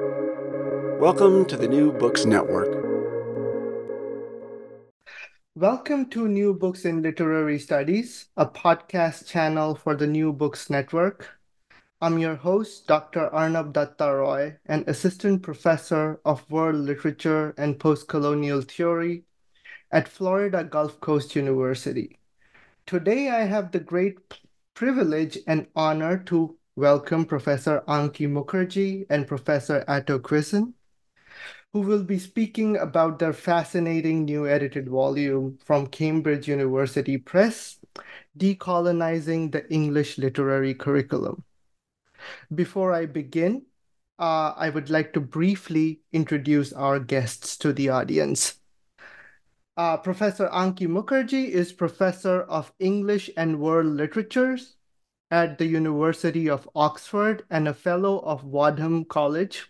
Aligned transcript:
Welcome 0.00 1.44
to 1.46 1.56
the 1.56 1.68
New 1.68 1.92
Books 1.92 2.24
Network. 2.24 2.84
Welcome 5.54 6.10
to 6.10 6.26
New 6.26 6.52
Books 6.52 6.84
in 6.84 7.00
Literary 7.00 7.60
Studies, 7.60 8.26
a 8.36 8.44
podcast 8.44 9.28
channel 9.28 9.76
for 9.76 9.94
the 9.94 10.08
New 10.08 10.32
Books 10.32 10.68
Network. 10.68 11.28
I'm 12.00 12.18
your 12.18 12.34
host, 12.34 12.88
Dr. 12.88 13.32
Arnab 13.32 13.72
Dutta 13.72 14.18
Roy, 14.18 14.56
an 14.66 14.82
assistant 14.88 15.44
professor 15.44 16.20
of 16.24 16.50
world 16.50 16.74
literature 16.74 17.54
and 17.56 17.78
postcolonial 17.78 18.68
theory 18.68 19.22
at 19.92 20.08
Florida 20.08 20.64
Gulf 20.64 20.98
Coast 21.00 21.36
University. 21.36 22.18
Today, 22.84 23.28
I 23.28 23.42
have 23.42 23.70
the 23.70 23.78
great 23.78 24.18
privilege 24.74 25.38
and 25.46 25.68
honor 25.76 26.18
to 26.24 26.56
welcome 26.76 27.24
Professor 27.24 27.84
Ankhi 27.86 28.28
Mukherjee 28.28 29.06
and 29.08 29.28
Professor 29.28 29.84
Ato 29.86 30.18
Quayson, 30.18 30.72
who 31.72 31.80
will 31.80 32.02
be 32.02 32.18
speaking 32.18 32.76
about 32.78 33.20
their 33.20 33.32
fascinating 33.32 34.24
new 34.24 34.48
edited 34.48 34.88
volume 34.88 35.56
from 35.64 35.86
Cambridge 35.86 36.48
University 36.48 37.16
Press, 37.16 37.78
Decolonizing 38.36 39.52
the 39.52 39.70
English 39.72 40.18
Literary 40.18 40.74
Curriculum. 40.74 41.44
Before 42.52 42.92
I 42.92 43.06
begin, 43.06 43.66
uh, 44.18 44.54
I 44.56 44.70
would 44.70 44.90
like 44.90 45.12
to 45.12 45.20
briefly 45.20 46.00
introduce 46.12 46.72
our 46.72 46.98
guests 46.98 47.56
to 47.58 47.72
the 47.72 47.90
audience. 47.90 48.54
Uh, 49.76 49.96
professor 49.96 50.48
Ankhi 50.48 50.88
Mukherjee 50.88 51.48
is 51.50 51.72
Professor 51.72 52.42
of 52.42 52.72
English 52.80 53.30
and 53.36 53.60
World 53.60 53.86
Literatures 53.86 54.73
at 55.34 55.58
the 55.58 55.66
University 55.66 56.48
of 56.48 56.68
Oxford 56.76 57.42
and 57.50 57.66
a 57.66 57.74
Fellow 57.74 58.20
of 58.20 58.44
Wadham 58.44 59.04
College. 59.04 59.66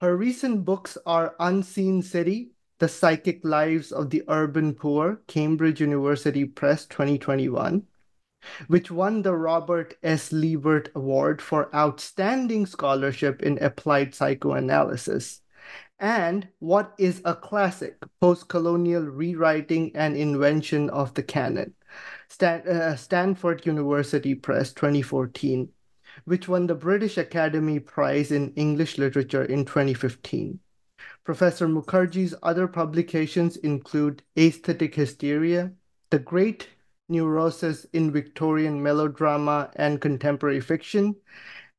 Her 0.00 0.16
recent 0.16 0.64
books 0.64 0.96
are 1.04 1.36
Unseen 1.38 2.00
City, 2.00 2.52
The 2.78 2.88
Psychic 2.88 3.44
Lives 3.44 3.92
of 3.92 4.08
the 4.08 4.22
Urban 4.26 4.72
Poor, 4.72 5.20
Cambridge 5.26 5.82
University 5.82 6.46
Press 6.46 6.86
2021, 6.86 7.82
which 8.68 8.90
won 8.90 9.20
the 9.20 9.36
Robert 9.36 9.98
S. 10.02 10.32
Liebert 10.32 10.88
Award 10.94 11.42
for 11.42 11.68
Outstanding 11.74 12.64
Scholarship 12.64 13.42
in 13.42 13.62
Applied 13.62 14.14
Psychoanalysis, 14.14 15.42
and 15.98 16.48
What 16.58 16.94
is 16.96 17.20
a 17.26 17.34
Classic 17.34 18.02
Post-Colonial 18.22 19.02
Rewriting 19.02 19.94
and 19.94 20.16
Invention 20.16 20.88
of 20.88 21.12
the 21.12 21.22
Canon, 21.22 21.74
Stan- 22.28 22.66
uh, 22.68 22.96
Stanford 22.96 23.64
University 23.66 24.34
Press 24.34 24.72
2014, 24.72 25.68
which 26.24 26.48
won 26.48 26.66
the 26.66 26.74
British 26.74 27.18
Academy 27.18 27.78
Prize 27.78 28.30
in 28.30 28.52
English 28.54 28.98
Literature 28.98 29.44
in 29.44 29.64
2015. 29.64 30.60
Professor 31.24 31.68
Mukherjee's 31.68 32.34
other 32.42 32.66
publications 32.66 33.56
include 33.58 34.22
Aesthetic 34.38 34.94
Hysteria, 34.94 35.72
The 36.10 36.18
Great 36.18 36.68
Neurosis 37.08 37.84
in 37.92 38.10
Victorian 38.12 38.82
Melodrama 38.82 39.70
and 39.76 40.00
Contemporary 40.00 40.60
Fiction, 40.60 41.14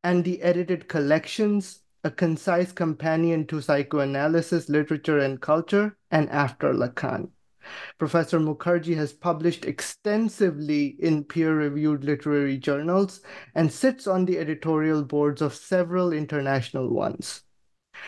and 0.04 0.24
the 0.24 0.42
edited 0.42 0.88
collections, 0.88 1.82
A 2.04 2.12
Concise 2.12 2.72
Companion 2.72 3.46
to 3.48 3.62
Psychoanalysis, 3.62 4.70
Literature, 4.70 5.20
and 5.20 5.42
Culture, 5.42 5.98
and 6.12 6.30
After 6.30 6.74
Lacan. 6.74 7.30
Professor 7.98 8.40
Mukherjee 8.40 8.96
has 8.96 9.14
published 9.14 9.66
extensively 9.66 10.96
in 11.00 11.24
peer-reviewed 11.24 12.04
literary 12.04 12.58
journals 12.58 13.22
and 13.56 13.72
sits 13.72 14.08
on 14.08 14.26
the 14.26 14.38
editorial 14.38 15.04
boards 15.04 15.42
of 15.42 15.54
several 15.54 16.14
international 16.14 16.90
ones. 16.90 17.44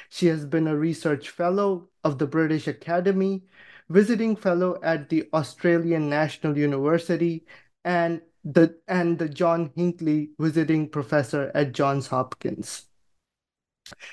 She 0.09 0.28
has 0.28 0.45
been 0.45 0.67
a 0.67 0.76
research 0.76 1.30
fellow 1.30 1.89
of 2.04 2.17
the 2.17 2.28
British 2.28 2.67
Academy, 2.67 3.44
visiting 3.89 4.36
fellow 4.36 4.80
at 4.84 5.09
the 5.09 5.28
Australian 5.34 6.09
National 6.09 6.58
University, 6.58 7.45
and 7.83 8.21
the, 8.44 8.76
and 8.88 9.20
the 9.20 9.30
John 9.30 9.71
Hinckley 9.76 10.32
visiting 10.39 10.89
professor 10.89 11.52
at 11.54 11.73
Johns 11.73 12.08
Hopkins. 12.08 12.86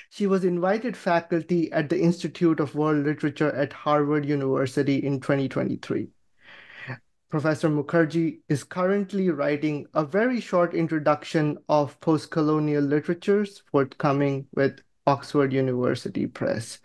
She 0.09 0.27
was 0.27 0.43
invited 0.43 0.95
faculty 0.95 1.71
at 1.71 1.89
the 1.89 1.99
Institute 1.99 2.59
of 2.59 2.75
World 2.75 3.05
Literature 3.05 3.51
at 3.51 3.73
Harvard 3.73 4.25
University 4.25 4.97
in 4.97 5.19
2023. 5.19 6.09
Professor 7.29 7.69
Mukherjee 7.69 8.39
is 8.49 8.63
currently 8.63 9.29
writing 9.29 9.85
a 9.93 10.03
very 10.03 10.41
short 10.41 10.73
introduction 10.73 11.59
of 11.69 11.99
post-colonial 12.01 12.83
literatures 12.83 13.61
forthcoming 13.71 14.47
with 14.55 14.81
Oxford 15.05 15.53
University 15.53 16.25
Press. 16.25 16.79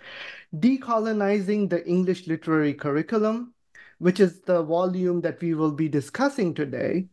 Decolonizing 0.55 1.71
the 1.71 1.87
English 1.87 2.27
Literary 2.27 2.75
Curriculum, 2.75 3.55
which 3.99 4.21
is 4.21 4.41
the 4.43 4.63
volume 4.63 5.23
that 5.23 5.41
we 5.41 5.55
will 5.55 5.73
be 5.73 5.89
discussing 5.89 6.53
today, 6.53 7.07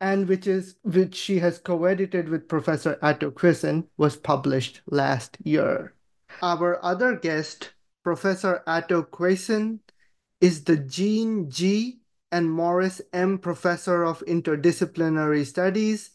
and 0.00 0.28
which 0.28 0.46
is 0.46 0.76
which 0.82 1.14
she 1.14 1.38
has 1.38 1.58
co-edited 1.58 2.28
with 2.28 2.48
Professor 2.48 2.98
Ato 3.02 3.30
Quayson, 3.30 3.86
was 3.96 4.16
published 4.16 4.80
last 4.86 5.36
year. 5.44 5.94
Our 6.42 6.82
other 6.84 7.16
guest, 7.16 7.72
Professor 8.02 8.62
Ato 8.66 9.02
Quayson, 9.02 9.80
is 10.40 10.64
the 10.64 10.76
Jean 10.76 11.50
G. 11.50 12.00
and 12.32 12.50
Morris 12.50 13.02
M. 13.12 13.38
Professor 13.38 14.04
of 14.04 14.24
Interdisciplinary 14.26 15.44
Studies 15.44 16.10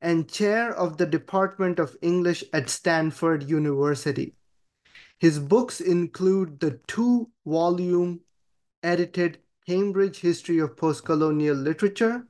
and 0.00 0.28
Chair 0.28 0.74
of 0.74 0.96
the 0.96 1.06
Department 1.06 1.78
of 1.78 1.96
English 2.00 2.42
at 2.52 2.70
Stanford 2.70 3.48
University. 3.48 4.34
His 5.18 5.38
books 5.38 5.80
include 5.80 6.60
the 6.60 6.80
two-volume 6.86 8.20
edited 8.82 9.38
Cambridge 9.66 10.20
History 10.20 10.58
of 10.58 10.74
Postcolonial 10.76 11.62
Literature, 11.62 12.26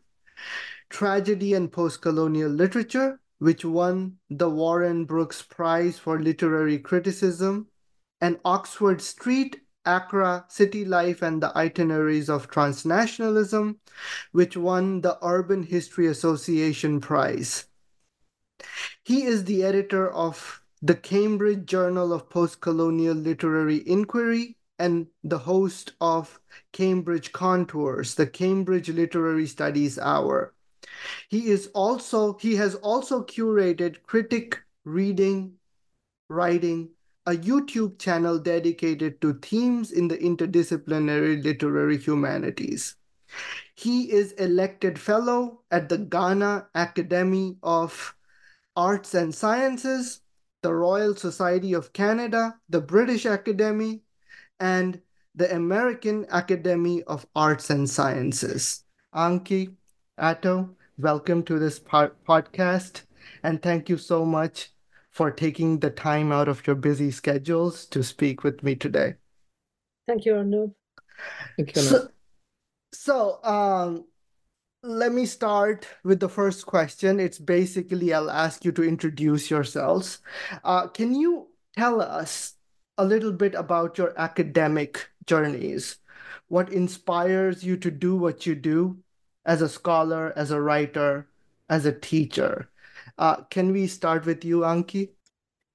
Tragedy 0.90 1.54
and 1.54 1.70
Postcolonial 1.70 2.56
Literature, 2.56 3.20
which 3.38 3.64
won 3.64 4.16
the 4.30 4.50
Warren 4.50 5.04
Brooks 5.04 5.42
Prize 5.42 5.98
for 5.98 6.20
Literary 6.20 6.78
Criticism, 6.78 7.68
and 8.20 8.38
Oxford 8.44 9.00
Street, 9.00 9.60
Accra, 9.84 10.44
City 10.48 10.84
Life 10.84 11.22
and 11.22 11.42
the 11.42 11.56
Itineraries 11.56 12.28
of 12.28 12.50
Transnationalism, 12.50 13.76
which 14.32 14.56
won 14.56 15.00
the 15.00 15.18
Urban 15.22 15.62
History 15.62 16.06
Association 16.06 17.00
Prize. 17.00 17.66
He 19.04 19.22
is 19.24 19.44
the 19.44 19.64
editor 19.64 20.10
of 20.10 20.62
the 20.82 20.94
Cambridge 20.94 21.66
Journal 21.66 22.12
of 22.12 22.28
Postcolonial 22.28 23.22
Literary 23.22 23.88
Inquiry 23.88 24.56
and 24.78 25.06
the 25.24 25.38
host 25.38 25.92
of 26.00 26.38
Cambridge 26.72 27.32
Contours, 27.32 28.14
the 28.14 28.26
Cambridge 28.26 28.88
Literary 28.90 29.46
Studies 29.46 29.98
Hour. 29.98 30.54
He 31.28 31.48
is 31.48 31.68
also 31.74 32.38
he 32.38 32.56
has 32.56 32.74
also 32.76 33.22
curated 33.22 34.02
critic 34.02 34.60
reading, 34.84 35.54
writing, 36.28 36.90
a 37.26 37.32
YouTube 37.32 37.98
channel 37.98 38.38
dedicated 38.38 39.20
to 39.20 39.34
themes 39.34 39.92
in 39.92 40.08
the 40.08 40.16
interdisciplinary 40.16 41.42
literary 41.44 41.98
humanities. 41.98 42.96
He 43.74 44.10
is 44.10 44.32
elected 44.32 44.98
fellow 44.98 45.60
at 45.70 45.90
the 45.90 45.98
Ghana 45.98 46.68
Academy 46.74 47.58
of 47.62 48.16
Arts 48.74 49.12
and 49.12 49.34
Sciences, 49.34 50.20
the 50.62 50.72
Royal 50.72 51.14
Society 51.14 51.74
of 51.74 51.92
Canada, 51.92 52.58
the 52.68 52.80
British 52.80 53.26
Academy, 53.26 54.00
and 54.58 55.00
the 55.34 55.54
American 55.54 56.26
Academy 56.32 57.02
of 57.02 57.26
Arts 57.36 57.70
and 57.70 57.88
Sciences. 57.88 58.84
Ankhi, 59.14 59.74
Ato, 60.16 60.76
welcome 60.98 61.44
to 61.44 61.60
this 61.60 61.78
podcast. 61.78 63.02
And 63.44 63.62
thank 63.62 63.88
you 63.88 63.96
so 63.96 64.24
much 64.24 64.72
for 65.10 65.30
taking 65.30 65.78
the 65.78 65.90
time 65.90 66.32
out 66.32 66.48
of 66.48 66.66
your 66.66 66.74
busy 66.74 67.12
schedules 67.12 67.86
to 67.86 68.02
speak 68.02 68.42
with 68.42 68.64
me 68.64 68.74
today. 68.74 69.14
Thank 70.08 70.24
you, 70.24 70.34
Arnab. 70.34 70.74
Thank 71.56 71.76
you, 71.76 71.82
Arnab. 71.82 72.10
So, 72.92 73.38
so 73.40 73.44
um, 73.44 74.06
let 74.82 75.12
me 75.12 75.24
start 75.24 75.86
with 76.02 76.18
the 76.18 76.28
first 76.28 76.66
question. 76.66 77.20
It's 77.20 77.38
basically, 77.38 78.12
I'll 78.12 78.30
ask 78.30 78.64
you 78.64 78.72
to 78.72 78.82
introduce 78.82 79.50
yourselves. 79.50 80.18
Uh, 80.64 80.88
can 80.88 81.14
you 81.14 81.48
tell 81.76 82.02
us 82.02 82.54
a 82.96 83.04
little 83.04 83.32
bit 83.32 83.54
about 83.54 83.98
your 83.98 84.18
academic 84.18 85.08
journeys? 85.26 85.98
What 86.48 86.72
inspires 86.72 87.62
you 87.62 87.76
to 87.76 87.90
do 87.90 88.16
what 88.16 88.46
you 88.46 88.56
do 88.56 88.98
as 89.48 89.62
a 89.62 89.68
scholar, 89.68 90.32
as 90.36 90.50
a 90.50 90.60
writer, 90.60 91.26
as 91.70 91.86
a 91.86 91.92
teacher. 91.92 92.68
Uh, 93.16 93.36
can 93.50 93.72
we 93.72 93.86
start 93.86 94.26
with 94.26 94.44
you, 94.44 94.60
Ankhi? 94.60 95.08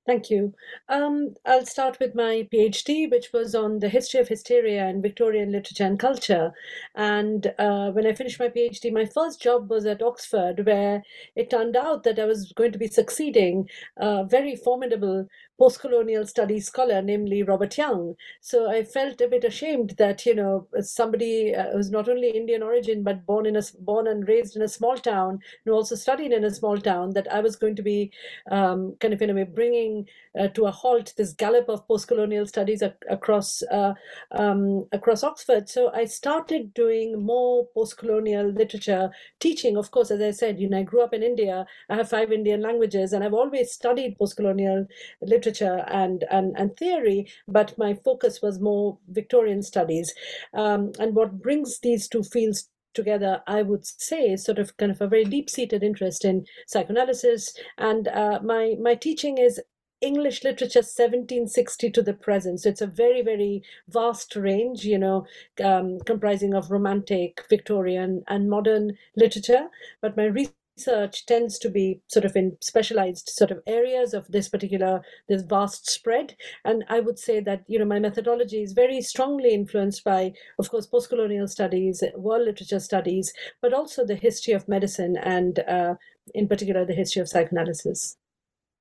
Thank 0.06 0.30
you. 0.30 0.54
Um, 0.90 1.34
I'll 1.46 1.66
start 1.66 1.98
with 2.00 2.14
my 2.14 2.46
PhD, 2.54 3.10
which 3.10 3.31
was 3.34 3.56
on 3.56 3.80
the 3.80 3.88
history 3.88 4.20
of 4.20 4.28
hysteria 4.28 4.88
in 4.90 5.02
Victorian 5.02 5.52
literature 5.52 5.86
and 5.86 5.98
culture. 5.98 6.52
And 6.96 7.54
uh, 7.58 7.92
when 7.92 8.06
I 8.06 8.14
finished 8.14 8.40
my 8.40 8.50
PhD, 8.50 8.92
my 8.92 9.06
first 9.06 9.42
job 9.42 9.70
was 9.70 9.86
at 9.86 10.02
Oxford, 10.02 10.66
where 10.66 11.02
it 11.38 11.50
turned 11.50 11.78
out 11.78 12.04
that 12.04 12.19
I 12.19 12.26
was 12.26 12.52
going 12.52 12.74
to 12.74 12.78
be 12.78 12.88
succeeding 12.88 13.69
a 13.98 14.26
very 14.26 14.58
formidable 14.58 15.26
post-colonial 15.60 16.26
studies 16.26 16.68
scholar, 16.68 17.02
namely 17.02 17.44
Robert 17.44 17.78
Young. 17.78 18.16
So 18.42 18.70
I 18.70 18.84
felt 18.84 19.22
a 19.22 19.28
bit 19.28 19.44
ashamed 19.44 19.92
that 19.98 20.26
you 20.26 20.36
know 20.36 20.68
somebody 20.82 21.56
uh, 21.56 21.72
who's 21.72 21.92
not 21.92 22.10
only 22.10 22.30
Indian 22.30 22.64
origin 22.64 23.04
but 23.04 23.26
born 23.26 23.46
in 23.46 23.56
a 23.56 23.62
born 23.80 24.08
and 24.08 24.28
raised 24.28 24.56
in 24.56 24.62
a 24.62 24.68
small 24.68 24.98
town, 24.98 25.40
and 25.66 25.74
also 25.74 25.96
studied 25.96 26.32
in 26.32 26.44
a 26.44 26.54
small 26.54 26.78
town, 26.78 27.12
that 27.12 27.32
I 27.32 27.40
was 27.40 27.56
going 27.56 27.76
to 27.76 27.84
be 27.84 28.12
um, 28.52 28.96
kind 29.00 29.14
of 29.14 29.22
in 29.22 29.30
a 29.30 29.34
way 29.34 29.44
bringing 29.44 30.08
uh, 30.39 30.47
to 30.50 30.65
a 30.65 30.71
halt 30.71 31.13
this 31.18 31.33
gallop 31.33 31.69
of 31.69 31.88
post-colonial 31.88 32.45
studies 32.45 32.81
ac- 32.81 32.94
across 33.09 33.62
uh, 33.71 33.94
um, 34.31 34.88
across 34.91 35.24
Oxford. 35.24 35.69
So 35.69 35.91
I 35.94 36.06
started 36.06 36.74
doing 36.74 37.24
more 37.24 37.68
post-colonial 37.74 38.51
literature 38.51 39.09
teaching. 39.39 39.77
Of 39.77 39.91
course, 39.91 40.12
as 40.12 40.21
I 40.21 40.31
said, 40.31 40.59
you 40.59 40.69
know, 40.69 40.80
I 40.80 40.83
grew 40.83 41.03
up 41.03 41.13
in 41.13 41.24
India. 41.24 41.65
I 41.89 41.95
have 41.95 42.09
five 42.09 42.31
Indian 42.31 42.62
languages, 42.62 43.13
and 43.13 43.24
I've 43.24 43.33
always 43.33 43.71
studied 43.71 44.18
post-colonial 44.18 44.88
literature 45.21 45.85
and, 45.88 46.24
and, 46.31 46.56
and 46.57 46.75
theory, 46.77 47.27
but 47.47 47.77
my 47.77 47.94
focus 47.94 48.41
was 48.41 48.59
more 48.59 48.97
Victorian 49.09 49.62
studies. 49.62 50.13
Um, 50.53 50.91
and 51.00 51.15
what 51.15 51.41
brings 51.41 51.80
these 51.80 52.07
two 52.07 52.24
fields 52.24 52.69
together, 52.94 53.41
I 53.47 53.63
would 53.63 53.85
say, 53.85 54.31
is 54.31 54.45
sort 54.45 54.59
of 54.59 54.77
kind 54.77 54.91
of 54.91 55.01
a 55.01 55.07
very 55.07 55.25
deep-seated 55.25 55.83
interest 55.83 56.25
in 56.25 56.45
psychoanalysis. 56.68 57.53
And 57.77 58.07
uh, 58.07 58.39
my 58.44 58.75
my 58.80 58.95
teaching 58.95 59.38
is 59.38 59.59
English 60.04 60.44
literature 60.44 60.80
1760 60.80 61.90
to 61.92 62.02
the 62.02 62.14
present. 62.14 62.60
So 62.60 62.70
it's 62.70 62.82
a 62.82 62.88
very, 62.88 63.22
very 63.22 63.64
vast 63.88 64.36
range, 64.36 64.84
you 64.84 65.00
know, 65.00 65.26
um, 65.64 66.00
comprising 66.06 66.54
of 66.54 66.72
romantic, 66.72 67.42
Victorian, 67.50 68.24
and 68.28 68.50
modern 68.50 68.98
literature. 69.16 69.70
But 70.02 70.18
my 70.18 70.26
research 70.26 71.26
tends 71.26 71.58
to 71.60 71.70
be 71.70 72.02
sort 72.08 72.26
of 72.26 72.36
in 72.36 72.58
specialized 72.60 73.30
sort 73.30 73.52
of 73.52 73.62
areas 73.66 74.14
of 74.14 74.28
this 74.28 74.50
particular 74.50 75.02
this 75.30 75.44
vast 75.44 75.88
spread 75.88 76.36
and 76.66 76.84
i 76.90 77.00
would 77.00 77.20
say 77.20 77.40
that 77.40 77.64
you 77.68 77.78
know 77.78 77.86
my 77.86 78.00
methodology 78.00 78.64
is 78.64 78.74
very 78.74 79.00
strongly 79.00 79.54
influenced 79.54 80.04
by 80.04 80.34
of 80.58 80.72
course 80.72 80.88
postcolonial 80.88 81.48
studies 81.48 82.04
world 82.16 82.46
literature 82.46 82.80
studies 82.80 83.32
but 83.62 83.72
also 83.72 84.04
the 84.04 84.16
history 84.16 84.54
of 84.54 84.68
medicine 84.68 85.16
and 85.16 85.60
uh, 85.60 85.94
in 86.34 86.48
particular 86.48 86.84
the 86.84 86.96
history 86.96 87.22
of 87.22 87.30
psychoanalysis 87.30 88.18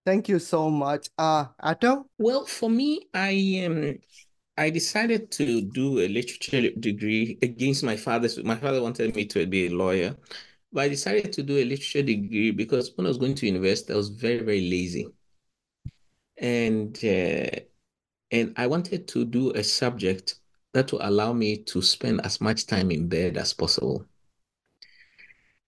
thank 0.05 0.29
you 0.29 0.39
so 0.39 0.71
much 0.71 1.09
uh 1.19 1.47
Ato? 1.61 2.07
well 2.19 2.45
for 2.45 2.71
me 2.71 3.07
i 3.15 3.65
um 3.67 3.99
I 4.59 4.69
decided 4.71 5.31
to 5.33 5.63
do 5.63 6.01
a 6.01 6.09
literature 6.09 6.71
degree 6.79 7.39
against 7.43 7.83
my 7.83 7.97
father's. 7.97 8.43
My 8.45 8.57
father 8.57 8.83
wanted 8.83 9.17
me 9.17 9.25
to 9.27 9.47
be 9.47 9.67
a 9.67 9.71
lawyer. 9.71 10.15
But 10.73 10.85
I 10.85 10.89
decided 10.89 11.33
to 11.35 11.43
do 11.43 11.59
a 11.59 11.65
literature 11.65 12.03
degree 12.03 12.51
because 12.51 12.93
when 12.97 13.07
I 13.07 13.09
was 13.09 13.19
going 13.19 13.35
to 13.37 13.47
university, 13.47 13.93
I 13.93 13.97
was 13.97 14.11
very, 14.11 14.41
very 14.41 14.69
lazy. 14.71 15.09
And 16.39 16.97
uh, 17.05 17.61
and 18.31 18.55
I 18.57 18.67
wanted 18.67 19.09
to 19.09 19.25
do 19.25 19.53
a 19.53 19.63
subject 19.63 20.37
that 20.73 20.91
will 20.93 21.03
allow 21.03 21.33
me 21.33 21.59
to 21.65 21.83
spend 21.83 22.25
as 22.25 22.41
much 22.41 22.67
time 22.67 22.91
in 22.91 23.09
bed 23.09 23.37
as 23.37 23.53
possible. 23.53 24.07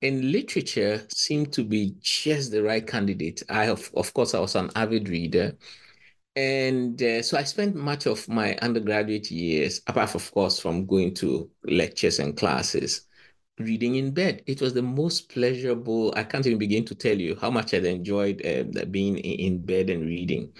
And 0.05 0.33
literature 0.33 1.07
seemed 1.09 1.55
to 1.55 1.65
be 1.65 1.95
just 2.03 2.53
the 2.53 2.63
right 2.63 2.87
candidate. 2.87 3.43
I, 3.49 3.69
of, 3.69 3.91
of 3.95 4.13
course, 4.13 4.35
I 4.35 4.39
was 4.39 4.55
an 4.55 4.71
avid 4.77 5.09
reader. 5.09 5.57
And 6.37 7.03
uh, 7.03 7.23
so 7.23 7.39
I 7.39 7.45
spent 7.45 7.75
much 7.75 8.05
of 8.05 8.29
my 8.29 8.55
undergraduate 8.61 9.31
years, 9.31 9.81
apart, 9.87 10.15
of 10.15 10.31
course, 10.31 10.61
from 10.61 10.85
going 10.85 11.15
to 11.15 11.51
lectures 11.65 12.19
and 12.19 12.37
classes, 12.37 13.07
reading 13.59 13.95
in 13.95 14.11
bed. 14.11 14.43
It 14.47 14.61
was 14.61 14.75
the 14.75 14.83
most 14.83 15.31
pleasurable. 15.31 16.13
I 16.15 16.25
can't 16.25 16.45
even 16.45 16.59
begin 16.59 16.85
to 16.85 16.95
tell 16.95 17.19
you 17.19 17.39
how 17.41 17.51
much 17.51 17.73
I 17.73 17.79
enjoyed 17.79 18.45
uh, 18.45 18.85
being 18.85 19.17
in 19.17 19.65
bed 19.65 19.89
and 19.89 20.05
reading. 20.05 20.53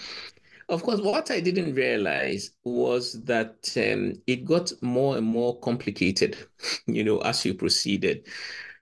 Of 0.71 0.83
course, 0.83 1.03
what 1.03 1.31
I 1.31 1.41
didn't 1.41 1.75
realize 1.75 2.53
was 2.65 3.23
that 3.25 3.71
um, 3.77 4.15
it 4.27 4.47
got 4.47 4.73
more 4.81 5.19
and 5.19 5.27
more 5.27 5.61
complicated, 5.61 6.39
you 6.87 7.05
know, 7.05 7.19
as 7.19 7.45
you 7.45 7.53
proceeded. 7.53 8.27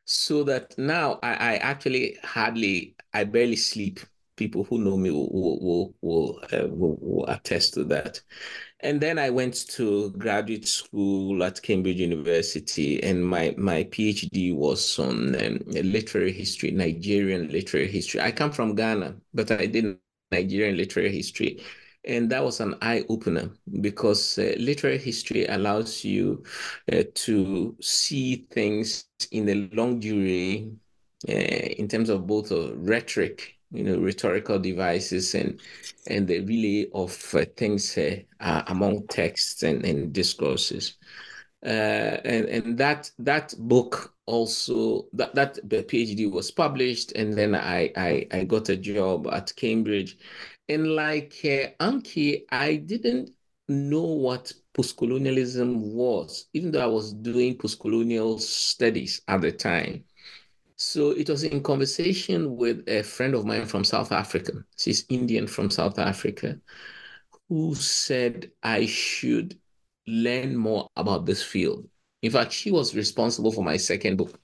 So 0.05 0.45
that 0.45 0.77
now 0.79 1.19
I, 1.23 1.33
I 1.35 1.55
actually 1.57 2.19
hardly, 2.23 2.97
I 3.15 3.25
barely 3.25 3.57
sleep. 3.57 4.01
People 4.37 4.65
who 4.65 4.79
know 4.79 4.97
me 4.97 5.11
will 5.11 5.29
will 5.31 5.95
will, 6.01 6.41
uh, 6.53 6.67
will, 6.69 6.99
will 7.01 7.27
attest 7.29 7.75
to 7.75 7.85
that. 7.85 8.21
And 8.81 9.01
then 9.01 9.19
I 9.19 9.31
went 9.31 9.69
to 9.71 10.11
graduate 10.13 10.67
school 10.67 11.43
at 11.45 11.63
Cambridge 11.63 11.99
University, 12.01 13.03
and 13.03 13.25
my, 13.25 13.55
my 13.59 13.85
PhD 13.85 14.55
was 14.55 14.99
on 14.99 15.37
um, 15.37 15.61
literary 15.69 16.33
history, 16.33 16.73
Nigerian 16.73 17.49
literary 17.51 17.91
history. 17.91 18.21
I 18.21 18.33
come 18.33 18.53
from 18.53 18.75
Ghana, 18.75 19.17
but 19.35 19.51
I 19.53 19.67
did 19.67 19.99
Nigerian 20.33 20.77
literary 20.77 21.13
history. 21.15 21.61
And 22.05 22.31
that 22.31 22.43
was 22.43 22.61
an 22.61 22.75
eye 22.83 23.05
opener 23.09 23.51
because 23.81 24.37
uh, 24.39 24.55
literary 24.59 24.99
history 24.99 25.47
allows 25.47 26.05
you 26.05 26.43
uh, 26.93 27.05
to 27.15 27.77
see 27.81 28.47
things 28.51 29.05
in 29.31 29.47
the 29.47 29.71
longue 29.73 30.01
durée 30.01 30.75
uh, 31.29 31.33
in 31.33 31.87
terms 31.87 32.09
of 32.09 32.27
both 32.27 32.51
of 32.51 32.77
rhetoric 32.77 33.57
you 33.73 33.85
know, 33.85 33.99
rhetorical 33.99 34.59
devices 34.59 35.35
and 35.35 35.61
and 36.07 36.29
the 36.29 36.41
relay 36.41 36.89
of 36.95 37.13
uh, 37.35 37.45
things 37.57 37.97
uh, 37.97 38.17
uh, 38.41 38.63
among 38.67 39.07
texts 39.07 39.63
and, 39.63 39.85
and 39.85 40.13
discourses. 40.13 40.97
And 41.63 42.47
and 42.49 42.79
that 42.79 43.11
that 43.21 43.55
book 43.57 44.15
also 44.27 45.07
that 45.13 45.35
that 45.35 45.55
PhD 45.69 46.31
was 46.31 46.51
published, 46.51 47.13
and 47.13 47.35
then 47.35 47.55
I 47.55 47.93
I, 47.97 48.27
I 48.33 48.45
got 48.45 48.69
a 48.69 48.77
job 48.77 49.29
at 49.29 49.55
Cambridge, 49.57 50.19
and 50.69 50.95
like 50.95 51.35
uh, 51.45 51.85
Ankhi, 51.85 52.45
I 52.51 52.77
didn't 52.77 53.31
know 53.69 54.03
what 54.03 54.53
postcolonialism 54.75 55.93
was, 55.93 56.47
even 56.53 56.71
though 56.71 56.83
I 56.83 56.87
was 56.87 57.13
doing 57.13 57.57
postcolonial 57.57 58.41
studies 58.41 59.21
at 59.29 59.41
the 59.41 59.53
time. 59.53 60.05
So 60.77 61.11
it 61.11 61.29
was 61.29 61.45
in 61.45 61.63
conversation 61.63 62.57
with 62.57 62.89
a 62.89 63.03
friend 63.03 63.35
of 63.35 63.45
mine 63.45 63.67
from 63.67 63.85
South 63.85 64.13
Africa. 64.13 64.53
She's 64.77 65.05
Indian 65.09 65.47
from 65.47 65.71
South 65.71 65.99
Africa, 65.99 66.59
who 67.49 67.75
said 67.75 68.51
I 68.63 68.87
should 68.87 69.59
learn 70.07 70.57
more 70.57 70.89
about 70.97 71.27
this 71.27 71.43
field. 71.43 71.89
In 72.23 72.31
fact, 72.31 72.53
she 72.53 72.71
was 72.71 72.95
responsible 72.97 73.53
for 73.53 73.63
my 73.63 73.77
second 73.77 74.17
book 74.17 74.39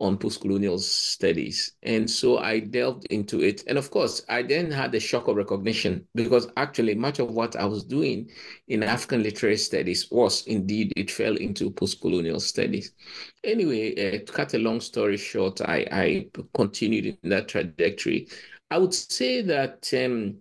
on 0.00 0.18
postcolonial 0.18 0.80
studies. 0.80 1.74
And 1.82 2.10
so 2.10 2.38
I 2.38 2.60
delved 2.60 3.06
into 3.10 3.40
it. 3.40 3.62
And 3.66 3.78
of 3.78 3.90
course, 3.90 4.24
I 4.28 4.42
then 4.42 4.70
had 4.70 4.92
the 4.92 5.00
shock 5.00 5.28
of 5.28 5.36
recognition 5.36 6.06
because 6.14 6.48
actually 6.56 6.94
much 6.94 7.18
of 7.18 7.30
what 7.30 7.56
I 7.56 7.64
was 7.64 7.84
doing 7.84 8.30
in 8.68 8.82
African 8.82 9.22
literary 9.22 9.58
studies 9.58 10.10
was 10.10 10.46
indeed, 10.46 10.92
it 10.96 11.10
fell 11.10 11.36
into 11.36 11.70
postcolonial 11.70 12.40
studies. 12.40 12.92
Anyway, 13.44 13.92
uh, 13.92 14.24
to 14.24 14.32
cut 14.32 14.54
a 14.54 14.58
long 14.58 14.80
story 14.80 15.16
short, 15.16 15.60
I, 15.60 15.86
I 15.92 16.26
continued 16.54 17.18
in 17.22 17.30
that 17.30 17.48
trajectory. 17.48 18.28
I 18.70 18.78
would 18.78 18.94
say 18.94 19.42
that 19.42 19.88
um, 19.94 20.38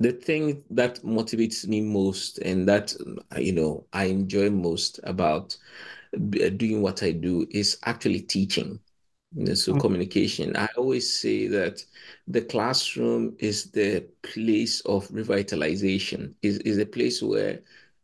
the 0.00 0.12
thing 0.12 0.62
that 0.70 1.00
motivates 1.02 1.66
me 1.66 1.80
most 1.80 2.38
and 2.38 2.68
that, 2.68 2.94
you 3.38 3.52
know, 3.52 3.86
I 3.92 4.06
enjoy 4.06 4.50
most 4.50 5.00
about 5.04 5.56
doing 6.56 6.82
what 6.82 7.02
I 7.02 7.12
do 7.12 7.46
is 7.50 7.78
actually 7.84 8.20
teaching. 8.20 8.78
You 9.36 9.46
know, 9.46 9.54
so 9.54 9.72
mm-hmm. 9.72 9.80
communication. 9.80 10.56
I 10.56 10.68
always 10.76 11.10
say 11.10 11.48
that 11.48 11.84
the 12.28 12.42
classroom 12.42 13.34
is 13.40 13.70
the 13.72 14.06
place 14.22 14.80
of 14.82 15.08
revitalization. 15.08 16.34
is 16.42 16.58
is 16.58 16.78
a 16.78 16.86
place 16.86 17.20
where 17.20 17.60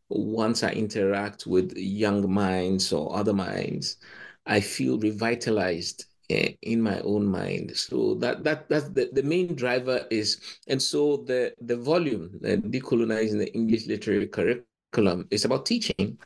once 0.08 0.64
I 0.64 0.70
interact 0.72 1.46
with 1.46 1.76
young 1.76 2.32
minds 2.32 2.92
or 2.92 3.16
other 3.16 3.32
minds, 3.32 3.98
I 4.46 4.60
feel 4.60 4.98
revitalized 4.98 6.06
uh, 6.32 6.48
in 6.62 6.80
my 6.80 7.00
own 7.00 7.26
mind. 7.26 7.76
So 7.76 8.14
that 8.16 8.42
that 8.42 8.68
that's 8.68 8.88
the, 8.88 9.10
the 9.12 9.22
main 9.22 9.54
driver 9.54 10.06
is, 10.10 10.40
and 10.66 10.82
so 10.82 11.18
the 11.18 11.54
the 11.60 11.76
volume, 11.76 12.40
uh, 12.44 12.56
decolonizing 12.68 13.38
the 13.38 13.54
English 13.54 13.86
literary 13.86 14.26
curriculum, 14.26 15.28
is 15.30 15.44
about 15.44 15.66
teaching 15.66 16.18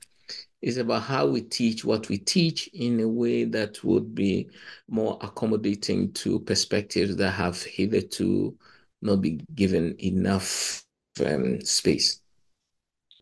is 0.65 0.79
about 0.79 1.03
how 1.03 1.27
we 1.27 1.43
teach 1.43 1.85
what 1.85 2.09
we 2.09 2.17
teach 2.17 2.69
in 2.69 2.99
a 3.01 3.07
way 3.07 3.45
that 3.45 3.85
would 3.85 4.15
be 4.15 4.49
more 4.89 5.19
accommodating 5.21 6.11
to 6.15 6.41
perspectives 6.41 7.17
that 7.17 7.33
have 7.33 7.63
hitherto 7.63 8.57
not 9.03 9.21
been 9.21 9.47
given 9.55 9.95
enough 9.99 10.83
um, 11.27 11.61
space. 11.61 12.23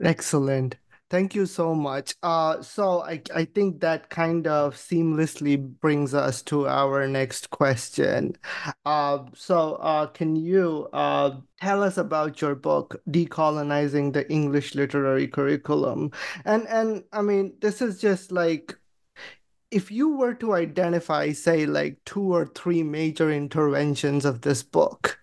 Excellent. 0.00 0.76
Thank 1.12 1.35
you 1.35 1.45
so 1.45 1.75
much. 1.75 2.14
Uh, 2.23 2.62
so 2.62 3.02
I, 3.02 3.21
I 3.35 3.45
think 3.45 3.81
that 3.83 4.09
kind 4.09 4.47
of 4.47 4.75
seamlessly 4.75 5.59
brings 5.59 6.14
us 6.14 6.40
to 6.45 6.66
our 6.66 7.07
next 7.07 7.50
question. 7.50 8.35
Uh, 8.87 9.19
so 9.35 9.75
uh, 9.75 10.07
can 10.07 10.37
you 10.37 10.88
uh, 10.95 11.37
tell 11.61 11.83
us 11.83 11.99
about 11.99 12.40
your 12.40 12.54
book, 12.54 13.02
Decolonizing 13.11 14.14
the 14.14 14.26
English 14.33 14.75
Literary 14.75 15.28
Curriculum? 15.28 16.12
And 16.47 16.66
and 16.69 17.04
I 17.12 17.21
mean, 17.21 17.52
this 17.61 17.83
is 17.83 18.00
just 18.00 18.33
like 18.33 18.75
if 19.71 19.90
you 19.90 20.16
were 20.16 20.33
to 20.37 20.54
identify, 20.54 21.33
say, 21.33 21.66
like 21.66 21.99
two 22.07 22.23
or 22.23 22.47
three 22.47 22.83
major 22.83 23.31
interventions 23.31 24.25
of 24.25 24.40
this 24.40 24.62
book, 24.62 25.21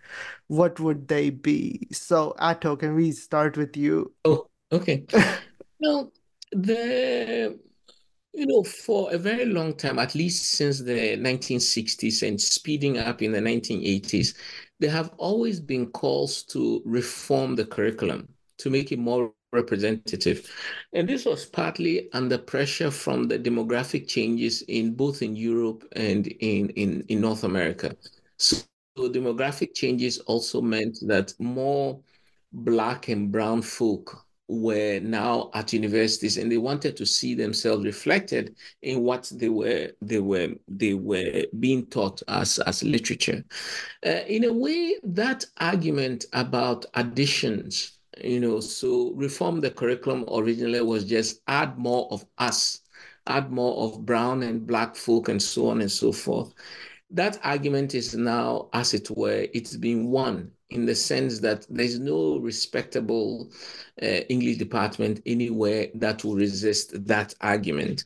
what 0.49 0.79
would 0.79 1.07
they 1.07 1.31
be? 1.31 1.87
So, 1.91 2.35
Ato, 2.37 2.75
can 2.75 2.93
we 2.93 3.11
start 3.11 3.57
with 3.57 3.75
you? 3.75 4.13
Oh, 4.23 4.45
okay. 4.71 5.07
Well, 5.79 6.11
the 6.51 7.59
you 8.33 8.45
know, 8.45 8.63
for 8.63 9.11
a 9.11 9.17
very 9.17 9.45
long 9.45 9.75
time, 9.75 9.97
at 9.99 10.13
least 10.15 10.51
since 10.51 10.79
the 10.79 11.17
1960s 11.17 12.25
and 12.25 12.39
speeding 12.39 12.97
up 12.97 13.21
in 13.21 13.31
the 13.31 13.39
1980s, 13.39 14.35
there 14.79 14.91
have 14.91 15.11
always 15.17 15.59
been 15.59 15.87
calls 15.91 16.43
to 16.43 16.81
reform 16.85 17.55
the 17.55 17.65
curriculum 17.65 18.27
to 18.59 18.69
make 18.69 18.91
it 18.91 18.99
more 18.99 19.33
representative. 19.51 20.49
And 20.93 21.09
this 21.09 21.25
was 21.25 21.45
partly 21.45 22.11
under 22.13 22.37
pressure 22.37 22.91
from 22.91 23.27
the 23.27 23.39
demographic 23.39 24.07
changes 24.07 24.61
in 24.63 24.93
both 24.93 25.21
in 25.21 25.35
Europe 25.35 25.83
and 25.93 26.27
in, 26.27 26.69
in, 26.69 27.03
in 27.07 27.21
North 27.21 27.43
America. 27.43 27.95
So 28.37 28.63
demographic 28.97 29.73
changes 29.73 30.19
also 30.19 30.61
meant 30.61 30.99
that 31.07 31.33
more 31.39 31.99
black 32.51 33.07
and 33.07 33.31
brown 33.31 33.63
folk 33.63 34.25
were 34.49 34.99
now 34.99 35.51
at 35.53 35.71
universities 35.71 36.37
and 36.37 36.51
they 36.51 36.57
wanted 36.57 36.97
to 36.97 37.05
see 37.05 37.35
themselves 37.35 37.85
reflected 37.85 38.55
in 38.81 39.03
what 39.03 39.31
they 39.35 39.49
were 39.49 39.91
they 40.01 40.19
were 40.19 40.49
they 40.67 40.95
were 40.95 41.43
being 41.59 41.85
taught 41.87 42.21
as 42.27 42.59
as 42.59 42.83
literature. 42.83 43.43
Uh, 44.05 44.21
in 44.27 44.45
a 44.45 44.53
way 44.53 44.97
that 45.03 45.45
argument 45.57 46.25
about 46.33 46.85
additions 46.95 47.99
you 48.23 48.39
know 48.39 48.59
so 48.59 49.11
reform 49.11 49.61
the 49.61 49.71
curriculum 49.71 50.25
originally 50.33 50.81
was 50.81 51.05
just 51.05 51.41
add 51.47 51.77
more 51.77 52.07
of 52.11 52.25
us 52.39 52.81
add 53.27 53.51
more 53.51 53.83
of 53.83 54.05
brown 54.05 54.43
and 54.43 54.65
black 54.65 54.95
folk 54.95 55.29
and 55.29 55.41
so 55.41 55.69
on 55.69 55.81
and 55.81 55.91
so 55.91 56.11
forth. 56.11 56.53
That 57.11 57.39
argument 57.43 57.95
is 57.95 58.15
now, 58.15 58.69
as 58.73 58.93
it 58.93 59.09
were, 59.09 59.47
it's 59.53 59.75
been 59.77 60.07
won 60.07 60.51
in 60.69 60.85
the 60.85 60.95
sense 60.95 61.39
that 61.39 61.65
there's 61.69 61.99
no 61.99 62.37
respectable 62.39 63.51
uh, 64.01 64.05
English 64.29 64.57
department 64.57 65.21
anywhere 65.25 65.87
that 65.95 66.23
will 66.23 66.35
resist 66.35 67.05
that 67.05 67.33
argument. 67.41 68.05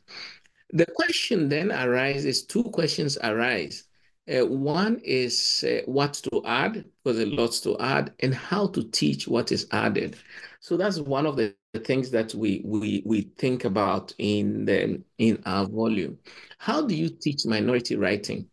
The 0.71 0.85
question 0.85 1.49
then 1.49 1.71
arises, 1.71 2.43
two 2.45 2.63
questions 2.63 3.17
arise. 3.21 3.83
Uh, 4.27 4.45
one 4.45 5.01
is 5.03 5.65
uh, 5.67 5.81
what 5.85 6.13
to 6.13 6.41
add, 6.45 6.85
because 7.03 7.17
there's 7.17 7.29
lots 7.29 7.59
to 7.59 7.77
add, 7.79 8.13
and 8.21 8.33
how 8.33 8.67
to 8.67 8.83
teach 8.83 9.27
what 9.27 9.51
is 9.51 9.67
added. 9.71 10.15
So 10.61 10.77
that's 10.77 10.99
one 10.99 11.25
of 11.25 11.35
the 11.35 11.53
things 11.83 12.09
that 12.11 12.33
we 12.33 12.61
we 12.63 13.03
we 13.05 13.21
think 13.37 13.65
about 13.65 14.13
in 14.17 14.63
the 14.63 15.03
in 15.17 15.43
our 15.45 15.65
volume. 15.67 16.17
How 16.57 16.81
do 16.81 16.95
you 16.95 17.09
teach 17.09 17.45
minority 17.45 17.97
writing? 17.97 18.47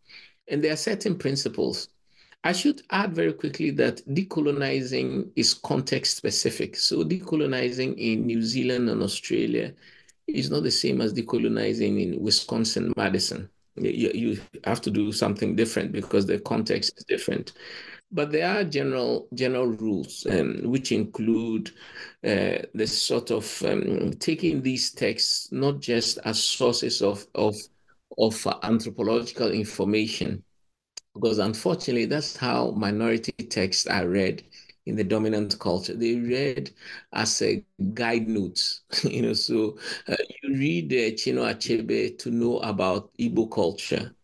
And 0.49 0.65
there 0.65 0.73
are 0.73 0.77
certain 0.77 1.17
principles. 1.17 1.89
I 2.43 2.53
should 2.53 2.83
add 2.91 3.15
very 3.15 3.35
quickly 3.35 3.71
that 3.73 4.07
decolonizing 4.09 5.31
is 5.37 5.53
context 5.53 6.17
specific. 6.17 6.77
So 6.77 7.05
decolonizing 7.05 7.99
in 7.99 8.27
New 8.27 8.43
Zealand 8.43 8.89
and 8.89 9.03
Australia 9.03 9.75
is 10.27 10.51
not 10.51 10.63
the 10.63 10.71
same 10.71 11.01
as 11.01 11.13
decolonizing 11.13 12.01
in 12.03 12.21
Wisconsin, 12.23 12.95
Madison. 12.97 13.51
You, 13.77 14.11
you 14.15 14.41
have 14.65 14.81
to 14.83 14.91
do 14.91 15.13
something 15.13 15.55
different 15.55 15.93
because 15.93 16.27
the 16.27 16.39
context 16.39 16.95
is 16.97 17.05
different. 17.05 17.53
But 18.13 18.33
there 18.33 18.49
are 18.49 18.65
general 18.65 19.29
general 19.35 19.69
rules, 19.69 20.27
um, 20.29 20.63
which 20.65 20.91
include 20.93 21.71
uh, 22.25 22.59
the 22.75 22.87
sort 22.87 23.31
of 23.31 23.63
um, 23.63 24.13
taking 24.19 24.63
these 24.63 24.91
texts 24.93 25.53
not 25.53 25.79
just 25.81 26.19
as 26.25 26.43
sources 26.43 27.03
of 27.03 27.25
of 27.35 27.55
of 28.19 28.47
anthropological 28.63 29.53
information. 29.53 30.43
Because 31.15 31.39
unfortunately, 31.39 32.07
that's 32.07 32.37
how 32.37 32.71
minority 32.73 33.33
texts 33.33 33.87
are 33.87 34.09
read 34.09 34.45
in 34.87 34.97
the 34.97 35.05
dominant 35.05 35.59
culture. 35.59 35.95
They 35.95 36.17
read 36.17 36.73
as 37.13 37.43
a 37.43 37.65
guide 37.95 38.29
notes, 38.29 38.83
you 39.05 39.23
know. 39.23 39.33
So 39.35 39.79
uh, 40.09 40.17
you 40.43 40.55
read 40.57 40.93
uh, 40.93 41.15
Chinua 41.17 41.55
Achebe 41.55 42.17
to 42.19 42.31
know 42.31 42.59
about 42.61 43.13
Igbo 43.19 43.51
culture, 43.51 44.15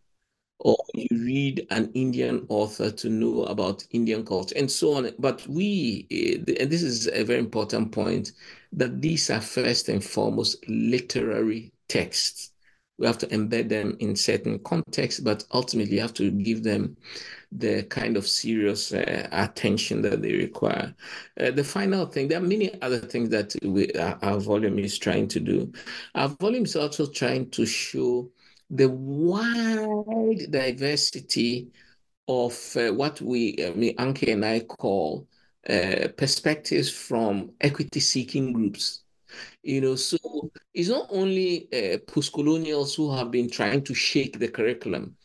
or 0.59 0.77
you 0.95 1.07
read 1.25 1.67
an 1.71 1.91
Indian 1.93 2.45
author 2.49 2.91
to 2.91 3.09
know 3.09 3.43
about 3.45 3.85
Indian 3.91 4.25
culture, 4.25 4.55
and 4.57 4.71
so 4.71 4.93
on. 4.95 5.11
But 5.19 5.47
we, 5.47 6.07
uh, 6.11 6.53
and 6.61 6.71
this 6.71 6.83
is 6.83 7.07
a 7.07 7.23
very 7.23 7.39
important 7.39 7.91
point, 7.91 8.33
that 8.73 9.01
these 9.01 9.29
are 9.29 9.41
first 9.41 9.89
and 9.89 10.03
foremost 10.03 10.67
literary 10.69 11.73
texts 11.89 12.51
we 12.97 13.05
have 13.05 13.17
to 13.19 13.27
embed 13.27 13.69
them 13.69 13.95
in 13.99 14.15
certain 14.15 14.59
contexts, 14.59 15.19
but 15.19 15.43
ultimately 15.53 15.95
you 15.95 16.01
have 16.01 16.13
to 16.15 16.31
give 16.31 16.63
them 16.63 16.97
the 17.51 17.83
kind 17.83 18.17
of 18.17 18.27
serious 18.27 18.91
uh, 18.91 19.27
attention 19.31 20.01
that 20.01 20.21
they 20.21 20.33
require. 20.33 20.93
Uh, 21.39 21.51
the 21.51 21.63
final 21.63 22.05
thing, 22.05 22.27
there 22.27 22.39
are 22.39 22.45
many 22.45 22.81
other 22.81 22.99
things 22.99 23.29
that 23.29 23.55
we, 23.63 23.91
uh, 23.93 24.15
our 24.21 24.39
volume 24.39 24.79
is 24.79 24.97
trying 24.97 25.27
to 25.27 25.39
do. 25.39 25.71
Our 26.15 26.29
volume 26.29 26.65
is 26.65 26.75
also 26.75 27.05
trying 27.05 27.49
to 27.51 27.65
show 27.65 28.29
the 28.69 28.89
wide 28.89 30.51
diversity 30.51 31.69
of 32.27 32.75
uh, 32.75 32.91
what 32.91 33.21
we, 33.21 33.55
I 33.65 33.69
mean, 33.71 33.95
Ankhi 33.95 34.33
and 34.33 34.43
I 34.43 34.61
call 34.61 35.27
uh, 35.69 36.09
perspectives 36.17 36.89
from 36.91 37.51
equity-seeking 37.61 38.53
groups 38.53 39.03
you 39.67 39.81
know, 39.81 39.95
so 39.95 40.17
it's 40.73 40.87
not 40.87 41.07
only 41.09 41.67
uh, 41.73 41.97
post-colonials 42.07 42.95
who 42.95 43.13
have 43.13 43.31
been 43.31 43.49
trying 43.49 43.83
to 43.83 43.93
shake 43.93 44.39
the 44.39 44.47
curriculum. 44.47 45.17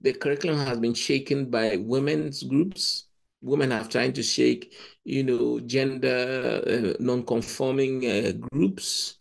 The 0.00 0.14
curriculum 0.14 0.56
has 0.56 0.78
been 0.78 0.94
shaken 0.94 1.50
by 1.50 1.76
women's 1.76 2.42
groups. 2.42 3.08
Women 3.42 3.70
have 3.72 3.90
tried 3.90 4.14
to 4.14 4.22
shake, 4.22 4.72
you 5.04 5.22
know, 5.22 5.60
gender 5.60 6.62
uh, 6.66 6.94
non-conforming 6.98 8.06
uh, 8.06 8.32
groups. 8.50 9.18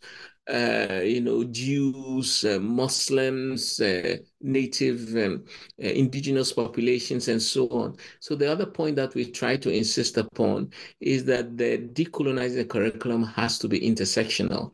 Uh, 0.49 1.01
you 1.03 1.21
know, 1.21 1.43
Jews, 1.43 2.43
uh, 2.43 2.57
Muslims, 2.59 3.79
uh, 3.79 4.17
native 4.41 5.15
um, 5.15 5.45
uh, 5.79 5.87
indigenous 5.87 6.51
populations, 6.51 7.27
and 7.27 7.39
so 7.39 7.67
on. 7.67 7.95
So 8.19 8.33
the 8.33 8.51
other 8.51 8.65
point 8.65 8.95
that 8.95 9.13
we 9.13 9.29
try 9.29 9.57
to 9.57 9.69
insist 9.69 10.17
upon 10.17 10.71
is 10.99 11.23
that 11.25 11.55
the 11.55 11.77
decolonizing 11.93 12.67
curriculum 12.67 13.25
has 13.25 13.59
to 13.59 13.67
be 13.67 13.79
intersectional. 13.79 14.73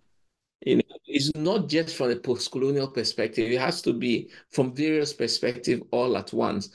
You 0.62 0.77
know, 0.77 0.84
it's 1.08 1.36
not 1.36 1.67
just 1.67 1.94
from 1.98 2.12
a 2.12 2.15
post-colonial 2.15 2.88
perspective; 2.88 3.51
it 3.51 3.60
has 3.60 3.82
to 3.82 3.91
be 3.91 4.29
from 4.51 4.74
various 4.74 5.12
perspectives 5.12 5.84
all 5.91 6.15
at 6.15 6.32
once, 6.32 6.70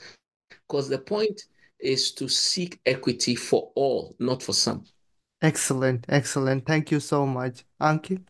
because 0.67 0.89
the 0.89 0.99
point 0.99 1.41
is 1.79 2.11
to 2.11 2.29
seek 2.29 2.79
equity 2.85 3.33
for 3.33 3.71
all, 3.73 4.15
not 4.19 4.43
for 4.43 4.53
some. 4.53 4.85
Excellent, 5.41 6.05
excellent. 6.07 6.67
Thank 6.67 6.91
you 6.91 6.99
so 6.99 7.25
much, 7.25 7.65
Ankhi. 7.81 8.21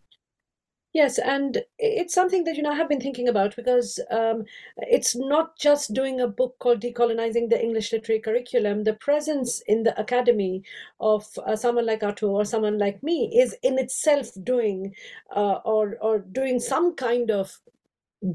Yes, 0.93 1.17
and 1.19 1.63
it's 1.79 2.13
something 2.13 2.43
that 2.43 2.57
you 2.57 2.63
know 2.63 2.71
I 2.71 2.75
have 2.75 2.89
been 2.89 2.99
thinking 2.99 3.29
about 3.29 3.55
because 3.55 3.97
um, 4.09 4.43
it's 4.77 5.15
not 5.15 5.57
just 5.57 5.93
doing 5.93 6.19
a 6.19 6.27
book 6.27 6.57
called 6.59 6.81
Decolonizing 6.81 7.49
the 7.49 7.61
English 7.61 7.93
Literary 7.93 8.19
Curriculum. 8.19 8.83
The 8.83 8.93
presence 8.93 9.61
in 9.61 9.83
the 9.83 9.97
academy 9.99 10.63
of 10.99 11.27
uh, 11.45 11.55
someone 11.55 11.85
like 11.85 12.03
Ato 12.03 12.27
or 12.29 12.43
someone 12.43 12.77
like 12.77 13.01
me 13.03 13.31
is 13.39 13.55
in 13.63 13.79
itself 13.79 14.31
doing 14.43 14.93
uh, 15.33 15.59
or 15.63 15.97
or 16.01 16.19
doing 16.19 16.59
some 16.59 16.93
kind 16.95 17.31
of 17.31 17.57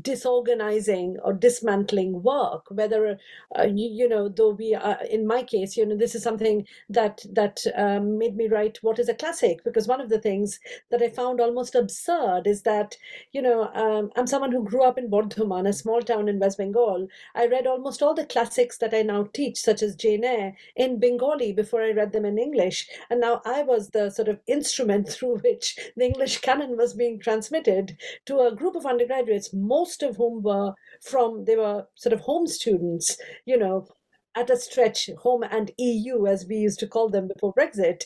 disorganizing 0.03 1.17
or 1.23 1.33
dismantling 1.33 2.23
work 2.23 2.67
whether 2.71 3.19
uh, 3.57 3.63
you, 3.63 3.89
you, 3.89 4.09
know 4.09 4.29
though 4.29 4.51
we 4.51 4.75
are 4.75 4.99
in 5.09 5.25
my 5.27 5.45
case 5.45 5.77
you 5.77 5.87
know 5.87 5.97
this 5.97 6.15
is 6.15 6.23
something 6.25 6.67
that 6.89 7.25
that 7.33 7.61
um, 7.77 8.19
made 8.19 8.37
me 8.37 8.49
write 8.49 8.79
what 8.83 8.99
is 8.99 9.09
a 9.09 9.15
classic? 9.15 9.63
Because 9.65 9.87
one 9.87 10.01
of 10.01 10.09
the 10.09 10.21
things 10.21 10.59
that 10.91 11.03
i 11.03 11.09
found 11.09 11.41
almost 11.41 11.75
absurd 11.75 12.47
is 12.47 12.63
that 12.63 12.97
you 13.33 13.41
know 13.41 13.71
um, 13.75 14.11
i'm 14.17 14.27
someone 14.27 14.51
who 14.51 14.65
grew 14.65 14.83
up 14.83 14.99
in 14.99 15.09
burdhaman 15.09 15.69
a 15.69 15.73
small 15.73 16.03
town 16.03 16.29
in 16.29 16.39
west 16.41 16.59
bengal. 16.59 17.07
I 17.35 17.47
read 17.47 17.67
almost 17.67 18.03
all 18.03 18.15
the 18.15 18.27
classics 18.27 18.79
that 18.79 18.95
i 18.95 19.03
now 19.03 19.29
teach 19.33 19.59
such 19.59 19.83
as 19.83 19.95
jane 19.95 20.25
eyre 20.25 20.57
in 20.75 20.99
bengali 20.99 21.53
before 21.53 21.83
i 21.83 21.93
read 21.93 22.13
them 22.13 22.25
in 22.25 22.39
english. 22.39 22.89
And 23.11 23.21
now 23.21 23.41
i 23.45 23.63
was 23.63 23.91
the 23.91 24.11
sort 24.11 24.29
of 24.29 24.41
instrument 24.49 25.09
through 25.13 25.39
which 25.39 25.79
the 25.97 26.05
english 26.05 26.39
canon 26.39 26.77
was 26.77 26.95
being 26.95 27.21
transmitted 27.21 27.97
to 28.25 28.41
a 28.41 28.55
group 28.55 28.75
of 28.75 28.87
undergraduates 28.87 29.53
most 29.77 30.03
of 30.03 30.17
whom 30.17 30.43
were 30.43 30.73
from, 31.11 31.45
they 31.45 31.57
were 31.57 31.85
sort 31.95 32.13
of 32.13 32.21
home 32.21 32.47
students, 32.47 33.17
you 33.45 33.59
know, 33.59 33.87
at 34.37 34.51
a 34.51 34.57
stretch, 34.57 35.09
home 35.27 35.43
and 35.57 35.71
EU, 35.79 36.27
as 36.27 36.47
we 36.49 36.57
used 36.57 36.81
to 36.81 36.93
call 36.95 37.09
them 37.09 37.27
before 37.33 37.55
Brexit. 37.55 38.01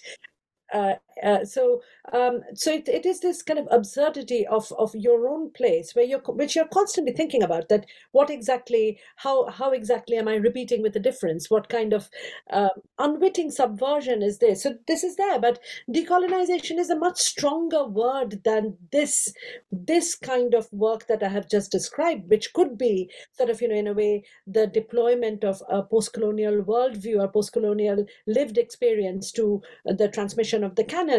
Uh, 0.73 0.95
uh, 1.23 1.45
so 1.45 1.83
um, 2.13 2.41
so 2.55 2.73
it, 2.73 2.89
it 2.89 3.07
is 3.07 3.21
this 3.21 3.43
kind 3.43 3.59
of 3.59 3.69
absurdity 3.71 4.47
of 4.47 4.73
of 4.79 4.95
your 4.95 5.29
own 5.29 5.51
place 5.51 5.95
where 5.95 6.05
you're 6.05 6.21
which 6.21 6.57
you're 6.57 6.69
constantly 6.69 7.13
thinking 7.13 7.43
about 7.43 7.69
that 7.69 7.87
what 8.13 8.31
exactly 8.31 8.99
how 9.17 9.49
how 9.51 9.71
exactly 9.71 10.17
am 10.17 10.29
i 10.29 10.37
repeating 10.37 10.83
with 10.83 10.97
a 10.97 11.01
difference? 11.01 11.51
What 11.51 11.69
kind 11.69 11.93
of 11.93 12.11
uh, 12.53 12.71
unwitting 12.99 13.51
subversion 13.51 14.23
is 14.23 14.39
this? 14.39 14.63
So 14.63 14.75
this 14.87 15.05
is 15.05 15.17
there 15.17 15.39
but 15.41 15.59
decolonization 15.91 16.79
is 16.79 16.91
a 16.91 16.99
much 16.99 17.19
stronger 17.19 17.85
word 17.85 18.43
than 18.45 18.77
this 18.93 19.33
this 19.71 20.15
kind 20.15 20.55
of 20.55 20.73
work 20.73 21.07
that 21.07 21.23
i 21.23 21.29
have 21.29 21.49
just 21.49 21.71
described 21.71 22.29
which 22.29 22.53
could 22.53 22.77
be 22.79 23.11
sort 23.33 23.51
of 23.51 23.61
you 23.61 23.69
know 23.69 23.75
in 23.75 23.87
a 23.87 23.93
way 23.93 24.23
the 24.47 24.67
deployment 24.67 25.45
of 25.45 25.63
a 25.69 25.83
post-colonial 25.83 26.63
worldview 26.63 27.21
or 27.21 27.29
post-colonial 27.29 28.05
lived 28.27 28.59
experience 28.59 29.33
to 29.33 29.63
the 29.85 30.09
transmission 30.09 30.65
of 30.65 30.75
the 30.77 30.85
canon 30.85 31.10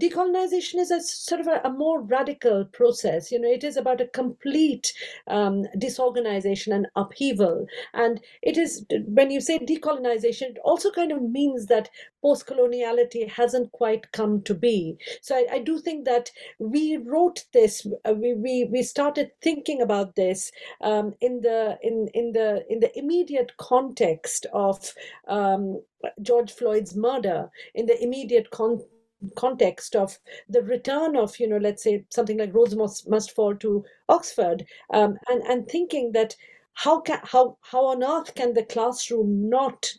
decolonization 0.00 0.78
is 0.78 0.90
a 0.90 1.00
sort 1.00 1.40
of 1.40 1.46
a, 1.46 1.60
a 1.64 1.70
more 1.70 2.02
radical 2.02 2.64
process. 2.66 3.30
You 3.30 3.40
know 3.40 3.48
it 3.48 3.64
is 3.64 3.76
about 3.76 4.00
a 4.00 4.06
complete 4.06 4.92
um, 5.28 5.64
disorganization 5.78 6.72
and 6.72 6.86
upheaval. 6.96 7.66
And 7.92 8.20
it 8.42 8.56
is 8.56 8.84
when 9.06 9.30
you 9.30 9.40
say 9.40 9.58
decolonization 9.58 10.50
it 10.50 10.58
also 10.64 10.90
kind 10.90 11.12
of 11.12 11.22
means 11.22 11.66
that 11.66 11.90
post-coloniality 12.22 13.28
hasn't 13.28 13.70
quite 13.72 14.10
come 14.12 14.42
to 14.42 14.54
be. 14.54 14.96
So 15.20 15.36
i, 15.36 15.46
I 15.56 15.58
do 15.58 15.78
think 15.78 16.04
that 16.06 16.30
we 16.58 16.96
wrote 16.96 17.44
this 17.52 17.86
uh, 18.08 18.14
we, 18.14 18.34
we 18.34 18.68
we 18.70 18.82
started 18.82 19.30
thinking 19.42 19.82
about 19.82 20.14
this 20.14 20.50
um, 20.80 21.14
in 21.20 21.40
the 21.40 21.78
in 21.82 22.08
in 22.14 22.32
the 22.32 22.64
in 22.70 22.80
the 22.80 22.96
immediate 22.98 23.56
context 23.58 24.46
of 24.52 24.92
um, 25.28 25.80
George 26.20 26.52
Floyd's 26.52 26.94
murder, 26.94 27.50
in 27.74 27.86
the 27.86 28.02
immediate 28.02 28.50
con- 28.50 28.84
context 29.36 29.96
of 29.96 30.18
the 30.48 30.62
return 30.62 31.16
of 31.16 31.38
you 31.38 31.48
know 31.48 31.58
let's 31.58 31.82
say 31.82 32.04
something 32.10 32.38
like 32.38 32.54
Rhodes 32.54 32.76
must, 32.76 33.08
must 33.08 33.32
fall 33.32 33.54
to 33.56 33.84
Oxford, 34.08 34.66
um, 34.92 35.16
and 35.28 35.42
and 35.44 35.68
thinking 35.68 36.12
that 36.12 36.36
how 36.74 37.00
can 37.00 37.20
how 37.22 37.56
how 37.62 37.86
on 37.86 38.02
earth 38.02 38.34
can 38.34 38.54
the 38.54 38.64
classroom 38.64 39.48
not 39.48 39.92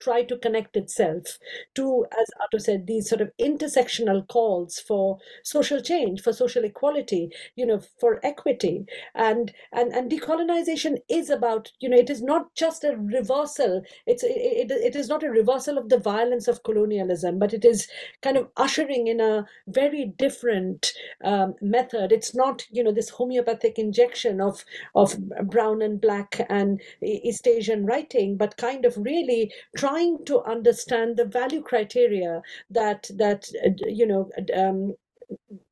try 0.00 0.22
to 0.24 0.38
connect 0.38 0.76
itself 0.76 1.38
to, 1.74 2.06
as 2.12 2.26
Ato 2.42 2.58
said, 2.58 2.86
these 2.86 3.08
sort 3.08 3.20
of 3.20 3.30
intersectional 3.40 4.26
calls 4.28 4.78
for 4.78 5.18
social 5.42 5.80
change, 5.80 6.20
for 6.22 6.32
social 6.32 6.64
equality, 6.64 7.30
you 7.56 7.66
know, 7.66 7.80
for 8.00 8.20
equity. 8.24 8.84
And 9.14 9.52
and, 9.72 9.92
and 9.92 10.10
decolonization 10.10 10.98
is 11.08 11.30
about, 11.30 11.72
you 11.80 11.88
know, 11.88 11.96
it 11.96 12.10
is 12.10 12.22
not 12.22 12.54
just 12.54 12.84
a 12.84 12.96
reversal, 12.96 13.82
it's 14.06 14.22
it, 14.22 14.70
it, 14.70 14.70
it 14.70 14.96
is 14.96 15.08
not 15.08 15.22
a 15.22 15.30
reversal 15.30 15.78
of 15.78 15.88
the 15.88 15.98
violence 15.98 16.48
of 16.48 16.62
colonialism, 16.62 17.38
but 17.38 17.52
it 17.52 17.64
is 17.64 17.88
kind 18.22 18.36
of 18.36 18.48
ushering 18.56 19.06
in 19.06 19.20
a 19.20 19.46
very 19.66 20.12
different 20.18 20.92
um, 21.24 21.54
method. 21.60 22.12
It's 22.12 22.34
not, 22.34 22.66
you 22.70 22.82
know, 22.82 22.92
this 22.92 23.10
homeopathic 23.10 23.78
injection 23.78 24.40
of 24.40 24.64
of 24.94 25.16
brown 25.44 25.82
and 25.82 26.00
black 26.00 26.40
and 26.48 26.80
East 27.02 27.46
Asian 27.46 27.84
writing, 27.86 28.36
but 28.36 28.56
kind 28.56 28.84
of 28.84 28.96
really 28.96 29.52
trying 29.76 29.87
to 30.26 30.42
understand 30.42 31.16
the 31.16 31.24
value 31.24 31.62
criteria 31.62 32.42
that 32.70 33.10
that 33.14 33.48
uh, 33.64 33.70
you 33.86 34.06
know 34.06 34.30
um, 34.54 34.94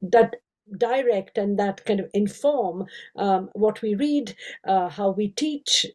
that 0.02 0.37
direct 0.78 1.38
and 1.38 1.58
that 1.58 1.85
kind 1.85 2.00
of 2.00 2.11
inform 2.12 2.87
um, 3.16 3.50
what 3.54 3.82
we 3.82 3.94
read, 3.94 4.35
uh, 4.66 4.88
how 4.88 5.11
we 5.11 5.28
teach, 5.28 5.87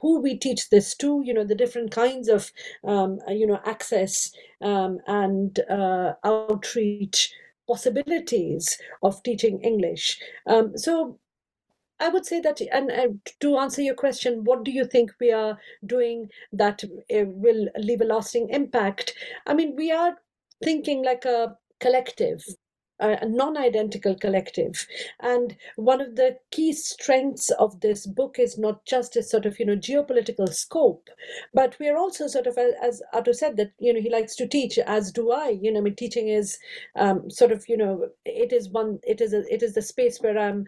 who 0.00 0.20
we 0.20 0.36
teach 0.36 0.70
this 0.70 0.94
to, 0.94 1.22
you 1.24 1.34
know, 1.34 1.44
the 1.44 1.54
different 1.54 1.90
kinds 1.90 2.28
of, 2.28 2.52
um, 2.84 3.18
you 3.28 3.46
know, 3.46 3.60
access 3.64 4.32
um, 4.60 4.98
and 5.06 5.60
uh, 5.68 6.12
outreach 6.22 7.32
possibilities 7.66 8.78
of 9.02 9.22
teaching 9.22 9.60
English. 9.62 10.20
Um, 10.46 10.76
so 10.76 11.18
I 12.00 12.08
would 12.08 12.26
say 12.26 12.40
that, 12.40 12.60
and 12.72 12.90
uh, 12.90 13.08
to 13.40 13.58
answer 13.58 13.82
your 13.82 13.94
question, 13.94 14.44
what 14.44 14.64
do 14.64 14.70
you 14.70 14.84
think 14.84 15.12
we 15.20 15.32
are 15.32 15.58
doing 15.86 16.30
that 16.52 16.82
uh, 16.84 17.24
will 17.26 17.68
leave 17.78 18.00
a 18.00 18.04
lasting 18.04 18.48
impact? 18.50 19.14
I 19.46 19.54
mean, 19.54 19.76
we 19.76 19.92
are 19.92 20.16
thinking 20.62 21.04
like 21.04 21.24
a 21.24 21.56
collective, 21.80 22.42
a 23.00 23.26
non-identical 23.26 24.14
collective 24.14 24.86
and 25.20 25.56
one 25.76 26.00
of 26.00 26.14
the 26.14 26.38
key 26.52 26.72
strengths 26.72 27.50
of 27.50 27.80
this 27.80 28.06
book 28.06 28.38
is 28.38 28.56
not 28.56 28.84
just 28.86 29.16
a 29.16 29.22
sort 29.22 29.46
of 29.46 29.58
you 29.58 29.66
know 29.66 29.76
geopolitical 29.76 30.48
scope 30.48 31.08
but 31.52 31.76
we 31.80 31.88
are 31.88 31.96
also 31.96 32.28
sort 32.28 32.46
of 32.46 32.56
as 32.56 33.02
Ato 33.12 33.32
said 33.32 33.56
that 33.56 33.72
you 33.78 33.92
know 33.92 34.00
he 34.00 34.08
likes 34.10 34.36
to 34.36 34.46
teach 34.46 34.78
as 34.78 35.10
do 35.10 35.32
I 35.32 35.48
you 35.60 35.72
know 35.72 35.80
I 35.80 35.82
mean 35.82 35.96
teaching 35.96 36.28
is 36.28 36.58
um, 36.94 37.28
sort 37.30 37.50
of 37.50 37.64
you 37.68 37.76
know 37.76 38.06
it 38.24 38.52
is 38.52 38.68
one 38.68 39.00
it 39.02 39.20
is 39.20 39.32
a, 39.32 39.42
it 39.52 39.62
is 39.62 39.74
the 39.74 39.82
space 39.82 40.18
where 40.20 40.38
I'm 40.38 40.66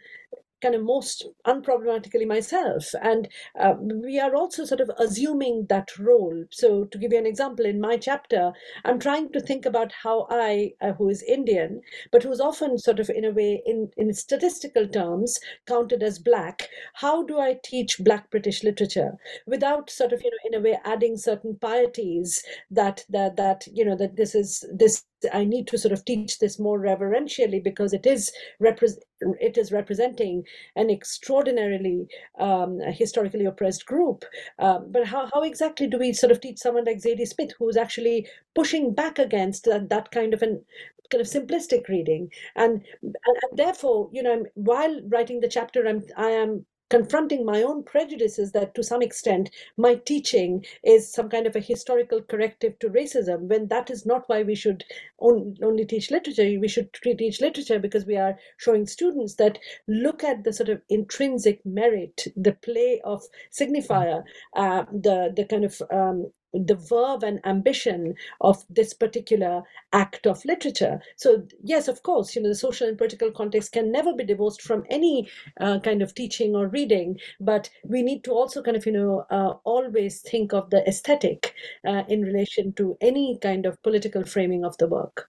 kind 0.63 0.75
of 0.75 0.83
most 0.83 1.27
unproblematically 1.47 2.27
myself. 2.27 2.95
And 3.03 3.29
uh, 3.59 3.75
we 3.79 4.19
are 4.19 4.35
also 4.35 4.65
sort 4.65 4.81
of 4.81 4.91
assuming 4.99 5.67
that 5.69 5.99
role. 5.99 6.45
So, 6.51 6.85
to 6.85 6.99
give 6.99 7.13
you 7.13 7.19
an 7.19 7.27
example, 7.27 7.67
in 7.67 7.81
my 7.81 7.97
chapter, 7.97 8.53
I'm 8.85 8.99
trying 8.99 9.33
to 9.33 9.41
think 9.41 9.67
about 9.67 9.93
how 10.03 10.27
I, 10.31 10.73
uh, 10.81 10.93
who 10.93 11.09
is 11.09 11.23
Indian, 11.23 11.81
but 12.13 12.23
who's 12.23 12.41
often 12.41 12.79
sort 12.79 13.01
of 13.01 13.11
in 13.11 13.25
a 13.25 13.31
way, 13.31 13.63
in, 13.67 13.91
in 13.97 14.13
statistical 14.13 14.89
terms, 14.89 15.39
counted 15.67 16.03
as 16.03 16.19
Black, 16.19 16.69
how 16.95 17.23
do 17.23 17.39
I 17.39 17.59
teach 17.63 17.99
Black 17.99 18.31
British 18.31 18.63
literature 18.63 19.17
without 19.47 19.91
sort 19.91 20.13
of, 20.13 20.23
you 20.23 20.31
know, 20.31 20.37
in 20.47 20.61
a 20.61 20.65
way 20.65 20.79
adding 20.85 21.17
certain 21.17 21.57
pieties 21.57 22.43
that, 22.71 23.05
that, 23.09 23.37
that, 23.37 23.65
you 23.73 23.85
know, 23.85 23.97
that 23.97 24.17
this 24.17 24.35
is, 24.35 24.65
this 24.73 25.05
I 25.33 25.45
need 25.45 25.67
to 25.69 25.79
sort 25.79 25.93
of 25.93 26.05
teach 26.05 26.39
this 26.39 26.59
more 26.59 26.79
reverentially 26.79 27.61
because 27.61 27.93
it 27.93 28.07
is 28.07 28.31
repre- 28.63 28.99
it 29.41 29.57
is 29.57 29.73
representing 29.73 30.45
an 30.75 30.91
extraordinarily 30.91 32.07
um, 32.39 32.81
historically 32.81 33.45
oppressed 33.45 33.87
group. 33.87 34.25
Um, 34.59 34.87
but 34.91 35.07
how, 35.07 35.29
how 35.33 35.43
exactly 35.43 35.87
do 35.87 35.99
we 35.99 36.13
sort 36.13 36.33
of 36.33 36.41
teach 36.41 36.59
someone 36.59 36.85
like 36.85 36.99
Zadie 36.99 37.27
Smith, 37.27 37.53
who's 37.59 37.77
actually 37.77 38.29
pushing 38.55 38.95
back 38.95 39.19
against 39.19 39.65
that, 39.65 39.89
that 39.89 40.11
kind 40.11 40.35
of 40.35 40.43
an 40.43 40.65
kind 41.11 41.21
of 41.21 41.29
simplistic 41.29 41.89
reading, 41.89 42.31
and, 42.57 42.85
and, 43.03 43.15
and 43.25 43.59
therefore, 43.59 44.11
you 44.13 44.23
know, 44.23 44.45
while 44.55 45.01
writing 45.09 45.41
the 45.41 45.49
chapter, 45.49 45.87
I'm 45.87 46.03
I 46.17 46.31
am 46.31 46.67
confronting 46.89 47.45
my 47.45 47.63
own 47.63 47.83
prejudices 47.83 48.53
that 48.53 48.75
to 48.75 48.83
some 48.83 49.03
extent 49.03 49.51
my 49.77 49.95
teaching 49.95 50.65
is 50.85 51.13
some 51.13 51.29
kind 51.29 51.47
of 51.47 51.57
a 51.57 51.61
historical 51.61 52.23
corrective 52.23 52.79
to 52.79 52.89
racism 52.89 53.41
when 53.49 53.69
that 53.69 53.91
is 53.91 54.07
not 54.07 54.25
why 54.29 54.43
we 54.43 54.55
should 54.55 54.85
only 55.19 55.85
teach 55.85 56.11
literature. 56.11 56.59
We 56.61 56.69
should 56.69 56.93
teach 56.93 57.41
literature 57.41 57.79
because 57.79 58.07
we 58.07 58.17
are 58.17 58.39
showing 58.59 58.87
students 58.87 59.35
that 59.37 59.59
look 59.89 60.23
at 60.23 60.45
the 60.45 60.53
sort 60.53 60.69
of 60.69 60.83
intrinsic 60.89 61.65
merit 61.65 62.27
the 62.37 62.53
play 62.53 63.01
of 63.05 63.23
signifier 63.51 64.23
uh, 64.55 64.85
the 64.93 65.33
the 65.35 65.45
kind 65.45 65.65
of 65.65 65.83
um, 65.91 66.31
the 66.65 66.75
verve 66.75 67.23
and 67.23 67.41
ambition 67.45 68.15
of 68.41 68.65
this 68.71 68.95
particular 68.95 69.63
act 69.93 70.27
of 70.27 70.45
literature. 70.45 71.01
So, 71.17 71.47
yes, 71.63 71.89
of 71.89 72.03
course, 72.03 72.35
you 72.35 72.43
know, 72.43 72.49
the 72.49 72.55
social 72.55 72.89
and 72.89 72.99
political 72.99 73.31
context 73.31 73.73
can 73.73 73.93
never 73.93 74.15
be 74.15 74.25
divorced 74.25 74.63
from 74.63 74.85
any 74.91 75.29
uh, 75.61 75.81
kind 75.81 76.03
of 76.03 76.15
teaching 76.15 76.55
or 76.55 76.69
reading, 76.69 77.19
but 77.41 77.71
we 77.85 78.03
need 78.03 78.25
to 78.25 78.33
also 78.33 78.63
kind 78.63 78.77
of, 78.77 78.87
you 78.87 78.93
know, 78.93 79.27
uh, 79.31 79.55
always 79.65 80.21
think 80.21 80.53
of 80.53 80.71
the 80.71 80.87
aesthetic 80.89 81.55
uh, 81.87 82.03
in 82.09 82.23
relation 82.23 82.73
to 82.75 82.97
any 83.01 83.39
kind 83.41 83.67
of 83.67 83.83
political 83.83 84.25
framing 84.25 84.65
of 84.65 84.77
the 84.79 84.87
work. 84.87 85.29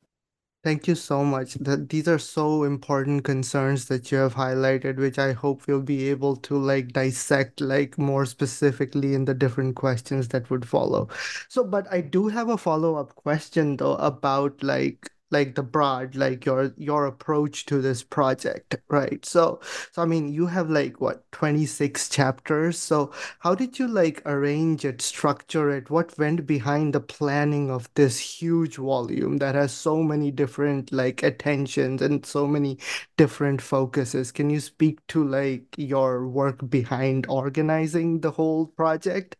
Thank 0.67 0.85
you 0.85 0.95
so 0.95 1.23
much. 1.23 1.53
That 1.53 1.87
these 1.87 2.09
are 2.09 2.19
so 2.19 2.65
important 2.65 3.23
concerns 3.23 3.85
that 3.85 4.11
you 4.11 4.17
have 4.17 4.35
highlighted, 4.35 4.97
which 4.97 5.17
I 5.17 5.31
hope 5.31 5.65
we'll 5.65 5.81
be 5.81 6.09
able 6.09 6.35
to 6.47 6.57
like 6.57 6.89
dissect 6.89 7.61
like 7.61 7.97
more 7.97 8.25
specifically 8.25 9.13
in 9.13 9.23
the 9.23 9.33
different 9.33 9.77
questions 9.77 10.27
that 10.29 10.49
would 10.49 10.67
follow. 10.67 11.07
So, 11.47 11.63
but 11.63 11.87
I 11.89 12.01
do 12.01 12.27
have 12.27 12.49
a 12.49 12.57
follow-up 12.57 13.15
question 13.15 13.77
though 13.77 13.95
about 13.95 14.61
like 14.61 15.09
like 15.31 15.55
the 15.55 15.63
broad 15.63 16.15
like 16.15 16.45
your 16.45 16.73
your 16.77 17.05
approach 17.05 17.65
to 17.65 17.81
this 17.81 18.03
project 18.03 18.75
right? 18.89 19.25
So 19.25 19.59
so 19.91 20.01
i 20.01 20.05
mean 20.05 20.27
you 20.33 20.47
have 20.47 20.69
like 20.69 21.01
what 21.01 21.23
26 21.31 22.09
chapters? 22.09 22.79
So 22.79 23.11
how 23.39 23.53
did 23.53 23.77
you 23.77 23.87
like 23.87 24.23
arrange 24.25 24.83
it 24.85 25.01
structure 25.01 25.69
it? 25.69 25.89
What 25.89 26.17
went 26.17 26.47
behind 26.47 26.93
the 26.93 26.99
planning 26.99 27.69
of 27.69 27.87
this 27.93 28.17
huge 28.17 28.77
volume 28.77 29.37
that 29.37 29.53
has 29.53 29.71
so 29.71 30.01
many 30.01 30.31
different 30.31 30.91
like 30.91 31.21
attentions 31.23 32.01
and 32.01 32.25
so 32.25 32.47
many 32.47 32.79
different 33.17 33.61
focuses? 33.61 34.31
Can 34.31 34.49
you 34.49 34.59
speak 34.59 35.05
to 35.07 35.23
like 35.23 35.63
your 35.77 36.27
work 36.27 36.67
behind 36.69 37.27
organizing 37.29 38.21
the 38.21 38.31
whole 38.31 38.67
project 38.67 39.35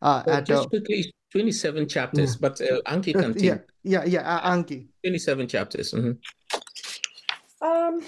uh, 0.00 0.22
well, 0.26 0.42
just 0.42 0.66
a... 0.66 0.68
quickly 0.70 1.12
27 1.32 1.88
chapters, 1.88 2.34
yeah. 2.34 2.38
but 2.40 2.60
uh, 2.60 2.80
Ankhi 2.86 3.14
can 3.14 3.32
Yeah, 3.38 3.58
yeah, 3.82 4.04
yeah, 4.04 4.20
uh, 4.20 4.50
Ankhi. 4.50 4.86
27 5.02 5.48
chapters. 5.48 5.92
Mm-hmm. 5.92 7.66
Um, 7.66 8.02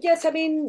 yes, 0.00 0.24
I 0.24 0.30
mean, 0.30 0.68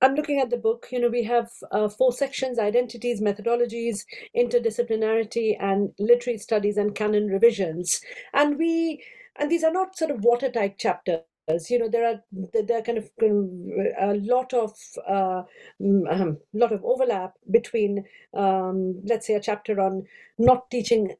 I'm 0.00 0.14
looking 0.14 0.40
at 0.40 0.50
the 0.50 0.56
book. 0.56 0.86
You 0.92 1.00
know, 1.00 1.08
we 1.08 1.24
have 1.24 1.50
uh, 1.72 1.88
four 1.88 2.12
sections 2.12 2.58
identities, 2.58 3.20
methodologies, 3.20 4.04
interdisciplinarity, 4.36 5.56
and 5.60 5.90
literary 5.98 6.38
studies 6.38 6.76
and 6.76 6.94
canon 6.94 7.26
revisions. 7.26 8.00
And 8.32 8.56
we 8.56 9.02
and 9.36 9.50
these 9.50 9.64
are 9.64 9.72
not 9.72 9.96
sort 9.96 10.10
of 10.10 10.22
watertight 10.22 10.78
chapters 10.78 11.20
you 11.68 11.78
know 11.78 11.88
there 11.88 12.06
are 12.06 12.22
there 12.66 12.78
are 12.78 12.82
kind 12.82 12.98
of 12.98 13.10
a 13.20 14.14
lot 14.14 14.52
of 14.54 14.72
uh, 15.06 15.42
um, 15.80 16.38
lot 16.52 16.72
of 16.72 16.84
overlap 16.84 17.34
between 17.50 18.04
um, 18.34 19.00
let's 19.04 19.26
say 19.26 19.34
a 19.34 19.40
chapter 19.40 19.80
on 19.80 20.06
not 20.38 20.70
teaching 20.70 21.14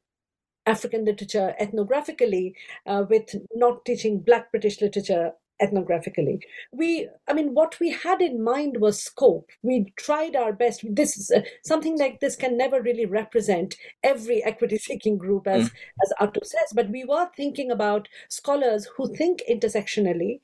African 0.65 1.05
literature 1.05 1.55
ethnographically 1.59 2.53
uh, 2.85 3.03
with 3.09 3.35
not 3.55 3.85
teaching 3.85 4.19
Black 4.21 4.51
British 4.51 4.81
literature 4.81 5.33
ethnographically. 5.61 6.39
We, 6.71 7.09
I 7.27 7.33
mean, 7.33 7.53
what 7.53 7.79
we 7.79 7.91
had 7.91 8.21
in 8.21 8.43
mind 8.43 8.77
was 8.79 9.03
scope. 9.03 9.49
We 9.61 9.93
tried 9.95 10.35
our 10.35 10.53
best. 10.53 10.83
This 10.89 11.17
is 11.17 11.31
uh, 11.31 11.41
something 11.63 11.97
like 11.97 12.19
this 12.19 12.35
can 12.35 12.57
never 12.57 12.81
really 12.81 13.05
represent 13.05 13.75
every 14.03 14.43
equity-seeking 14.43 15.17
group, 15.17 15.47
as 15.47 15.69
mm. 15.69 15.73
as 16.03 16.13
Ato 16.19 16.41
says. 16.43 16.73
But 16.73 16.89
we 16.89 17.05
were 17.05 17.29
thinking 17.35 17.71
about 17.71 18.07
scholars 18.29 18.87
who 18.97 19.13
think 19.15 19.41
intersectionally, 19.49 20.39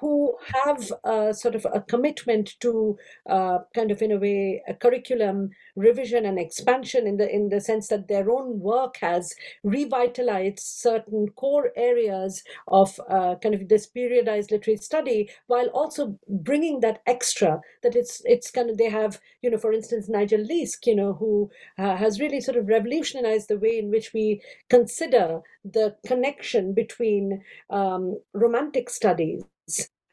who 0.00 0.36
have 0.64 0.92
a, 1.04 1.34
sort 1.34 1.54
of 1.54 1.66
a 1.72 1.80
commitment 1.80 2.54
to 2.60 2.96
uh, 3.28 3.58
kind 3.74 3.90
of, 3.90 4.02
in 4.02 4.12
a 4.12 4.18
way, 4.18 4.62
a 4.68 4.74
curriculum 4.74 5.50
revision 5.76 6.26
and 6.26 6.38
expansion 6.38 7.06
in 7.06 7.16
the 7.16 7.28
in 7.28 7.48
the 7.48 7.60
sense 7.60 7.88
that 7.88 8.08
their 8.08 8.30
own 8.30 8.60
work 8.60 8.96
has 9.00 9.34
revitalized 9.62 10.58
certain 10.60 11.28
core 11.36 11.70
areas 11.76 12.42
of 12.68 13.00
uh, 13.08 13.34
kind 13.42 13.54
of 13.54 13.68
this 13.68 13.88
periodized 13.88 14.50
literary 14.60 14.76
study 14.76 15.30
while 15.46 15.66
also 15.68 16.18
bringing 16.28 16.80
that 16.80 17.02
extra 17.06 17.60
that 17.82 17.96
it's 17.96 18.22
it's 18.24 18.50
kind 18.50 18.70
of 18.70 18.78
they 18.78 18.90
have 18.90 19.20
you 19.42 19.50
know 19.50 19.58
for 19.58 19.72
instance 19.72 20.08
Nigel 20.08 20.40
Leask 20.40 20.86
you 20.86 20.94
know 20.94 21.14
who 21.14 21.50
uh, 21.78 21.96
has 21.96 22.20
really 22.20 22.40
sort 22.40 22.56
of 22.56 22.68
revolutionized 22.68 23.48
the 23.48 23.58
way 23.58 23.78
in 23.78 23.90
which 23.90 24.12
we 24.12 24.40
consider 24.68 25.40
the 25.64 25.96
connection 26.06 26.74
between 26.74 27.42
um, 27.70 28.18
romantic 28.34 28.90
studies 28.90 29.44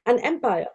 and 0.05 0.19
empire 0.21 0.67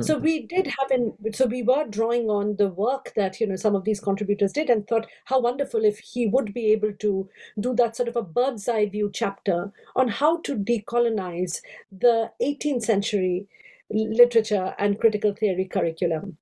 so 0.00 0.14
mm-hmm. 0.14 0.24
we 0.24 0.46
did 0.46 0.66
have 0.66 0.90
an 0.90 1.12
so 1.32 1.46
we 1.46 1.62
were 1.62 1.84
drawing 1.88 2.28
on 2.30 2.56
the 2.56 2.68
work 2.68 3.12
that 3.14 3.40
you 3.40 3.46
know 3.46 3.56
some 3.56 3.74
of 3.74 3.84
these 3.84 4.00
contributors 4.00 4.52
did 4.52 4.70
and 4.70 4.86
thought 4.86 5.06
how 5.26 5.40
wonderful 5.40 5.84
if 5.84 5.98
he 5.98 6.26
would 6.26 6.52
be 6.54 6.66
able 6.72 6.92
to 6.94 7.28
do 7.60 7.74
that 7.74 7.96
sort 7.96 8.08
of 8.08 8.16
a 8.16 8.22
bird's 8.22 8.68
eye 8.68 8.86
view 8.86 9.10
chapter 9.12 9.72
on 9.96 10.08
how 10.08 10.40
to 10.40 10.56
decolonize 10.56 11.60
the 11.90 12.30
18th 12.42 12.82
century 12.82 13.46
literature 13.90 14.74
and 14.78 15.00
critical 15.00 15.34
theory 15.34 15.66
curriculum 15.66 16.36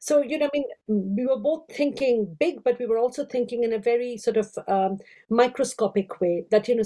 so 0.00 0.22
you 0.22 0.38
know 0.38 0.46
i 0.46 0.50
mean 0.52 0.64
we 0.88 1.26
were 1.26 1.38
both 1.38 1.64
thinking 1.70 2.36
big 2.40 2.62
but 2.64 2.78
we 2.78 2.86
were 2.86 2.98
also 2.98 3.24
thinking 3.24 3.62
in 3.62 3.72
a 3.72 3.78
very 3.78 4.16
sort 4.16 4.36
of 4.36 4.58
um, 4.68 4.98
microscopic 5.30 6.20
way 6.20 6.44
that 6.50 6.66
you 6.68 6.74
know 6.74 6.82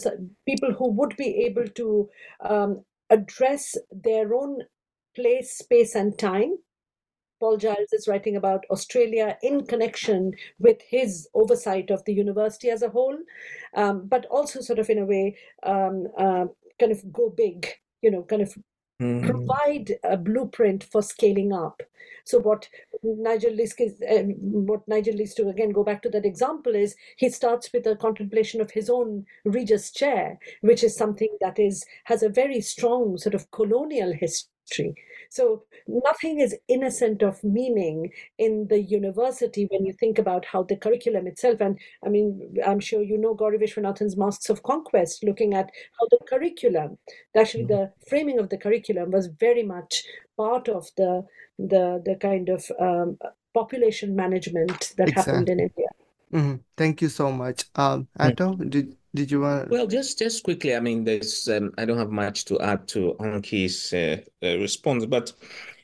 people 0.46 0.72
who 0.72 0.90
would 0.90 1.16
be 1.16 1.44
able 1.46 1.66
to 1.68 2.08
um, 2.40 2.84
address 3.10 3.76
their 3.90 4.34
own 4.34 4.58
place, 5.20 5.52
space, 5.52 5.94
and 5.94 6.18
time. 6.18 6.56
Paul 7.40 7.56
Giles 7.56 7.92
is 7.92 8.06
writing 8.06 8.36
about 8.36 8.64
Australia 8.70 9.36
in 9.42 9.66
connection 9.66 10.32
with 10.58 10.78
his 10.86 11.28
oversight 11.34 11.90
of 11.90 12.04
the 12.04 12.12
university 12.12 12.68
as 12.68 12.82
a 12.82 12.90
whole, 12.90 13.16
um, 13.74 14.06
but 14.06 14.26
also 14.26 14.60
sort 14.60 14.78
of 14.78 14.90
in 14.90 14.98
a 14.98 15.06
way 15.06 15.36
um, 15.62 16.06
uh, 16.18 16.44
kind 16.78 16.92
of 16.92 17.12
go 17.12 17.30
big, 17.30 17.66
you 18.02 18.10
know, 18.10 18.24
kind 18.24 18.42
of 18.42 18.54
mm. 19.00 19.24
provide 19.24 19.98
a 20.04 20.18
blueprint 20.18 20.84
for 20.84 21.02
scaling 21.02 21.52
up. 21.52 21.82
So 22.24 22.38
what 22.38 22.68
Nigel 23.02 23.52
Leask 23.52 23.80
is, 23.80 24.00
uh, 24.02 24.24
what 24.40 24.86
Nigel 24.86 25.14
Leask 25.14 25.34
to 25.36 25.48
again 25.48 25.72
go 25.72 25.82
back 25.82 26.02
to 26.02 26.10
that 26.10 26.26
example 26.26 26.74
is 26.74 26.94
he 27.16 27.30
starts 27.30 27.72
with 27.72 27.86
a 27.86 27.96
contemplation 27.96 28.60
of 28.60 28.70
his 28.70 28.90
own 28.90 29.24
Regius 29.44 29.90
chair, 29.90 30.38
which 30.60 30.84
is 30.84 30.94
something 30.94 31.34
that 31.40 31.58
is 31.58 31.84
has 32.04 32.22
a 32.22 32.28
very 32.28 32.60
strong 32.60 33.16
sort 33.16 33.34
of 33.34 33.50
colonial 33.50 34.12
history. 34.12 34.94
So 35.30 35.62
nothing 35.86 36.40
is 36.40 36.56
innocent 36.66 37.22
of 37.22 37.42
meaning 37.42 38.10
in 38.36 38.66
the 38.68 38.80
university 38.80 39.66
when 39.70 39.86
you 39.86 39.92
think 39.92 40.18
about 40.18 40.44
how 40.44 40.64
the 40.64 40.76
curriculum 40.76 41.26
itself, 41.28 41.60
and 41.60 41.78
I 42.04 42.08
mean, 42.08 42.56
I'm 42.66 42.80
sure 42.80 43.02
you 43.02 43.16
know 43.16 43.34
Gauri 43.34 43.58
Viswanathan's 43.58 44.16
Masks 44.16 44.50
of 44.50 44.64
Conquest, 44.64 45.22
looking 45.24 45.54
at 45.54 45.70
how 45.98 46.06
the 46.10 46.18
curriculum, 46.28 46.98
actually 47.36 47.64
mm-hmm. 47.64 47.84
the 47.84 47.92
framing 48.08 48.40
of 48.40 48.48
the 48.48 48.58
curriculum 48.58 49.12
was 49.12 49.28
very 49.28 49.62
much 49.62 50.04
part 50.36 50.68
of 50.68 50.88
the 50.96 51.24
the 51.58 52.02
the 52.04 52.16
kind 52.16 52.48
of 52.48 52.70
um, 52.80 53.16
population 53.54 54.16
management 54.16 54.94
that 54.96 55.08
exactly. 55.08 55.32
happened 55.32 55.48
in 55.48 55.60
India. 55.60 55.88
Mm-hmm. 56.32 56.56
Thank 56.76 57.02
you 57.02 57.08
so 57.08 57.32
much. 57.32 57.64
Um, 57.74 58.06
Ato, 58.18 58.54
did 58.54 58.96
did 59.14 59.30
you 59.30 59.40
want? 59.40 59.70
Well, 59.70 59.86
just 59.86 60.18
just 60.18 60.44
quickly. 60.44 60.76
I 60.76 60.80
mean, 60.80 61.04
there's 61.04 61.48
um, 61.48 61.72
I 61.76 61.84
don't 61.84 61.98
have 61.98 62.10
much 62.10 62.44
to 62.46 62.60
add 62.60 62.86
to 62.88 63.16
Ankhi's 63.20 63.92
uh, 63.92 64.18
uh, 64.42 64.58
response, 64.58 65.06
but 65.06 65.32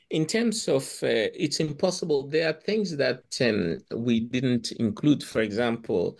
in 0.09 0.25
terms 0.25 0.69
of 0.69 0.83
uh, 1.03 1.27
it's 1.35 1.59
impossible. 1.59 2.27
There 2.27 2.49
are 2.49 2.53
things 2.53 2.95
that 2.95 3.23
um, 3.41 3.79
we 3.93 4.21
didn't 4.21 4.71
include. 4.73 5.21
For 5.21 5.41
example, 5.41 6.17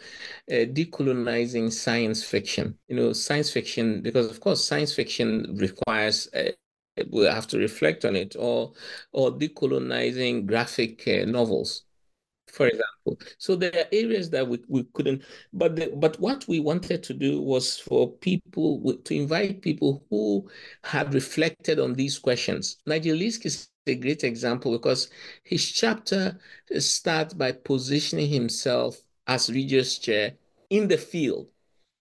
uh, 0.52 0.68
decolonizing 0.76 1.72
science 1.72 2.24
fiction. 2.24 2.78
You 2.90 2.98
know, 2.98 3.14
science 3.14 3.50
fiction 3.50 4.02
because 4.02 4.30
of 4.30 4.42
course 4.42 4.64
science 4.64 4.94
fiction 4.94 5.58
requires. 5.58 6.28
Uh, 6.34 6.52
we 7.12 7.26
have 7.26 7.46
to 7.46 7.60
reflect 7.60 8.04
on 8.06 8.16
it, 8.16 8.36
or 8.38 8.74
or 9.14 9.32
decolonizing 9.32 10.48
graphic 10.48 11.08
uh, 11.08 11.26
novels 11.26 11.84
for 12.52 12.68
example. 12.68 13.20
So 13.38 13.56
there 13.56 13.72
are 13.74 13.86
areas 13.92 14.30
that 14.32 14.48
we, 14.48 14.60
we 14.68 14.84
couldn't, 14.94 15.24
but 15.54 15.76
the, 15.76 15.92
but 15.96 16.20
what 16.20 16.48
we 16.48 16.60
wanted 16.60 17.04
to 17.04 17.14
do 17.14 17.42
was 17.42 17.78
for 17.78 18.12
people 18.12 18.96
to 19.04 19.16
invite 19.16 19.62
people 19.62 20.04
who 20.10 20.50
had 20.84 21.14
reflected 21.14 21.80
on 21.80 21.94
these 21.94 22.18
questions. 22.18 22.78
Nigel 22.86 23.18
Leask 23.18 23.46
is 23.46 23.70
a 23.86 23.96
great 23.96 24.24
example 24.24 24.72
because 24.72 25.10
his 25.44 25.72
chapter 25.72 26.40
starts 26.80 27.34
by 27.34 27.52
positioning 27.52 28.30
himself 28.30 28.98
as 29.28 29.50
Regius 29.50 29.98
Chair 30.00 30.34
in 30.70 30.88
the 30.88 30.98
field. 30.98 31.48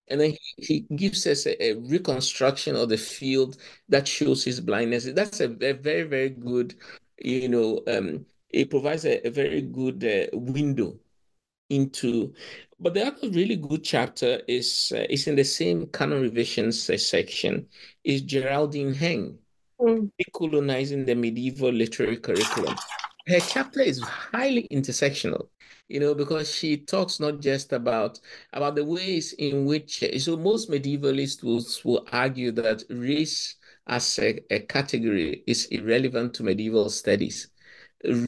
And 0.08 0.20
then 0.20 0.34
he, 0.56 0.64
he 0.86 0.96
gives 0.96 1.26
us 1.26 1.46
a, 1.46 1.62
a, 1.62 1.74
reconstruction 1.74 2.76
of 2.76 2.88
the 2.88 2.96
field 2.96 3.56
that 3.88 4.06
shows 4.06 4.44
his 4.44 4.60
blindness. 4.60 5.04
That's 5.12 5.40
a, 5.40 5.50
a 5.60 5.72
very, 5.72 6.04
very 6.04 6.30
good, 6.30 6.76
you 7.18 7.48
know, 7.48 7.80
um, 7.88 8.24
it 8.50 8.70
provides 8.70 9.04
a, 9.04 9.26
a 9.26 9.30
very 9.30 9.62
good 9.62 10.04
uh, 10.04 10.36
window 10.36 10.98
into 11.68 12.32
but 12.78 12.94
the 12.94 13.04
other 13.04 13.28
really 13.30 13.56
good 13.56 13.82
chapter 13.82 14.40
is 14.46 14.92
uh, 14.94 15.04
is 15.10 15.26
in 15.26 15.34
the 15.34 15.44
same 15.44 15.86
canon 15.88 16.22
revisions 16.22 16.88
uh, 16.90 16.96
section 16.96 17.66
is 18.04 18.22
geraldine 18.22 18.94
heng 18.94 19.36
mm. 19.80 20.08
decolonizing 20.20 21.04
the 21.04 21.14
medieval 21.14 21.72
literary 21.72 22.16
curriculum 22.16 22.76
her 23.26 23.40
chapter 23.40 23.80
is 23.80 24.00
highly 24.00 24.68
intersectional 24.70 25.48
you 25.88 25.98
know 25.98 26.14
because 26.14 26.52
she 26.52 26.76
talks 26.76 27.18
not 27.18 27.40
just 27.40 27.72
about 27.72 28.20
about 28.52 28.76
the 28.76 28.84
ways 28.84 29.32
in 29.34 29.64
which 29.64 30.04
so 30.18 30.36
most 30.36 30.70
medievalists 30.70 31.42
will, 31.42 31.64
will 31.84 32.06
argue 32.12 32.52
that 32.52 32.84
race 32.90 33.56
as 33.88 34.18
a, 34.20 34.40
a 34.50 34.60
category 34.60 35.42
is 35.46 35.66
irrelevant 35.66 36.34
to 36.34 36.44
medieval 36.44 36.88
studies 36.88 37.48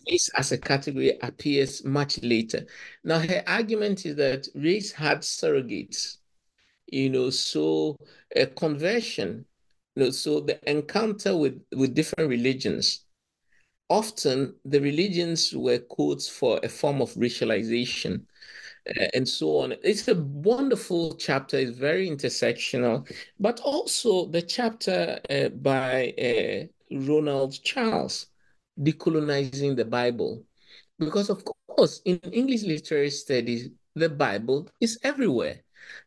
race 0.08 0.30
as 0.36 0.52
a 0.52 0.58
category 0.58 1.18
appears 1.22 1.84
much 1.84 2.22
later. 2.22 2.66
Now, 3.04 3.18
her 3.18 3.42
argument 3.46 4.06
is 4.06 4.16
that 4.16 4.48
race 4.54 4.92
had 4.92 5.18
surrogates, 5.20 6.18
you 6.86 7.10
know, 7.10 7.30
so 7.30 7.96
a 8.34 8.46
conversion, 8.46 9.44
you 9.94 10.04
know, 10.04 10.10
so 10.10 10.40
the 10.40 10.58
encounter 10.70 11.36
with, 11.36 11.62
with 11.76 11.94
different 11.94 12.30
religions, 12.30 13.04
often 13.88 14.54
the 14.64 14.80
religions 14.80 15.54
were 15.54 15.78
codes 15.78 16.28
for 16.28 16.60
a 16.62 16.68
form 16.68 17.00
of 17.00 17.12
racialization. 17.14 18.22
Uh, 18.88 19.06
and 19.12 19.28
so 19.28 19.58
on. 19.58 19.74
It's 19.82 20.08
a 20.08 20.14
wonderful 20.14 21.14
chapter. 21.16 21.58
It's 21.58 21.76
very 21.76 22.08
intersectional, 22.08 23.06
but 23.38 23.60
also 23.60 24.26
the 24.26 24.40
chapter 24.40 25.20
uh, 25.28 25.50
by 25.50 26.14
uh, 26.18 26.96
Ronald 26.96 27.62
Charles, 27.62 28.28
decolonizing 28.78 29.76
the 29.76 29.84
Bible. 29.84 30.44
Because, 30.98 31.30
of 31.30 31.44
course, 31.44 32.00
in 32.04 32.18
English 32.32 32.62
literary 32.62 33.10
studies, 33.10 33.70
the 33.94 34.08
Bible 34.08 34.68
is 34.80 34.98
everywhere. 35.02 35.60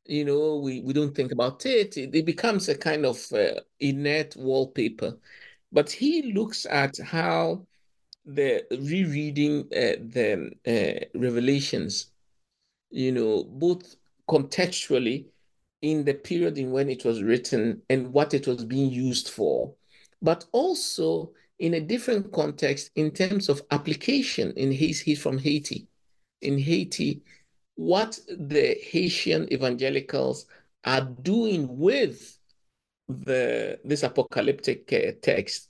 You 0.05 0.25
know, 0.25 0.57
we, 0.57 0.81
we 0.81 0.93
don't 0.93 1.15
think 1.15 1.31
about 1.31 1.65
it. 1.65 1.97
It, 1.97 2.13
it 2.13 2.25
becomes 2.25 2.69
a 2.69 2.77
kind 2.77 3.05
of 3.05 3.19
uh, 3.33 3.61
inert 3.79 4.35
wallpaper. 4.35 5.17
But 5.71 5.89
he 5.89 6.33
looks 6.33 6.65
at 6.65 6.97
how 6.97 7.65
the 8.25 8.63
rereading 8.71 9.61
uh, 9.71 9.97
the 10.13 10.51
uh, 10.67 11.17
revelations, 11.17 12.11
you 12.89 13.11
know, 13.11 13.45
both 13.45 13.95
contextually 14.29 15.25
in 15.81 16.05
the 16.05 16.13
period 16.13 16.57
in 16.57 16.71
when 16.71 16.89
it 16.89 17.03
was 17.03 17.23
written 17.23 17.81
and 17.89 18.13
what 18.13 18.33
it 18.33 18.47
was 18.47 18.63
being 18.65 18.91
used 18.91 19.29
for, 19.29 19.73
but 20.21 20.45
also 20.51 21.31
in 21.61 21.75
a 21.75 21.79
different 21.79 22.31
context 22.31 22.89
in 22.95 23.11
terms 23.11 23.47
of 23.47 23.61
application 23.69 24.51
in 24.57 24.71
his 24.71 24.99
he's 24.99 25.21
from 25.21 25.37
Haiti. 25.37 25.87
In 26.41 26.57
Haiti, 26.57 27.21
what 27.75 28.19
the 28.27 28.77
Haitian 28.81 29.51
evangelicals 29.53 30.47
are 30.83 31.01
doing 31.01 31.67
with 31.77 32.35
the 33.07 33.79
this 33.85 34.01
apocalyptic 34.01 34.91
uh, 34.91 35.11
text 35.21 35.69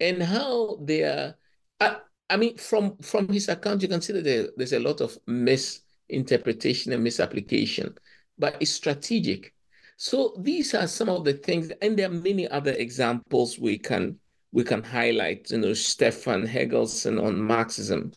and 0.00 0.22
how 0.22 0.78
they 0.82 1.02
are. 1.02 1.36
I, 1.80 1.98
I 2.30 2.36
mean, 2.38 2.56
from 2.56 2.96
from 3.02 3.28
his 3.28 3.50
account, 3.50 3.82
you 3.82 3.88
can 3.88 4.00
see 4.00 4.14
that 4.14 4.24
there, 4.24 4.48
there's 4.56 4.72
a 4.72 4.80
lot 4.80 5.02
of 5.02 5.18
misinterpretation 5.26 6.92
and 6.94 7.04
misapplication, 7.04 7.94
but 8.38 8.56
it's 8.58 8.70
strategic. 8.70 9.52
So 9.98 10.34
these 10.38 10.74
are 10.74 10.86
some 10.86 11.10
of 11.10 11.24
the 11.24 11.34
things, 11.34 11.70
and 11.82 11.98
there 11.98 12.08
are 12.08 12.12
many 12.12 12.48
other 12.48 12.72
examples 12.72 13.58
we 13.58 13.76
can 13.76 14.18
we 14.56 14.64
can 14.64 14.82
highlight. 14.82 15.50
You 15.50 15.58
know, 15.58 15.74
Stefan 15.74 16.46
Helgesson 16.46 17.22
on 17.22 17.38
Marxism 17.38 18.12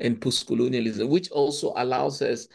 and 0.00 0.20
postcolonialism, 0.20 1.08
which 1.08 1.30
also 1.30 1.72
allows 1.76 2.20
us 2.20 2.48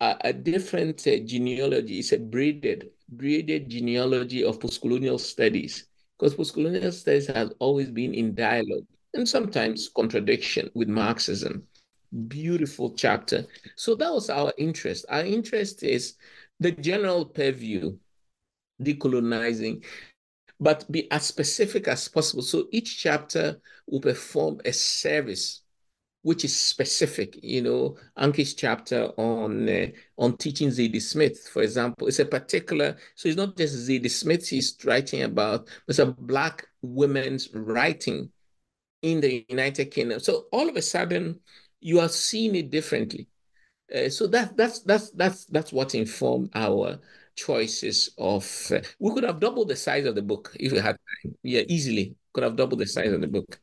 a, 0.00 0.16
a 0.22 0.32
different 0.32 1.06
uh, 1.06 1.18
genealogy. 1.24 2.00
It's 2.00 2.10
a 2.10 2.18
braided 2.18 2.90
braided 3.08 3.70
genealogy 3.70 4.42
of 4.42 4.58
postcolonial 4.58 5.20
studies, 5.20 5.86
because 6.18 6.34
postcolonial 6.34 6.92
studies 6.92 7.28
has 7.28 7.52
always 7.60 7.90
been 7.90 8.12
in 8.12 8.34
dialogue 8.34 8.86
and 9.14 9.28
sometimes 9.28 9.88
contradiction 9.88 10.68
with 10.74 10.88
Marxism. 10.88 11.62
Beautiful 12.26 12.92
chapter. 12.94 13.46
So 13.76 13.94
that 13.94 14.12
was 14.12 14.30
our 14.30 14.52
interest. 14.58 15.06
Our 15.08 15.24
interest 15.24 15.84
is 15.84 16.14
the 16.58 16.72
general 16.72 17.24
purview 17.24 17.96
decolonizing, 18.82 19.84
but 20.60 20.90
be 20.92 21.10
as 21.10 21.24
specific 21.26 21.88
as 21.88 22.06
possible. 22.08 22.42
So 22.42 22.68
each 22.70 23.02
chapter 23.02 23.60
will 23.86 24.00
perform 24.00 24.60
a 24.64 24.72
service 24.72 25.62
which 26.22 26.44
is 26.44 26.54
specific. 26.54 27.38
You 27.42 27.62
know, 27.62 27.96
Ankhi's 28.18 28.54
chapter 28.54 29.10
on 29.16 29.68
uh, 29.68 29.86
on 30.18 30.36
teaching 30.36 30.68
Zadie 30.68 31.00
Smith, 31.00 31.48
for 31.52 31.62
example, 31.62 32.08
it's 32.08 32.18
a 32.18 32.26
particular. 32.26 32.96
So 33.14 33.28
it's 33.28 33.38
not 33.38 33.56
just 33.56 33.88
Zadie 33.88 34.10
Smith 34.10 34.48
he's 34.48 34.76
writing 34.84 35.22
about. 35.22 35.68
It's 35.88 35.98
a 35.98 36.06
black 36.06 36.66
women's 36.82 37.48
writing 37.54 38.30
in 39.02 39.20
the 39.20 39.46
United 39.48 39.86
Kingdom. 39.86 40.20
So 40.20 40.46
all 40.52 40.68
of 40.68 40.76
a 40.76 40.82
sudden, 40.82 41.40
you 41.80 42.00
are 42.00 42.08
seeing 42.08 42.54
it 42.54 42.70
differently. 42.70 43.28
Uh, 43.94 44.08
so 44.08 44.26
that 44.26 44.56
that's 44.56 44.80
that's 44.80 45.10
that's 45.12 45.46
that's 45.46 45.72
what 45.72 45.94
informed 45.94 46.50
our 46.54 46.98
choices 47.34 48.10
of 48.18 48.44
uh, 48.70 48.80
we 48.98 49.12
could 49.14 49.24
have 49.24 49.40
doubled 49.40 49.68
the 49.68 49.76
size 49.76 50.06
of 50.06 50.14
the 50.14 50.22
book 50.22 50.54
if 50.58 50.72
we 50.72 50.78
had 50.78 50.96
time. 50.96 51.34
Yeah 51.42 51.62
easily. 51.68 52.14
Could 52.32 52.44
have 52.44 52.56
doubled 52.56 52.80
the 52.80 52.86
size 52.86 53.12
of 53.12 53.20
the 53.20 53.26
book 53.26 53.58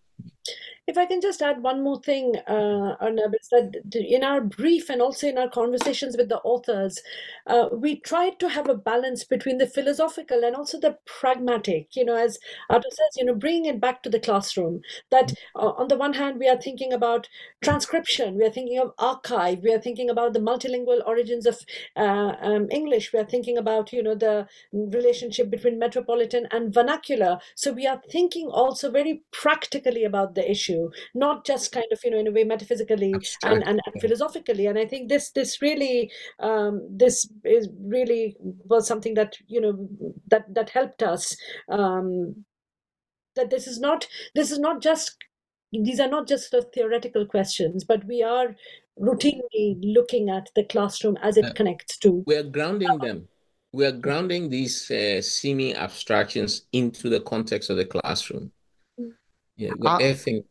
if 0.87 0.97
I 0.97 1.05
can 1.05 1.19
just 1.19 1.41
add 1.41 1.61
one 1.61 1.83
more 1.83 1.99
thing, 2.01 2.37
uh, 2.47 2.95
Arnab, 3.01 3.33
that 3.51 3.93
in 3.93 4.23
our 4.23 4.39
brief 4.39 4.89
and 4.89 5.01
also 5.01 5.27
in 5.27 5.37
our 5.37 5.49
conversations 5.49 6.15
with 6.15 6.29
the 6.29 6.37
authors, 6.39 7.01
uh, 7.45 7.67
we 7.73 7.99
tried 7.99 8.39
to 8.39 8.47
have 8.47 8.69
a 8.69 8.73
balance 8.73 9.25
between 9.25 9.57
the 9.57 9.67
philosophical 9.67 10.45
and 10.45 10.55
also 10.55 10.79
the 10.79 10.97
pragmatic. 11.05 11.89
You 11.97 12.05
know, 12.05 12.15
as 12.15 12.39
Arthur 12.69 12.87
says, 12.89 13.17
you 13.17 13.25
know, 13.25 13.35
bringing 13.35 13.65
it 13.65 13.81
back 13.81 14.01
to 14.03 14.09
the 14.09 14.19
classroom. 14.19 14.79
That 15.11 15.33
uh, 15.55 15.71
on 15.71 15.89
the 15.89 15.97
one 15.97 16.13
hand, 16.13 16.39
we 16.39 16.47
are 16.47 16.61
thinking 16.61 16.93
about 16.93 17.27
transcription, 17.61 18.37
we 18.37 18.45
are 18.45 18.49
thinking 18.49 18.79
of 18.79 18.93
archive, 18.97 19.59
we 19.63 19.73
are 19.73 19.81
thinking 19.81 20.09
about 20.09 20.31
the 20.31 20.39
multilingual 20.39 21.05
origins 21.05 21.45
of 21.45 21.59
uh, 21.97 22.31
um, 22.41 22.67
English, 22.71 23.11
we 23.11 23.19
are 23.19 23.25
thinking 23.25 23.57
about 23.57 23.91
you 23.91 24.01
know 24.01 24.15
the 24.15 24.47
relationship 24.71 25.49
between 25.49 25.79
metropolitan 25.79 26.47
and 26.51 26.73
vernacular. 26.73 27.39
So 27.55 27.73
we 27.73 27.85
are 27.85 28.01
thinking 28.09 28.47
also 28.47 28.89
very 28.89 29.23
practically 29.33 30.05
about 30.05 30.35
the 30.35 30.49
issue 30.49 30.76
not 31.13 31.45
just 31.45 31.71
kind 31.71 31.85
of 31.91 31.99
you 32.03 32.11
know 32.11 32.17
in 32.17 32.27
a 32.27 32.31
way 32.31 32.43
metaphysically 32.43 33.13
and, 33.43 33.63
and, 33.63 33.79
and, 33.85 34.01
philosophically 34.01 34.65
and 34.67 34.77
i 34.77 34.85
think 34.85 35.09
this 35.09 35.31
this 35.31 35.61
really 35.61 36.11
um, 36.39 36.87
this 36.89 37.29
is 37.43 37.69
really 37.81 38.35
was 38.65 38.87
something 38.87 39.13
that 39.13 39.35
you 39.47 39.61
know 39.61 39.87
that 40.27 40.53
that 40.53 40.69
helped 40.69 41.03
us 41.03 41.35
um, 41.69 42.45
that 43.35 43.49
this 43.49 43.67
is 43.67 43.79
not 43.79 44.07
this 44.35 44.51
is 44.51 44.59
not 44.59 44.81
just 44.81 45.15
these 45.71 45.99
are 45.99 46.09
not 46.09 46.27
just 46.27 46.49
sort 46.49 46.63
of 46.63 46.71
theoretical 46.73 47.25
questions 47.25 47.83
but 47.83 48.03
we 48.05 48.23
are 48.23 48.55
routinely 48.99 49.77
looking 49.81 50.29
at 50.29 50.49
the 50.55 50.63
classroom 50.63 51.17
as 51.21 51.37
it 51.37 51.45
yeah. 51.45 51.51
connects 51.53 51.97
to 51.97 52.23
we're 52.25 52.43
grounding 52.43 52.97
them 52.99 53.27
we 53.73 53.85
are 53.85 53.91
grounding 53.91 54.49
these 54.49 54.89
uh, 54.91 55.21
seeming 55.21 55.75
abstractions 55.75 56.63
into 56.73 57.09
the 57.09 57.19
context 57.21 57.69
of 57.69 57.77
the 57.77 57.85
classroom 57.85 58.51
mm. 58.99 59.11
yeah 59.55 59.71
I, 59.85 60.13
think 60.13 60.45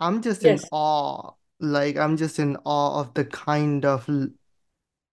I'm 0.00 0.22
just 0.22 0.44
in 0.44 0.60
awe. 0.70 1.32
Like, 1.60 1.96
I'm 1.96 2.16
just 2.16 2.38
in 2.38 2.56
awe 2.64 3.00
of 3.00 3.14
the 3.14 3.24
kind 3.24 3.84
of 3.84 4.08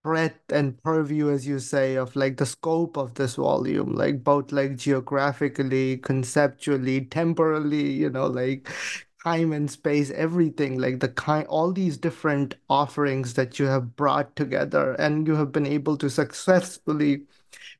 breadth 0.04 0.52
and 0.52 0.82
purview, 0.82 1.30
as 1.30 1.46
you 1.46 1.60
say, 1.60 1.96
of 1.96 2.16
like 2.16 2.38
the 2.38 2.46
scope 2.46 2.98
of 2.98 3.14
this 3.16 3.36
volume, 3.36 3.94
like 3.94 4.24
both 4.24 4.52
like 4.52 4.78
geographically, 4.78 5.98
conceptually, 5.98 7.06
temporally, 7.06 7.92
you 7.92 8.10
know, 8.10 8.28
like 8.28 8.70
time 9.24 9.52
and 9.52 9.70
space, 9.70 10.10
everything, 10.12 10.80
like 10.80 11.02
the 11.02 11.10
kind, 11.10 11.46
all 11.48 11.72
these 11.74 11.98
different 11.98 12.56
offerings 12.70 13.34
that 13.36 13.60
you 13.60 13.66
have 13.66 13.96
brought 13.96 14.36
together, 14.36 14.94
and 14.94 15.28
you 15.28 15.36
have 15.36 15.52
been 15.52 15.68
able 15.68 15.98
to 15.98 16.10
successfully 16.10 17.24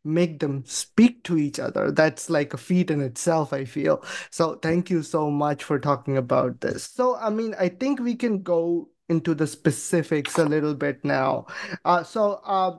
make 0.04 0.40
them 0.40 0.64
speak 0.66 1.24
to 1.24 1.38
each 1.38 1.60
other. 1.60 1.92
That's 1.92 2.30
like 2.30 2.54
a 2.54 2.58
feat 2.58 2.92
in 2.92 3.02
itself, 3.02 3.54
I 3.54 3.66
feel. 3.66 4.04
So 4.30 4.56
thank 4.56 4.90
you 4.90 5.04
so 5.04 5.30
much 5.30 5.64
for 5.64 5.80
talking 5.80 6.18
about 6.18 6.62
this. 6.62 6.84
So, 6.84 7.16
I 7.16 7.30
mean, 7.30 7.56
I 7.60 7.70
think 7.70 8.00
we 8.00 8.16
can 8.16 8.42
go 8.42 8.90
into 9.10 9.34
the 9.34 9.48
specifics 9.48 10.38
a 10.38 10.46
little 10.46 10.76
bit 10.76 11.04
now. 11.04 11.48
Uh, 11.84 12.04
so, 12.04 12.42
uh, 12.46 12.78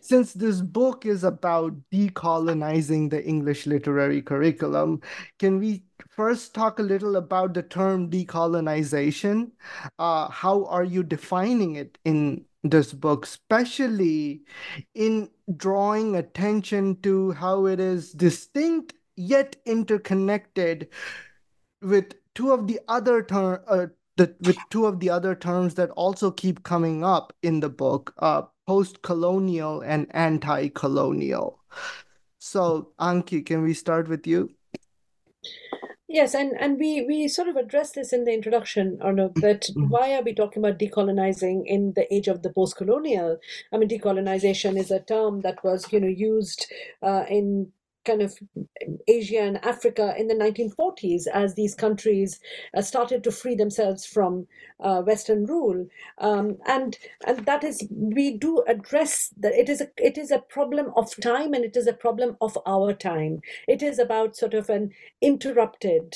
since 0.00 0.34
this 0.34 0.60
book 0.60 1.06
is 1.06 1.24
about 1.24 1.72
decolonizing 1.90 3.08
the 3.08 3.24
English 3.24 3.66
literary 3.66 4.20
curriculum, 4.20 5.00
can 5.38 5.58
we 5.58 5.82
first 6.10 6.54
talk 6.54 6.78
a 6.78 6.82
little 6.82 7.16
about 7.16 7.54
the 7.54 7.62
term 7.62 8.10
decolonization? 8.10 9.50
Uh, 9.98 10.28
how 10.28 10.66
are 10.66 10.84
you 10.84 11.02
defining 11.02 11.76
it 11.76 11.96
in 12.04 12.44
this 12.62 12.92
book, 12.92 13.24
especially 13.24 14.42
in 14.94 15.30
drawing 15.56 16.16
attention 16.16 17.00
to 17.02 17.32
how 17.32 17.66
it 17.66 17.80
is 17.80 18.12
distinct 18.12 18.94
yet 19.16 19.56
interconnected 19.66 20.88
with 21.82 22.14
two 22.34 22.52
of 22.52 22.66
the 22.66 22.80
other 22.88 23.22
term 23.22 23.60
uh, 23.68 23.86
the, 24.16 24.34
with 24.42 24.56
two 24.70 24.86
of 24.86 25.00
the 25.00 25.10
other 25.10 25.34
terms 25.34 25.74
that 25.74 25.90
also 25.90 26.30
keep 26.30 26.62
coming 26.62 27.04
up 27.04 27.32
in 27.42 27.60
the 27.60 27.68
book 27.68 28.14
uh, 28.18 28.42
post-colonial 28.66 29.80
and 29.80 30.06
anti-colonial. 30.14 31.60
So 32.38 32.92
ankhi 33.00 33.44
can 33.44 33.62
we 33.62 33.74
start 33.74 34.08
with 34.08 34.26
you 34.26 34.50
Yes, 36.14 36.32
and, 36.32 36.52
and 36.60 36.78
we, 36.78 37.04
we 37.04 37.26
sort 37.26 37.48
of 37.48 37.56
addressed 37.56 37.96
this 37.96 38.12
in 38.12 38.22
the 38.22 38.32
introduction, 38.32 38.98
Arnab, 39.02 39.34
that 39.40 39.62
mm-hmm. 39.62 39.88
why 39.88 40.14
are 40.14 40.22
we 40.22 40.32
talking 40.32 40.64
about 40.64 40.78
decolonizing 40.78 41.64
in 41.66 41.92
the 41.96 42.06
age 42.14 42.28
of 42.28 42.42
the 42.42 42.50
post-colonial? 42.50 43.38
I 43.72 43.78
mean, 43.78 43.88
decolonization 43.88 44.78
is 44.78 44.92
a 44.92 45.00
term 45.00 45.40
that 45.40 45.64
was, 45.64 45.92
you 45.92 45.98
know, 45.98 46.06
used 46.06 46.72
uh, 47.02 47.24
in 47.28 47.72
kind 48.04 48.22
of 48.22 48.38
Asia 49.08 49.40
and 49.40 49.64
Africa 49.64 50.14
in 50.18 50.28
the 50.28 50.34
1940s 50.34 51.26
as 51.32 51.54
these 51.54 51.74
countries 51.74 52.40
uh, 52.76 52.82
started 52.82 53.24
to 53.24 53.32
free 53.32 53.54
themselves 53.54 54.04
from 54.04 54.46
uh, 54.80 55.02
Western 55.02 55.46
rule, 55.46 55.86
um, 56.18 56.58
and 56.66 56.98
and 57.26 57.46
that 57.46 57.64
is 57.64 57.86
we 57.90 58.36
do 58.36 58.62
address 58.66 59.32
that 59.36 59.54
it 59.54 59.68
is 59.68 59.80
a 59.80 59.88
it 59.96 60.18
is 60.18 60.30
a 60.30 60.38
problem 60.38 60.92
of 60.96 61.14
time 61.20 61.54
and 61.54 61.64
it 61.64 61.76
is 61.76 61.86
a 61.86 61.92
problem 61.92 62.36
of 62.40 62.58
our 62.66 62.92
time. 62.92 63.40
It 63.68 63.82
is 63.82 63.98
about 63.98 64.36
sort 64.36 64.54
of 64.54 64.68
an 64.68 64.90
interrupted 65.20 66.14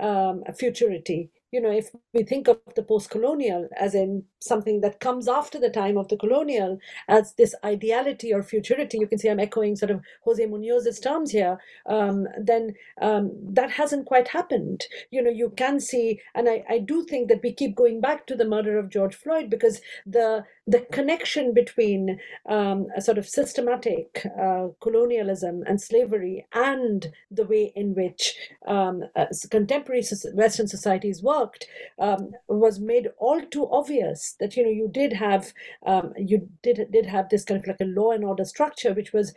um, 0.00 0.42
futurity 0.58 1.30
you 1.52 1.60
know, 1.60 1.70
if 1.70 1.90
we 2.12 2.22
think 2.22 2.48
of 2.48 2.58
the 2.74 2.82
post 2.82 3.08
colonial 3.08 3.68
as 3.78 3.94
in 3.94 4.24
something 4.40 4.80
that 4.80 5.00
comes 5.00 5.28
after 5.28 5.58
the 5.58 5.70
time 5.70 5.96
of 5.96 6.08
the 6.08 6.16
colonial 6.16 6.78
as 7.08 7.34
this 7.34 7.54
ideality 7.64 8.32
or 8.32 8.42
futurity, 8.42 8.98
you 8.98 9.06
can 9.06 9.18
see 9.18 9.28
I'm 9.28 9.40
echoing 9.40 9.76
sort 9.76 9.90
of 9.90 10.02
Jose 10.22 10.44
Munoz's 10.44 11.00
terms 11.00 11.30
here, 11.30 11.58
um, 11.86 12.26
then 12.38 12.74
um, 13.00 13.32
that 13.54 13.70
hasn't 13.70 14.06
quite 14.06 14.28
happened. 14.28 14.84
You 15.10 15.22
know, 15.22 15.30
you 15.30 15.50
can 15.56 15.80
see, 15.80 16.20
and 16.34 16.48
I, 16.48 16.64
I 16.68 16.78
do 16.78 17.04
think 17.04 17.28
that 17.28 17.42
we 17.42 17.52
keep 17.52 17.74
going 17.74 18.00
back 18.00 18.26
to 18.26 18.36
the 18.36 18.44
murder 18.44 18.78
of 18.78 18.90
George 18.90 19.14
Floyd 19.14 19.50
because 19.50 19.80
the 20.04 20.44
the 20.68 20.80
connection 20.90 21.54
between 21.54 22.18
um, 22.46 22.88
a 22.96 23.00
sort 23.00 23.18
of 23.18 23.28
systematic 23.28 24.26
uh, 24.40 24.66
colonialism 24.80 25.62
and 25.64 25.80
slavery 25.80 26.44
and 26.52 27.12
the 27.30 27.44
way 27.44 27.72
in 27.76 27.94
which 27.94 28.36
um, 28.66 29.04
uh, 29.14 29.26
contemporary 29.48 30.02
Western 30.34 30.66
societies 30.66 31.22
worked 31.22 31.66
um, 32.00 32.32
was 32.48 32.80
made 32.80 33.08
all 33.18 33.40
too 33.42 33.68
obvious 33.70 34.25
that 34.40 34.56
you 34.56 34.62
know 34.62 34.70
you 34.70 34.88
did 34.92 35.12
have 35.12 35.52
um, 35.86 36.12
you 36.16 36.48
did 36.62 36.88
did 36.90 37.06
have 37.06 37.28
this 37.28 37.44
kind 37.44 37.60
of 37.60 37.66
like 37.66 37.80
a 37.80 37.84
law 37.84 38.10
and 38.10 38.24
order 38.24 38.44
structure 38.44 38.92
which 38.94 39.12
was 39.12 39.34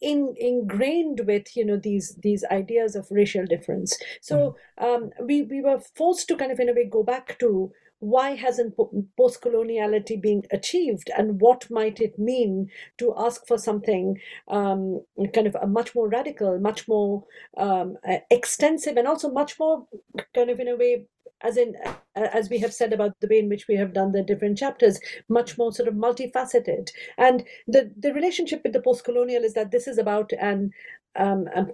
in, 0.00 0.34
ingrained 0.38 1.22
with 1.26 1.56
you 1.56 1.64
know 1.64 1.76
these 1.76 2.16
these 2.22 2.44
ideas 2.50 2.94
of 2.94 3.06
racial 3.10 3.44
difference 3.44 3.98
so 4.20 4.56
mm. 4.80 4.84
um, 4.84 5.10
we 5.26 5.42
we 5.42 5.60
were 5.60 5.80
forced 5.94 6.28
to 6.28 6.36
kind 6.36 6.52
of 6.52 6.60
in 6.60 6.68
a 6.68 6.72
way 6.72 6.84
go 6.84 7.02
back 7.02 7.38
to 7.38 7.72
why 8.00 8.36
hasn't 8.36 8.76
post 9.16 9.40
coloniality 9.42 10.20
been 10.20 10.42
achieved 10.52 11.10
and 11.16 11.40
what 11.40 11.68
might 11.70 12.00
it 12.00 12.18
mean 12.18 12.70
to 12.96 13.12
ask 13.16 13.46
for 13.46 13.58
something 13.58 14.18
um, 14.48 15.02
kind 15.34 15.46
of 15.46 15.56
a 15.60 15.66
much 15.66 15.94
more 15.94 16.08
radical, 16.08 16.58
much 16.60 16.86
more 16.86 17.24
um, 17.56 17.96
extensive, 18.30 18.96
and 18.96 19.08
also 19.08 19.30
much 19.30 19.58
more 19.58 19.86
kind 20.34 20.50
of 20.50 20.60
in 20.60 20.68
a 20.68 20.76
way 20.76 21.06
as 21.42 21.56
in 21.56 21.74
as 22.14 22.50
we 22.50 22.58
have 22.58 22.72
said 22.72 22.92
about 22.92 23.12
the 23.20 23.28
way 23.28 23.38
in 23.38 23.48
which 23.48 23.68
we 23.68 23.76
have 23.76 23.92
done 23.92 24.12
the 24.12 24.22
different 24.22 24.58
chapters 24.58 24.98
much 25.28 25.56
more 25.56 25.72
sort 25.72 25.88
of 25.88 25.94
multifaceted. 25.94 26.90
And 27.16 27.44
the 27.66 27.92
the 27.96 28.12
relationship 28.12 28.62
with 28.64 28.72
the 28.72 28.82
post-colonial 28.82 29.44
is 29.44 29.54
that 29.54 29.70
this 29.70 29.86
is 29.86 29.98
about 29.98 30.32
an 30.40 30.72
um, 31.18 31.46
a, 31.54 31.66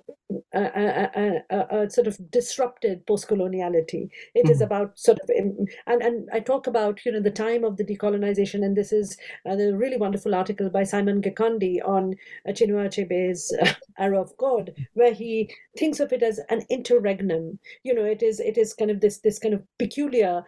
a, 0.54 1.42
a, 1.50 1.82
a, 1.82 1.90
sort 1.90 2.06
of 2.06 2.18
disrupted 2.30 3.06
post-coloniality. 3.06 4.08
It 4.34 4.46
mm. 4.46 4.50
is 4.50 4.60
about 4.60 4.98
sort 4.98 5.18
of, 5.20 5.28
and 5.28 5.68
and 5.86 6.28
I 6.32 6.40
talk 6.40 6.66
about 6.66 7.04
you 7.04 7.12
know 7.12 7.20
the 7.20 7.30
time 7.30 7.62
of 7.64 7.76
the 7.76 7.84
decolonization, 7.84 8.64
and 8.64 8.76
this 8.76 8.92
is 8.92 9.16
a 9.46 9.56
really 9.72 9.98
wonderful 9.98 10.34
article 10.34 10.70
by 10.70 10.84
Simon 10.84 11.20
Gikandi 11.20 11.78
on 11.86 12.14
Chinua 12.48 12.88
Achebe's 12.88 13.54
uh, 13.60 13.72
Arrow 13.98 14.22
of 14.22 14.36
God, 14.38 14.72
where 14.94 15.12
he 15.12 15.50
thinks 15.78 16.00
of 16.00 16.12
it 16.12 16.22
as 16.22 16.40
an 16.48 16.62
interregnum. 16.70 17.58
You 17.82 17.94
know, 17.94 18.04
it 18.04 18.22
is 18.22 18.40
it 18.40 18.56
is 18.56 18.74
kind 18.74 18.90
of 18.90 19.00
this 19.00 19.18
this 19.18 19.38
kind 19.38 19.54
of 19.54 19.62
peculiar 19.78 20.44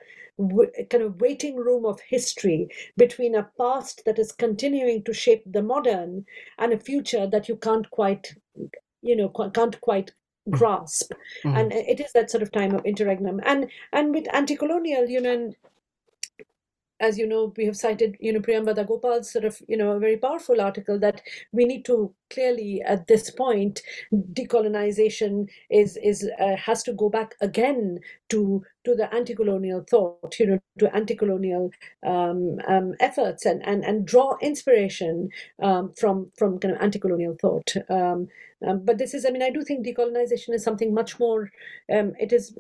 kind 0.91 1.03
of 1.03 1.21
waiting 1.21 1.57
room 1.57 1.87
of 1.87 1.99
history 2.01 2.69
between 2.97 3.35
a 3.35 3.49
past 3.59 4.03
that 4.05 4.19
is 4.19 4.33
continuing 4.33 5.03
to 5.03 5.13
shape 5.15 5.43
the 5.47 5.63
modern 5.63 6.25
and 6.59 6.73
a 6.73 6.79
future 6.79 7.27
that 7.27 7.49
you 7.49 7.57
can't 7.57 7.91
quite 7.91 8.35
you 9.07 9.17
know 9.17 9.29
can't 9.29 9.81
quite 9.81 10.13
grasp. 10.51 11.13
Mm-hmm. 11.45 11.57
and 11.57 11.73
it 11.73 12.01
is 12.01 12.13
that 12.13 12.31
sort 12.31 12.43
of 12.43 12.53
time 12.53 12.75
of 12.75 12.85
interregnum. 12.85 13.41
And 13.45 13.71
and 13.93 14.15
with 14.15 14.33
anti-colonial 14.35 15.09
you 15.09 15.21
know 15.21 15.53
as 17.01 17.19
you 17.19 17.27
know, 17.27 17.53
we 17.57 17.67
have 17.67 17.77
cited, 17.77 18.17
you 18.21 18.33
know, 18.33 18.41
Priyambada 18.41 18.87
Gopal's 18.87 19.31
sort 19.31 19.45
of, 19.45 19.61
you 19.69 19.77
know, 19.77 19.93
a 19.93 19.99
very 19.99 20.17
powerful 20.17 20.61
article 20.61 20.99
that 21.01 21.23
we 21.53 21.65
need 21.65 21.85
to 21.85 22.15
clearly, 22.31 22.83
at 22.87 23.07
this 23.07 23.31
point, 23.31 23.83
decolonization 24.13 25.49
is 25.71 25.97
is 26.03 26.29
uh, 26.41 26.57
has 26.57 26.83
to 26.85 26.93
go 26.93 27.09
back 27.09 27.35
again 27.41 27.99
to 28.31 28.63
to 28.85 28.95
the 28.95 29.13
anti-colonial 29.15 29.85
thought, 29.91 30.39
you 30.39 30.47
know, 30.47 30.59
to 30.79 30.95
anti-colonial 30.95 31.71
um, 32.07 32.59
um, 32.69 32.95
efforts 33.01 33.45
and, 33.45 33.67
and 33.67 33.85
and 33.85 34.07
draw 34.07 34.37
inspiration 34.41 35.29
um, 35.63 35.93
from 35.99 36.31
from 36.39 36.59
kind 36.59 36.75
of 36.75 36.81
anti-colonial 36.83 37.37
thought. 37.41 37.75
Um, 37.89 38.29
um, 38.67 38.85
but 38.85 38.97
this 38.99 39.13
is, 39.13 39.27
I 39.27 39.31
mean, 39.31 39.43
I 39.43 39.51
do 39.51 39.63
think 39.63 39.87
decolonization 39.87 40.55
is 40.55 40.65
something 40.65 40.95
much 40.95 41.21
more. 41.21 41.51
Um, 41.93 42.15
it 42.19 42.33
is 42.33 42.57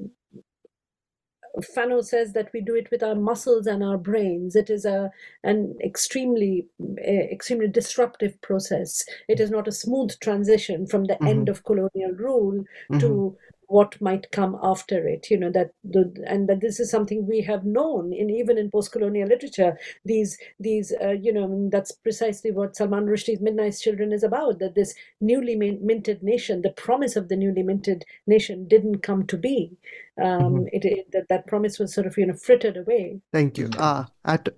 Fanon 1.62 2.04
says 2.04 2.32
that 2.32 2.50
we 2.52 2.60
do 2.60 2.74
it 2.74 2.90
with 2.90 3.02
our 3.02 3.14
muscles 3.14 3.66
and 3.66 3.82
our 3.82 3.96
brains. 3.96 4.54
It 4.54 4.68
is 4.68 4.84
a 4.84 5.10
an 5.42 5.76
extremely 5.82 6.66
extremely 7.08 7.68
disruptive 7.68 8.40
process. 8.42 9.04
It 9.28 9.40
is 9.40 9.50
not 9.50 9.68
a 9.68 9.72
smooth 9.72 10.18
transition 10.20 10.86
from 10.86 11.04
the 11.04 11.14
mm-hmm. 11.14 11.26
end 11.26 11.48
of 11.48 11.64
colonial 11.64 12.12
rule 12.12 12.64
mm-hmm. 12.90 12.98
to 12.98 13.36
what 13.68 14.00
might 14.00 14.30
come 14.30 14.58
after 14.62 15.06
it 15.06 15.30
you 15.30 15.38
know 15.38 15.50
that 15.50 15.70
the, 15.84 16.12
and 16.26 16.48
that 16.48 16.60
this 16.60 16.78
is 16.78 16.90
something 16.90 17.26
we 17.26 17.40
have 17.40 17.64
known 17.64 18.12
in 18.12 18.30
even 18.30 18.58
in 18.58 18.70
post-colonial 18.70 19.28
literature 19.28 19.76
these 20.04 20.38
these 20.60 20.92
uh, 21.02 21.10
you 21.10 21.32
know 21.32 21.68
that's 21.70 21.92
precisely 21.92 22.50
what 22.50 22.76
salman 22.76 23.06
rushdie's 23.06 23.40
midnight 23.40 23.76
children 23.80 24.12
is 24.12 24.22
about 24.22 24.58
that 24.58 24.74
this 24.74 24.94
newly 25.20 25.56
minted 25.56 26.22
nation 26.22 26.62
the 26.62 26.70
promise 26.70 27.16
of 27.16 27.28
the 27.28 27.36
newly 27.36 27.62
minted 27.62 28.04
nation 28.26 28.66
didn't 28.68 29.02
come 29.02 29.26
to 29.26 29.36
be. 29.36 29.76
Um 30.20 30.26
mm-hmm. 30.26 30.66
it, 30.72 30.84
it, 30.84 31.12
that, 31.12 31.28
that 31.28 31.46
promise 31.46 31.78
was 31.78 31.94
sort 31.94 32.06
of 32.06 32.16
you 32.16 32.26
know 32.26 32.34
frittered 32.34 32.76
away. 32.76 33.20
Thank 33.32 33.58
you. 33.58 33.70
Uh 33.78 34.04
at 34.24 34.48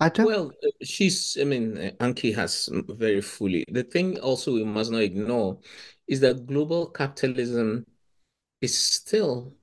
well, 0.00 0.50
uh, 0.64 0.70
she's, 0.82 1.36
I 1.38 1.44
mean, 1.44 1.76
Ankhi 2.00 2.34
has 2.34 2.70
very 2.72 3.20
fully. 3.20 3.66
The 3.70 3.82
thing 3.82 4.18
also 4.18 4.54
we 4.54 4.64
must 4.64 4.90
not 4.90 5.02
ignore 5.02 5.58
is 6.08 6.20
that 6.20 6.46
global 6.46 6.86
capitalism 6.86 7.84
is 8.64 8.76
still 8.76 9.54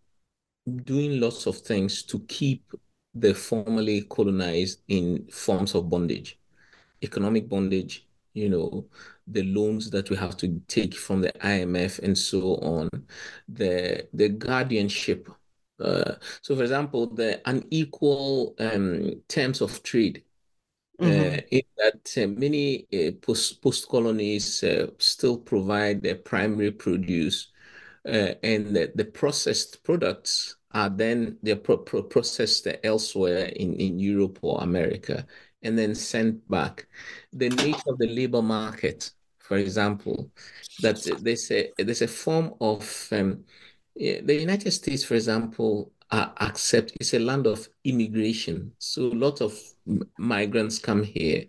doing 0.86 1.20
lots 1.20 1.48
of 1.48 1.58
things 1.58 2.04
to 2.04 2.20
keep 2.28 2.72
the 3.14 3.34
formerly 3.34 4.04
colonized 4.04 4.82
in 4.88 5.28
forms 5.28 5.76
of 5.76 5.90
bondage, 5.90 6.40
economic 7.02 7.50
bondage, 7.50 8.08
you 8.34 8.50
know, 8.50 8.86
the 9.28 9.44
loans 9.44 9.90
that 9.90 10.10
we 10.10 10.16
have 10.16 10.38
to 10.38 10.62
take 10.68 10.94
from 10.94 11.22
the 11.22 11.32
IMF 11.44 12.00
and 12.00 12.18
so 12.18 12.56
on, 12.58 12.90
the 13.50 14.08
the 14.14 14.30
guardianship. 14.30 15.30
Uh, 15.80 16.16
so, 16.42 16.56
for 16.56 16.62
example, 16.62 17.08
the 17.08 17.42
unequal 17.46 18.56
um, 18.60 19.22
terms 19.28 19.62
of 19.62 19.82
trade. 19.84 20.24
Uh, 21.00 21.06
mm-hmm. 21.06 21.34
Uh, 21.34 21.42
in 21.50 21.62
that 21.78 22.24
uh, 22.24 22.28
many 22.28 22.86
uh, 22.94 23.12
post 23.26 23.60
post 23.64 23.90
colonies 23.90 24.64
uh, 24.64 24.86
still 25.00 25.36
provide 25.36 26.04
their 26.04 26.16
primary 26.16 26.70
produce 26.70 27.51
uh, 28.08 28.34
and 28.44 28.76
the, 28.76 28.92
the, 28.96 29.06
processed 29.06 29.84
products 29.84 30.56
are 30.72 30.90
then 30.90 31.38
they're 31.44 31.56
pro 31.56 31.78
pro 31.78 32.02
processed 32.02 32.68
elsewhere 32.84 33.46
in, 33.56 33.74
in 33.76 34.00
Europe 34.00 34.40
or 34.42 34.64
America 34.64 35.26
and 35.64 35.78
then 35.78 35.94
sent 35.94 36.48
back. 36.50 36.88
The 37.34 37.50
nature 37.50 37.90
of 37.90 37.98
the 38.00 38.08
labor 38.08 38.42
market, 38.42 39.12
for 39.40 39.58
example, 39.58 40.32
that 40.82 41.08
there's 41.22 41.52
a 41.52 41.72
there's 41.78 42.02
a 42.02 42.08
form 42.08 42.54
of 42.60 43.08
um, 43.12 43.44
the 43.96 44.38
United 44.40 44.72
States, 44.72 45.04
for 45.04 45.16
example, 45.16 45.92
uh, 46.10 46.30
accept 46.40 46.94
it's 47.00 47.14
a 47.14 47.20
land 47.20 47.48
of 47.48 47.68
immigration. 47.84 48.72
So 48.80 49.04
a 49.04 49.14
lot 49.14 49.42
of 49.42 49.58
migrants 50.18 50.80
come 50.80 51.04
here 51.04 51.46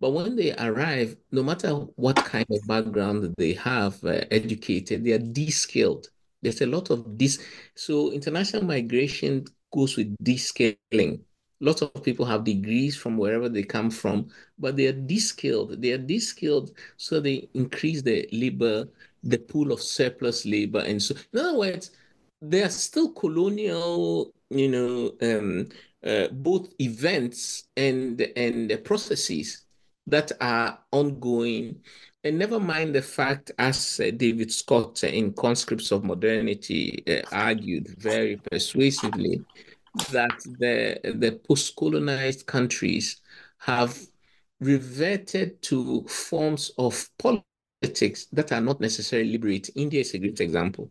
but 0.00 0.10
when 0.10 0.34
they 0.34 0.54
arrive, 0.56 1.16
no 1.30 1.42
matter 1.42 1.70
what 1.96 2.16
kind 2.16 2.46
of 2.50 2.66
background 2.66 3.34
they 3.36 3.52
have, 3.52 4.02
uh, 4.02 4.24
educated, 4.30 5.04
they 5.04 5.12
are 5.12 5.18
de-skilled. 5.18 6.08
There's 6.40 6.62
a 6.62 6.66
lot 6.66 6.88
of 6.88 7.18
this. 7.18 7.38
So 7.74 8.10
international 8.10 8.64
migration 8.64 9.44
goes 9.70 9.96
with 9.96 10.16
de-skilling. 10.22 11.22
Lots 11.60 11.82
of 11.82 12.02
people 12.02 12.24
have 12.24 12.44
degrees 12.44 12.96
from 12.96 13.18
wherever 13.18 13.50
they 13.50 13.62
come 13.62 13.90
from, 13.90 14.28
but 14.58 14.76
they 14.76 14.86
are 14.86 14.92
de-skilled. 14.92 15.82
They 15.82 15.92
are 15.92 15.98
de-skilled, 15.98 16.70
so 16.96 17.20
they 17.20 17.50
increase 17.52 18.00
the 18.00 18.26
labor, 18.32 18.88
the 19.22 19.36
pool 19.36 19.70
of 19.70 19.82
surplus 19.82 20.46
labor, 20.46 20.80
and 20.80 21.02
so. 21.02 21.14
In 21.34 21.40
other 21.40 21.58
words, 21.58 21.90
they 22.40 22.62
are 22.62 22.70
still 22.70 23.12
colonial, 23.12 24.32
you 24.48 24.70
know, 24.70 25.12
um, 25.20 25.68
uh, 26.02 26.28
both 26.32 26.72
events 26.80 27.64
and 27.76 28.22
and 28.34 28.70
the 28.70 28.78
processes 28.78 29.66
that 30.10 30.32
are 30.40 30.78
ongoing. 30.92 31.80
And 32.22 32.38
never 32.38 32.60
mind 32.60 32.94
the 32.94 33.02
fact, 33.02 33.50
as 33.58 34.00
uh, 34.00 34.10
David 34.14 34.52
Scott 34.52 35.02
uh, 35.02 35.06
in 35.06 35.32
Conscripts 35.32 35.90
of 35.90 36.04
Modernity 36.04 37.02
uh, 37.08 37.22
argued 37.32 37.88
very 37.98 38.36
persuasively, 38.36 39.42
that 40.12 40.38
the, 40.58 41.00
the 41.14 41.40
post 41.48 41.74
colonized 41.76 42.46
countries 42.46 43.20
have 43.58 43.98
reverted 44.60 45.60
to 45.62 46.04
forms 46.06 46.70
of 46.76 47.08
politics 47.18 48.26
that 48.32 48.52
are 48.52 48.60
not 48.60 48.80
necessarily 48.80 49.32
liberating. 49.32 49.74
India 49.76 50.00
is 50.00 50.14
a 50.14 50.18
great 50.18 50.40
example. 50.40 50.90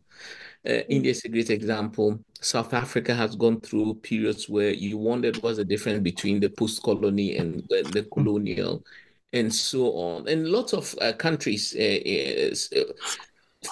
Uh, 0.68 0.82
India 0.90 1.12
is 1.12 1.24
a 1.24 1.30
great 1.30 1.50
example. 1.50 2.20
South 2.42 2.74
Africa 2.74 3.14
has 3.14 3.36
gone 3.36 3.62
through 3.62 3.96
periods 3.96 4.50
where 4.50 4.72
you 4.72 4.98
wondered 4.98 5.38
what's 5.38 5.58
the 5.58 5.66
difference 5.66 6.00
between 6.00 6.40
the 6.40 6.50
post 6.50 6.82
colony 6.84 7.38
and 7.38 7.64
the, 7.70 7.84
the 7.94 8.04
colonial 8.12 8.84
and 9.34 9.54
so 9.54 9.92
on. 9.94 10.28
And 10.28 10.48
lots 10.48 10.74
of 10.74 10.96
uh, 11.02 11.14
countries 11.14 11.76
uh, 11.76 12.80
uh, 12.80 12.94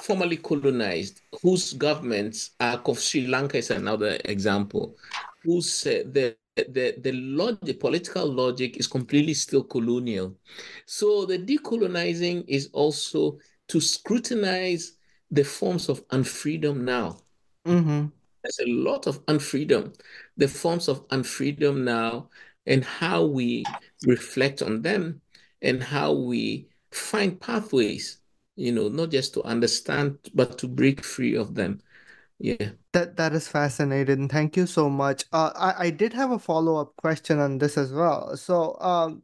formerly 0.01 0.37
colonized, 0.37 1.21
whose 1.41 1.73
governments 1.73 2.51
are, 2.59 2.81
Sri 2.95 3.27
Lanka 3.27 3.57
is 3.57 3.71
another 3.71 4.17
example, 4.25 4.95
whose 5.43 5.85
uh, 5.87 6.03
the 6.11 6.35
the 6.55 6.95
the, 6.97 7.11
log- 7.11 7.61
the 7.61 7.73
political 7.73 8.25
logic 8.25 8.77
is 8.77 8.87
completely 8.87 9.33
still 9.33 9.63
colonial. 9.63 10.35
So 10.85 11.25
the 11.25 11.37
decolonizing 11.37 12.45
is 12.47 12.69
also 12.73 13.37
to 13.67 13.79
scrutinize 13.79 14.93
the 15.29 15.43
forms 15.43 15.89
of 15.89 16.07
unfreedom 16.09 16.77
now. 16.77 17.19
Mm-hmm. 17.65 18.07
There's 18.43 18.59
a 18.59 18.71
lot 18.71 19.07
of 19.07 19.23
unfreedom, 19.25 19.93
the 20.37 20.47
forms 20.47 20.87
of 20.87 21.07
unfreedom 21.09 21.83
now, 21.83 22.29
and 22.65 22.83
how 22.83 23.25
we 23.25 23.65
reflect 24.05 24.61
on 24.61 24.81
them 24.81 25.21
and 25.61 25.81
how 25.81 26.13
we 26.13 26.69
find 26.91 27.39
pathways, 27.39 28.19
you 28.55 28.71
know, 28.71 28.87
not 28.89 29.11
just 29.11 29.33
to 29.35 29.43
understand, 29.43 30.17
but 30.33 30.57
to 30.59 30.67
break 30.67 31.03
free 31.03 31.35
of 31.35 31.55
them. 31.55 31.81
Yeah. 32.39 32.71
That 32.93 33.17
that 33.17 33.33
is 33.33 33.47
fascinating. 33.47 34.29
Thank 34.29 34.55
you 34.57 34.65
so 34.67 34.89
much. 34.89 35.25
Uh, 35.33 35.51
I, 35.55 35.87
I 35.87 35.89
did 35.89 36.13
have 36.13 36.31
a 36.31 36.39
follow-up 36.39 36.95
question 36.95 37.39
on 37.39 37.57
this 37.57 37.77
as 37.77 37.91
well. 37.91 38.37
So 38.37 38.77
um 38.79 39.23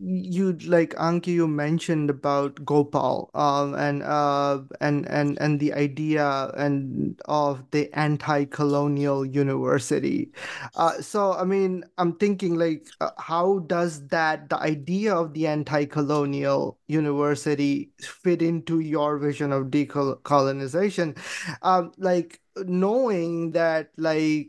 you 0.00 0.52
like 0.66 0.94
Ankhi, 0.94 1.28
you 1.28 1.46
mentioned 1.48 2.10
about 2.10 2.64
Gopal, 2.64 3.30
um, 3.34 3.74
and 3.74 4.02
uh, 4.02 4.60
and 4.80 5.08
and 5.08 5.38
and 5.40 5.60
the 5.60 5.72
idea 5.72 6.50
and 6.56 7.20
of 7.26 7.64
the 7.70 7.92
anti-colonial 7.92 9.24
university. 9.24 10.32
Uh, 10.76 11.00
so 11.00 11.32
I 11.34 11.44
mean, 11.44 11.84
I'm 11.98 12.14
thinking 12.16 12.56
like, 12.56 12.86
uh, 13.00 13.10
how 13.18 13.60
does 13.60 14.06
that 14.08 14.48
the 14.48 14.58
idea 14.58 15.14
of 15.14 15.34
the 15.34 15.46
anti-colonial 15.46 16.78
university 16.88 17.90
fit 18.00 18.42
into 18.42 18.80
your 18.80 19.18
vision 19.18 19.52
of 19.52 19.66
decolonization? 19.66 21.16
Um, 21.62 21.92
like 21.98 22.40
knowing 22.66 23.52
that 23.52 23.90
like 23.96 24.48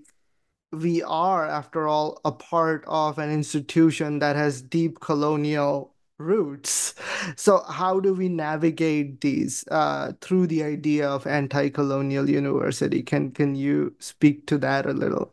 we 0.72 1.04
are, 1.04 1.46
after 1.46 1.88
all, 1.88 2.20
a 2.24 2.32
part 2.32 2.84
of 2.88 3.18
an 3.18 3.32
institution 3.32 4.20
that 4.20 4.36
has 4.36 4.62
deep 4.62 5.00
colonial 5.00 5.94
roots. 6.18 6.94
So, 7.36 7.60
how 7.70 8.00
do 8.00 8.16
we 8.16 8.30
navigate 8.30 9.22
these 9.22 9.64
uh, 9.70 10.14
through 10.22 10.48
the 10.48 10.64
idea 10.64 11.08
of 11.08 11.28
anti-colonial 11.28 12.30
university? 12.30 13.04
Can 13.04 13.32
can 13.32 13.54
you 13.54 13.94
speak 14.00 14.48
to 14.48 14.58
that 14.58 14.88
a 14.88 14.92
little? 14.92 15.32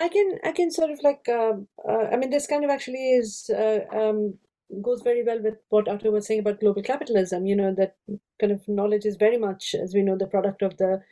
I 0.00 0.08
can 0.08 0.38
I 0.42 0.52
can 0.52 0.70
sort 0.70 0.90
of 0.90 1.00
like 1.02 1.28
uh, 1.28 1.52
uh, 1.86 2.08
I 2.10 2.16
mean 2.16 2.30
this 2.30 2.46
kind 2.46 2.64
of 2.64 2.70
actually 2.70 3.12
is 3.12 3.50
uh, 3.50 3.80
um, 3.92 4.34
goes 4.80 5.02
very 5.02 5.22
well 5.22 5.42
with 5.42 5.58
what 5.68 5.86
Ato 5.86 6.10
was 6.10 6.26
saying 6.26 6.40
about 6.40 6.60
global 6.60 6.82
capitalism. 6.82 7.46
You 7.46 7.56
know 7.56 7.74
that 7.74 7.94
kind 8.40 8.52
of 8.52 8.66
knowledge 8.66 9.04
is 9.04 9.16
very 9.16 9.36
much, 9.38 9.74
as 9.74 9.94
we 9.94 10.02
know, 10.02 10.16
the 10.16 10.26
product 10.26 10.62
of 10.62 10.76
the 10.78 11.02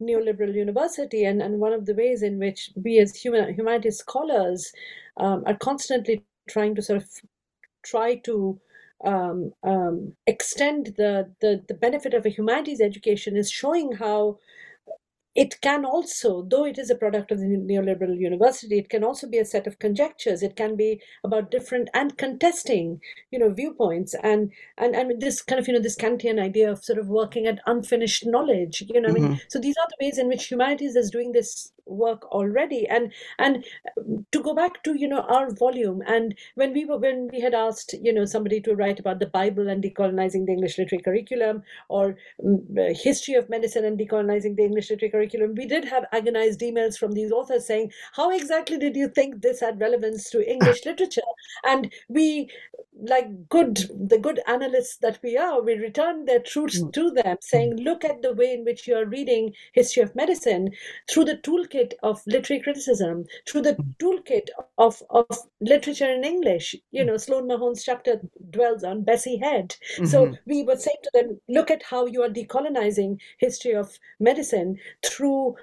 neoliberal 0.00 0.54
university 0.54 1.24
and, 1.24 1.42
and 1.42 1.60
one 1.60 1.72
of 1.72 1.86
the 1.86 1.94
ways 1.94 2.22
in 2.22 2.38
which 2.38 2.70
we 2.82 2.98
as 2.98 3.16
human 3.16 3.54
humanities 3.54 3.98
scholars 3.98 4.72
um, 5.16 5.42
are 5.46 5.56
constantly 5.56 6.24
trying 6.48 6.74
to 6.74 6.82
sort 6.82 7.02
of 7.02 7.08
try 7.82 8.14
to 8.16 8.60
um, 9.04 9.52
um, 9.62 10.14
extend 10.26 10.94
the, 10.96 11.30
the 11.40 11.62
the 11.68 11.74
benefit 11.74 12.14
of 12.14 12.26
a 12.26 12.30
humanities 12.30 12.80
education 12.80 13.36
is 13.36 13.50
showing 13.50 13.92
how 13.92 14.38
it 15.34 15.60
can 15.60 15.84
also, 15.84 16.42
though 16.42 16.64
it 16.64 16.78
is 16.78 16.90
a 16.90 16.96
product 16.96 17.30
of 17.30 17.38
the 17.38 17.46
neoliberal 17.46 18.18
university, 18.18 18.78
it 18.78 18.88
can 18.88 19.04
also 19.04 19.28
be 19.28 19.38
a 19.38 19.44
set 19.44 19.66
of 19.66 19.78
conjectures. 19.78 20.42
It 20.42 20.56
can 20.56 20.76
be 20.76 21.00
about 21.22 21.50
different 21.50 21.88
and 21.94 22.16
contesting, 22.16 23.00
you 23.30 23.38
know, 23.38 23.50
viewpoints 23.50 24.14
and 24.22 24.50
and 24.76 24.96
and 24.96 25.20
this 25.20 25.42
kind 25.42 25.60
of 25.60 25.68
you 25.68 25.74
know 25.74 25.80
this 25.80 25.96
Kantian 25.96 26.40
idea 26.40 26.70
of 26.70 26.84
sort 26.84 26.98
of 26.98 27.08
working 27.08 27.46
at 27.46 27.60
unfinished 27.66 28.26
knowledge. 28.26 28.82
You 28.88 29.00
know, 29.00 29.08
mm-hmm. 29.08 29.16
I 29.16 29.20
mean, 29.20 29.28
mm-hmm. 29.32 29.48
so 29.48 29.60
these 29.60 29.76
are 29.76 29.88
the 29.88 30.04
ways 30.04 30.18
in 30.18 30.28
which 30.28 30.46
humanities 30.46 30.96
is 30.96 31.10
doing 31.10 31.32
this 31.32 31.72
work 31.88 32.24
already. 32.32 32.86
And 32.88 33.12
and 33.38 33.64
to 34.32 34.42
go 34.42 34.54
back 34.54 34.82
to 34.84 34.98
you 34.98 35.08
know 35.08 35.20
our 35.20 35.50
volume 35.54 36.02
and 36.06 36.34
when 36.54 36.72
we 36.72 36.84
were 36.84 36.98
when 36.98 37.28
we 37.32 37.40
had 37.40 37.54
asked 37.54 37.94
you 38.00 38.12
know 38.12 38.24
somebody 38.24 38.60
to 38.60 38.74
write 38.74 38.98
about 38.98 39.18
the 39.18 39.26
bible 39.26 39.68
and 39.68 39.82
decolonizing 39.82 40.46
the 40.46 40.52
english 40.52 40.78
literary 40.78 41.02
curriculum 41.02 41.62
or 41.88 42.16
um, 42.44 42.60
history 42.94 43.34
of 43.34 43.48
medicine 43.48 43.84
and 43.84 43.98
decolonizing 43.98 44.56
the 44.56 44.64
english 44.64 44.90
literary 44.90 45.10
curriculum 45.10 45.54
we 45.56 45.66
did 45.66 45.84
have 45.84 46.04
agonized 46.12 46.60
emails 46.60 46.98
from 46.98 47.12
these 47.12 47.32
authors 47.32 47.66
saying 47.66 47.90
how 48.12 48.30
exactly 48.30 48.78
did 48.78 48.96
you 48.96 49.08
think 49.08 49.42
this 49.42 49.60
had 49.60 49.80
relevance 49.80 50.30
to 50.30 50.48
english 50.50 50.84
literature? 50.84 51.22
And 51.64 51.92
we 52.08 52.50
like 53.00 53.48
good 53.48 53.76
the 54.08 54.18
good 54.18 54.40
analysts 54.46 54.96
that 54.98 55.18
we 55.22 55.36
are 55.36 55.62
we 55.62 55.74
return 55.74 56.24
their 56.24 56.40
truths 56.40 56.80
mm. 56.82 56.92
to 56.92 57.10
them 57.10 57.36
saying 57.40 57.76
look 57.76 58.04
at 58.04 58.22
the 58.22 58.32
way 58.32 58.52
in 58.52 58.64
which 58.64 58.86
you 58.88 58.94
are 58.96 59.06
reading 59.06 59.52
history 59.72 60.02
of 60.02 60.14
medicine 60.16 60.70
through 61.08 61.24
the 61.24 61.36
toolkit 61.36 61.92
of 62.02 62.20
literary 62.26 62.62
criticism 62.62 63.24
through 63.48 63.62
the 63.62 63.74
mm. 63.74 63.96
toolkit 63.98 64.48
of, 64.78 65.02
of 65.10 65.26
literature 65.60 66.10
in 66.10 66.24
english 66.24 66.74
you 66.90 67.04
know 67.04 67.16
sloan 67.16 67.46
mahone's 67.46 67.84
chapter 67.84 68.20
dwells 68.50 68.82
on 68.82 69.02
bessie 69.02 69.38
head 69.38 69.76
mm-hmm. 69.94 70.06
so 70.06 70.34
we 70.46 70.62
were 70.64 70.76
saying 70.76 70.96
to 71.02 71.10
them 71.14 71.40
look 71.48 71.70
at 71.70 71.82
how 71.82 72.06
you 72.06 72.22
are 72.22 72.28
decolonizing 72.28 73.18
history 73.38 73.74
of 73.74 73.98
medicine 74.18 74.76
through 75.04 75.54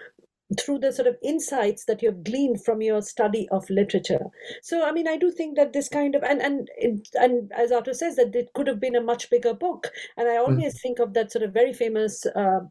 through 0.59 0.79
the 0.79 0.91
sort 0.91 1.07
of 1.07 1.17
insights 1.23 1.85
that 1.85 2.01
you've 2.01 2.23
gleaned 2.23 2.63
from 2.63 2.81
your 2.81 3.01
study 3.01 3.47
of 3.49 3.69
literature. 3.69 4.25
So 4.61 4.85
i 4.85 4.91
mean 4.91 5.07
i 5.07 5.17
do 5.17 5.31
think 5.31 5.55
that 5.57 5.73
this 5.73 5.89
kind 5.89 6.15
of 6.15 6.23
and 6.23 6.41
and 6.41 6.69
and 7.15 7.51
as 7.55 7.71
Ato 7.71 7.93
says 7.93 8.15
that 8.17 8.35
it 8.35 8.53
could 8.53 8.67
have 8.67 8.79
been 8.79 8.95
a 8.95 9.01
much 9.01 9.29
bigger 9.29 9.53
book. 9.53 9.87
And 10.17 10.29
i 10.29 10.37
always 10.37 10.75
mm. 10.75 10.81
think 10.81 10.99
of 10.99 11.13
that 11.13 11.31
sort 11.31 11.43
of 11.43 11.53
very 11.53 11.73
famous 11.73 12.25
uh, 12.35 12.61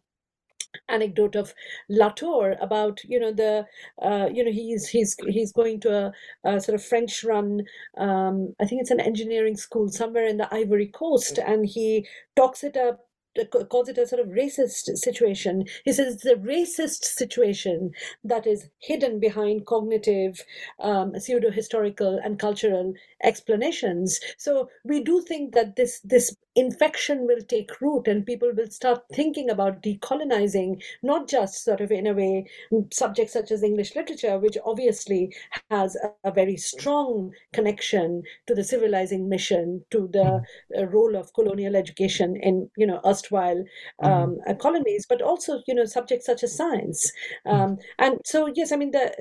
anecdote 0.89 1.37
of 1.37 1.55
Latour 1.89 2.57
about 2.61 3.03
you 3.05 3.19
know 3.21 3.33
the 3.33 3.67
uh, 4.03 4.29
you 4.33 4.45
know 4.45 4.53
he's 4.53 4.89
he's 4.89 5.17
he's 5.29 5.53
going 5.53 5.81
to 5.81 6.13
a, 6.45 6.49
a 6.49 6.61
sort 6.61 6.75
of 6.75 6.85
French 6.85 7.23
run 7.25 7.63
um, 7.99 8.55
I 8.61 8.67
think 8.67 8.81
it's 8.81 8.91
an 8.91 9.01
engineering 9.01 9.57
school 9.57 9.89
somewhere 9.89 10.27
in 10.27 10.37
the 10.37 10.53
Ivory 10.55 10.89
Coast. 10.89 11.39
And 11.39 11.67
he 11.67 12.07
talks 12.37 12.65
it 12.65 12.77
up 12.77 13.01
calls 13.69 13.89
it 13.89 13.99
a 13.99 14.07
sort 14.07 14.21
of 14.21 14.29
racist 14.29 14.97
situation. 14.97 15.65
He 15.85 15.93
says 15.93 16.15
it's 16.15 16.25
a 16.25 16.37
racist 16.37 17.05
situation 17.05 17.93
that 18.23 18.47
is 18.47 18.69
hidden 18.79 19.21
behind 19.21 19.67
cognitive, 19.67 20.45
um, 20.79 21.19
pseudo 21.19 21.51
historical, 21.51 22.21
and 22.23 22.39
cultural 22.39 22.95
explanations. 23.23 24.21
So 24.39 24.69
we 24.85 25.03
do 25.03 25.21
think 25.21 25.55
that 25.55 25.77
this 25.77 26.01
this 26.01 26.37
infection 26.57 27.27
will 27.27 27.41
take 27.49 27.81
root 27.81 28.07
and 28.07 28.27
people 28.27 28.51
will 28.57 28.71
start 28.71 29.01
thinking 29.13 29.51
about 29.51 29.83
decolonizing 29.83 30.81
not 31.03 31.29
just 31.29 31.65
sort 31.65 31.81
of 31.81 31.91
in 31.91 32.07
a 32.07 32.13
way 32.13 32.45
subjects 32.93 33.33
such 33.33 33.51
as 33.51 33.63
english 33.63 33.95
literature 33.97 34.39
which 34.39 34.57
obviously 34.65 35.35
has 35.71 35.97
a, 35.97 36.29
a 36.29 36.33
very 36.33 36.57
strong 36.57 37.33
connection 37.53 38.23
to 38.47 38.55
the 38.55 38.65
civilizing 38.65 39.29
mission 39.29 39.85
to 39.91 40.09
the 40.13 40.19
mm-hmm. 40.19 40.83
uh, 40.83 40.85
role 40.87 41.17
of 41.17 41.33
colonial 41.35 41.75
education 41.75 42.37
in 42.37 42.69
you 42.77 42.87
know 42.87 43.01
erstwhile 43.05 43.57
mm-hmm. 43.57 44.07
um, 44.07 44.37
mm-hmm. 44.37 44.57
colonies 44.59 45.07
but 45.09 45.23
also 45.23 45.61
you 45.67 45.75
know 45.75 45.85
subjects 45.85 46.27
such 46.27 46.43
as 46.43 46.57
science 46.57 47.11
mm-hmm. 47.47 47.61
um, 47.61 47.79
and 47.99 48.19
so 48.25 48.49
yes 48.55 48.71
i 48.73 48.77
mean 48.77 48.93
the 48.93 49.13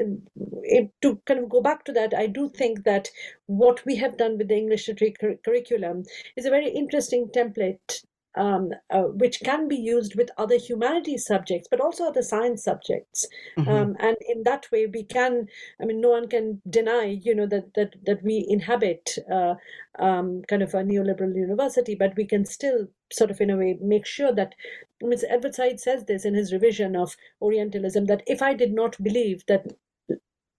it, 0.64 0.92
to 1.02 1.20
kind 1.26 1.40
of 1.40 1.50
go 1.50 1.62
back 1.62 1.84
to 1.84 1.92
that 1.92 2.14
i 2.14 2.28
do 2.28 2.50
think 2.50 2.84
that 2.84 3.10
what 3.48 3.86
we 3.86 3.96
have 3.96 4.18
done 4.18 4.38
with 4.38 4.48
the 4.48 4.56
english 4.56 4.88
literature 4.88 5.16
cur- 5.20 5.40
curriculum 5.44 6.04
is 6.36 6.46
a 6.46 6.50
very 6.50 6.70
interesting 6.70 7.28
template 7.36 8.04
um, 8.36 8.72
uh, 8.90 9.04
which 9.04 9.42
can 9.42 9.68
be 9.68 9.76
used 9.76 10.16
with 10.16 10.32
other 10.38 10.58
humanities 10.58 11.26
subjects, 11.26 11.68
but 11.70 11.80
also 11.80 12.06
other 12.06 12.22
science 12.22 12.64
subjects. 12.64 13.28
Mm-hmm. 13.58 13.70
Um, 13.70 13.96
and 14.00 14.18
in 14.28 14.44
that 14.44 14.68
way, 14.72 14.88
we 14.88 15.04
can. 15.04 15.48
I 15.82 15.86
mean, 15.86 16.02
no 16.02 16.10
one 16.10 16.28
can 16.28 16.62
deny, 16.70 17.20
you 17.22 17.36
know, 17.36 17.48
that 17.48 17.74
that 17.76 17.96
that 18.06 18.24
we 18.24 18.46
inhabit 18.50 19.18
uh, 19.32 19.56
um, 20.00 20.42
kind 20.48 20.64
of 20.64 20.74
a 20.74 20.84
neoliberal 20.84 21.36
university, 21.36 21.96
but 21.96 22.16
we 22.16 22.26
can 22.26 22.46
still 22.46 22.88
sort 23.12 23.30
of, 23.30 23.40
in 23.40 23.50
a 23.50 23.58
way, 23.58 23.78
make 23.82 24.06
sure 24.06 24.34
that. 24.34 24.56
I 25.02 25.08
mean, 25.08 25.20
Edward 25.28 25.54
Said 25.54 25.80
says 25.80 26.06
this 26.06 26.26
in 26.26 26.34
his 26.34 26.54
revision 26.54 26.96
of 26.96 27.16
Orientalism 27.42 28.06
that 28.06 28.24
if 28.26 28.42
I 28.42 28.54
did 28.54 28.74
not 28.74 29.02
believe 29.04 29.44
that 29.48 29.66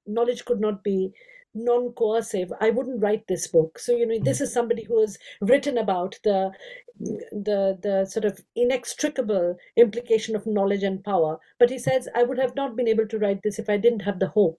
knowledge 0.06 0.44
could 0.44 0.60
not 0.60 0.84
be 0.84 1.12
non-coercive 1.54 2.52
i 2.60 2.70
wouldn't 2.70 3.00
write 3.02 3.26
this 3.28 3.46
book 3.46 3.78
so 3.78 3.92
you 3.92 4.06
know 4.06 4.18
this 4.18 4.40
is 4.40 4.52
somebody 4.52 4.84
who 4.84 5.00
has 5.00 5.18
written 5.40 5.78
about 5.78 6.18
the 6.24 6.50
the 6.98 7.78
the 7.82 8.04
sort 8.04 8.24
of 8.24 8.40
inextricable 8.56 9.56
implication 9.76 10.34
of 10.34 10.46
knowledge 10.46 10.82
and 10.82 11.04
power 11.04 11.38
but 11.58 11.70
he 11.70 11.78
says 11.78 12.08
i 12.14 12.22
would 12.22 12.38
have 12.38 12.54
not 12.56 12.76
been 12.76 12.88
able 12.88 13.06
to 13.06 13.18
write 13.18 13.40
this 13.42 13.58
if 13.58 13.68
i 13.68 13.76
didn't 13.76 14.02
have 14.02 14.18
the 14.18 14.28
hope 14.28 14.58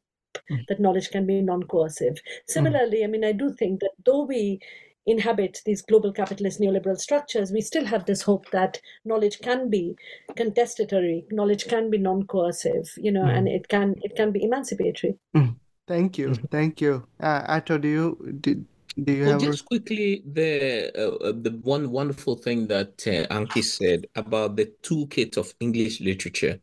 mm. 0.51 0.59
that 0.67 0.79
knowledge 0.79 1.09
can 1.11 1.25
be 1.25 1.41
non-coercive 1.41 2.17
similarly 2.47 3.03
i 3.03 3.07
mean 3.07 3.23
i 3.23 3.31
do 3.31 3.51
think 3.51 3.79
that 3.79 3.91
though 4.05 4.23
we 4.23 4.59
inhabit 5.05 5.61
these 5.65 5.81
global 5.81 6.11
capitalist 6.11 6.59
neoliberal 6.59 6.97
structures, 6.97 7.51
we 7.51 7.61
still 7.61 7.85
have 7.85 8.05
this 8.05 8.23
hope 8.23 8.49
that 8.51 8.79
knowledge 9.03 9.39
can 9.39 9.69
be 9.69 9.95
contestatory, 10.35 11.25
knowledge 11.31 11.67
can 11.67 11.89
be 11.89 11.97
non-coercive, 11.97 12.89
you 12.97 13.11
know, 13.11 13.23
mm. 13.23 13.37
and 13.37 13.47
it 13.47 13.67
can 13.67 13.95
it 14.01 14.15
can 14.15 14.31
be 14.31 14.43
emancipatory. 14.43 15.17
Mm. 15.35 15.55
Thank 15.87 16.17
you. 16.17 16.29
Mm-hmm. 16.29 16.45
Thank 16.47 16.81
you. 16.81 17.07
Uh, 17.19 17.43
Ato, 17.47 17.77
do 17.77 17.87
you 17.87 18.37
do, 18.41 18.65
do 19.03 19.13
you 19.13 19.25
Well, 19.25 19.33
have 19.33 19.41
just 19.41 19.65
quickly, 19.65 20.23
the 20.25 20.91
uh, 20.97 21.29
uh, 21.29 21.31
the 21.31 21.51
one 21.63 21.91
wonderful 21.91 22.35
thing 22.37 22.67
that 22.67 23.05
uh, 23.07 23.27
Ankhi 23.33 23.63
said 23.63 24.07
about 24.15 24.55
the 24.55 24.71
toolkit 24.81 25.37
of 25.37 25.53
English 25.59 26.01
literature 26.01 26.59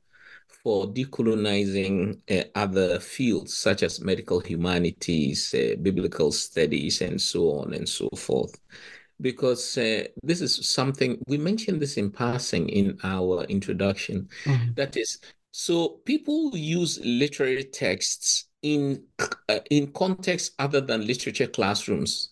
for 0.63 0.87
decolonizing 0.87 2.21
uh, 2.31 2.45
other 2.55 3.01
fields 3.01 3.55
such 3.55 3.83
as 3.83 4.01
medical 4.01 4.41
humanities, 4.41 5.55
uh, 5.55 5.77
biblical 5.83 6.33
studies, 6.33 7.01
and 7.01 7.21
so 7.21 7.59
on 7.61 7.75
and 7.75 7.89
so 7.89 8.09
forth. 8.17 8.59
Because 9.21 9.79
uh, 9.79 10.05
this 10.25 10.41
is 10.41 10.69
something 10.69 11.23
we 11.29 11.39
mentioned 11.39 11.81
this 11.81 11.97
in 11.97 12.11
passing 12.11 12.69
in 12.71 12.99
our 13.05 13.45
introduction. 13.45 14.29
Mhm. 14.45 14.75
That 14.75 14.97
is, 14.97 15.19
so 15.53 16.01
people 16.05 16.57
use 16.57 16.99
literary 17.05 17.65
texts 17.65 18.49
in 18.63 19.05
uh, 19.49 19.61
in 19.71 19.93
context 19.93 20.55
other 20.59 20.81
than 20.81 21.07
literature 21.07 21.47
classrooms. 21.49 22.31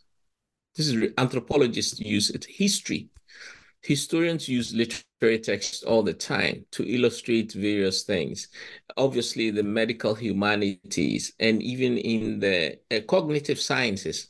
This 0.76 0.89
is 0.89 1.12
anthropologists 1.18 2.01
use 2.01 2.31
it. 2.31 2.47
History, 2.49 3.11
historians 3.83 4.49
use 4.49 4.74
literary 4.74 5.39
texts 5.41 5.83
all 5.85 6.03
the 6.03 6.14
time 6.14 6.66
to 6.72 6.85
illustrate 6.85 7.53
various 7.53 8.05
things. 8.05 8.49
Obviously, 8.97 9.51
the 9.51 9.62
medical 9.64 10.14
humanities 10.14 11.33
and 11.41 11.62
even 11.62 11.99
in 11.99 12.41
the 12.41 12.78
uh, 12.91 13.01
cognitive 13.09 13.61
sciences. 13.61 14.28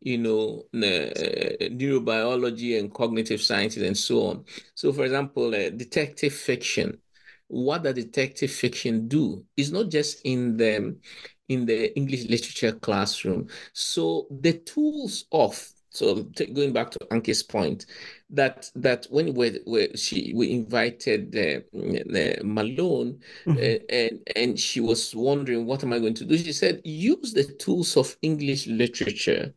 you 0.00 0.18
know, 0.18 0.64
uh, 0.74 1.10
neurobiology 1.70 2.78
and 2.78 2.92
cognitive 2.94 3.40
sciences 3.42 3.82
and 3.82 3.96
so 3.96 4.26
on. 4.28 4.44
So, 4.74 4.92
for 4.92 5.04
example, 5.04 5.54
uh, 5.54 5.70
detective 5.70 6.34
fiction. 6.34 6.98
What 7.48 7.84
the 7.84 7.92
detective 7.92 8.50
fiction 8.50 9.08
do? 9.08 9.44
is 9.56 9.72
not 9.72 9.90
just 9.90 10.20
in 10.24 10.56
the 10.56 10.96
in 11.48 11.64
the 11.66 11.96
English 11.96 12.24
literature 12.24 12.72
classroom. 12.72 13.48
So 13.72 14.26
the 14.30 14.54
tools 14.54 15.26
of 15.30 15.72
so 15.96 16.24
going 16.52 16.74
back 16.74 16.90
to 16.90 16.98
Ankhi's 17.10 17.42
point, 17.42 17.86
that 18.28 18.70
that 18.74 19.06
when 19.08 19.32
we, 19.32 19.60
we 19.66 19.96
she 19.96 20.32
we 20.36 20.50
invited 20.50 21.32
the, 21.32 21.56
uh, 21.56 22.44
Mahone 22.44 23.18
mm-hmm. 23.46 23.52
uh, 23.56 23.78
and 23.88 24.20
and 24.36 24.60
she 24.60 24.80
was 24.80 25.14
wondering 25.14 25.64
what 25.64 25.82
am 25.82 25.94
I 25.94 25.98
going 25.98 26.14
to 26.14 26.24
do? 26.24 26.36
She 26.36 26.52
said 26.52 26.82
use 26.84 27.32
the 27.32 27.44
tools 27.44 27.96
of 27.96 28.16
English 28.20 28.66
literature 28.66 29.54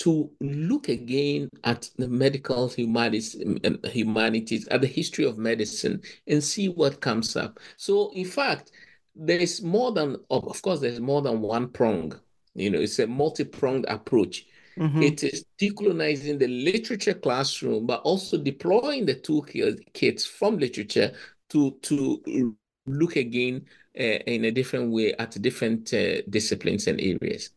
to 0.00 0.30
look 0.40 0.88
again 0.88 1.50
at 1.64 1.90
the 1.98 2.08
medical 2.08 2.68
humanities, 2.68 3.36
um, 3.64 3.78
humanities, 3.84 4.66
at 4.68 4.80
the 4.80 4.86
history 4.86 5.26
of 5.26 5.36
medicine, 5.36 6.00
and 6.26 6.42
see 6.42 6.70
what 6.70 7.02
comes 7.02 7.36
up. 7.36 7.60
So, 7.76 8.10
in 8.14 8.24
fact, 8.24 8.72
there 9.14 9.38
is 9.38 9.62
more 9.62 9.92
than, 9.92 10.16
of 10.30 10.62
course, 10.62 10.80
there's 10.80 11.00
more 11.00 11.20
than 11.20 11.42
one 11.42 11.68
prong. 11.68 12.18
You 12.54 12.70
know, 12.70 12.80
it's 12.80 12.98
a 12.98 13.06
multi-pronged 13.06 13.84
approach. 13.88 14.46
Mm-hmm. 14.78 15.02
It 15.02 15.22
is 15.22 15.44
decolonizing 15.60 16.38
the 16.38 16.48
literature 16.48 17.14
classroom, 17.14 17.86
but 17.86 18.00
also 18.00 18.38
deploying 18.38 19.04
the 19.04 19.16
toolkits 19.16 20.26
from 20.26 20.56
literature 20.56 21.12
to 21.50 21.72
to 21.82 22.56
look 22.86 23.16
again 23.16 23.66
uh, 23.98 24.02
in 24.02 24.46
a 24.46 24.50
different 24.50 24.90
way 24.92 25.12
at 25.18 25.40
different 25.42 25.92
uh, 25.92 26.22
disciplines 26.30 26.86
and 26.86 26.98
areas. 27.00 27.50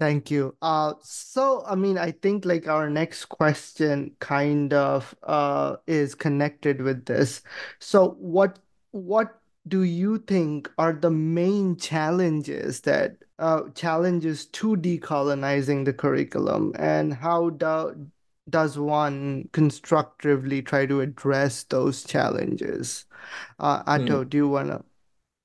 Thank 0.00 0.30
you. 0.30 0.56
Uh, 0.62 0.94
so 1.02 1.62
I 1.66 1.74
mean, 1.74 1.98
I 1.98 2.12
think 2.12 2.46
like 2.46 2.66
our 2.66 2.88
next 2.88 3.26
question 3.26 4.16
kind 4.18 4.72
of 4.72 5.14
uh 5.22 5.76
is 5.86 6.14
connected 6.14 6.80
with 6.80 7.04
this. 7.04 7.42
So 7.80 8.12
what 8.18 8.58
what 8.92 9.38
do 9.68 9.82
you 9.82 10.16
think 10.18 10.70
are 10.78 10.94
the 10.94 11.10
main 11.10 11.76
challenges 11.76 12.80
that 12.80 13.18
uh, 13.38 13.68
challenges 13.74 14.46
to 14.46 14.74
decolonizing 14.74 15.84
the 15.84 15.92
curriculum 15.92 16.72
and 16.78 17.12
how 17.12 17.50
do, 17.50 18.08
does 18.48 18.78
one 18.78 19.48
constructively 19.52 20.62
try 20.62 20.86
to 20.86 21.02
address 21.02 21.64
those 21.64 22.04
challenges? 22.04 23.04
Uh, 23.58 23.82
Ato, 23.86 24.24
mm. 24.24 24.30
do 24.30 24.36
you 24.38 24.48
want 24.48 24.68
to 24.68 24.82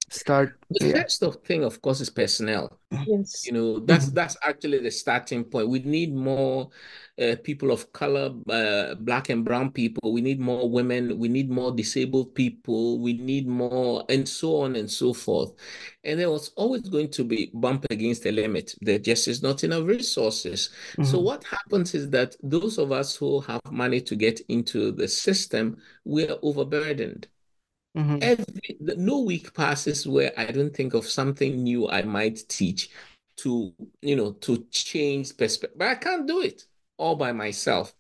start? 0.09 0.57
The 0.69 0.87
yeah. 0.87 1.01
first 1.03 1.23
of 1.23 1.37
thing, 1.43 1.63
of 1.63 1.81
course, 1.81 2.01
is 2.01 2.09
personnel. 2.09 2.79
Yes. 3.05 3.45
You 3.45 3.53
know, 3.53 3.79
that's 3.79 4.05
mm-hmm. 4.05 4.15
that's 4.15 4.37
actually 4.43 4.79
the 4.79 4.91
starting 4.91 5.43
point. 5.43 5.69
We 5.69 5.79
need 5.79 6.13
more 6.13 6.69
uh, 7.21 7.35
people 7.43 7.71
of 7.71 7.91
color, 7.93 8.33
uh, 8.49 8.95
black 8.95 9.29
and 9.29 9.43
brown 9.43 9.71
people. 9.71 10.13
We 10.13 10.21
need 10.21 10.39
more 10.39 10.69
women. 10.69 11.17
We 11.17 11.27
need 11.27 11.49
more 11.49 11.71
disabled 11.71 12.35
people. 12.35 12.99
We 12.99 13.13
need 13.13 13.47
more, 13.47 14.03
and 14.09 14.27
so 14.27 14.61
on 14.61 14.75
and 14.75 14.89
so 14.89 15.13
forth. 15.13 15.53
And 16.03 16.19
there 16.19 16.31
was 16.31 16.51
always 16.55 16.83
going 16.83 17.09
to 17.11 17.23
be 17.23 17.51
bump 17.53 17.85
against 17.89 18.23
the 18.23 18.31
limit. 18.31 18.75
There 18.81 18.99
just 18.99 19.27
is 19.27 19.41
not 19.41 19.63
enough 19.63 19.85
resources. 19.85 20.69
Mm-hmm. 20.93 21.03
So 21.03 21.19
what 21.19 21.43
happens 21.43 21.93
is 21.93 22.09
that 22.11 22.35
those 22.43 22.77
of 22.77 22.91
us 22.91 23.15
who 23.15 23.41
have 23.41 23.61
money 23.71 24.01
to 24.01 24.15
get 24.15 24.41
into 24.49 24.91
the 24.91 25.07
system, 25.07 25.77
we 26.03 26.27
are 26.27 26.37
overburdened. 26.41 27.27
Mm-hmm. 27.95 28.17
Every 28.21 28.77
no 28.97 29.21
week 29.21 29.53
passes 29.53 30.05
where 30.05 30.31
I 30.37 30.47
don't 30.47 30.75
think 30.75 30.93
of 30.93 31.07
something 31.07 31.63
new 31.63 31.87
I 31.89 32.01
might 32.01 32.47
teach 32.49 32.89
to 33.37 33.73
you 34.01 34.15
know 34.15 34.33
to 34.33 34.65
change 34.71 35.37
perspective, 35.37 35.77
but 35.77 35.87
I 35.87 35.95
can't 35.95 36.27
do 36.27 36.41
it 36.41 36.65
all 36.97 37.15
by 37.15 37.31
myself. 37.31 37.93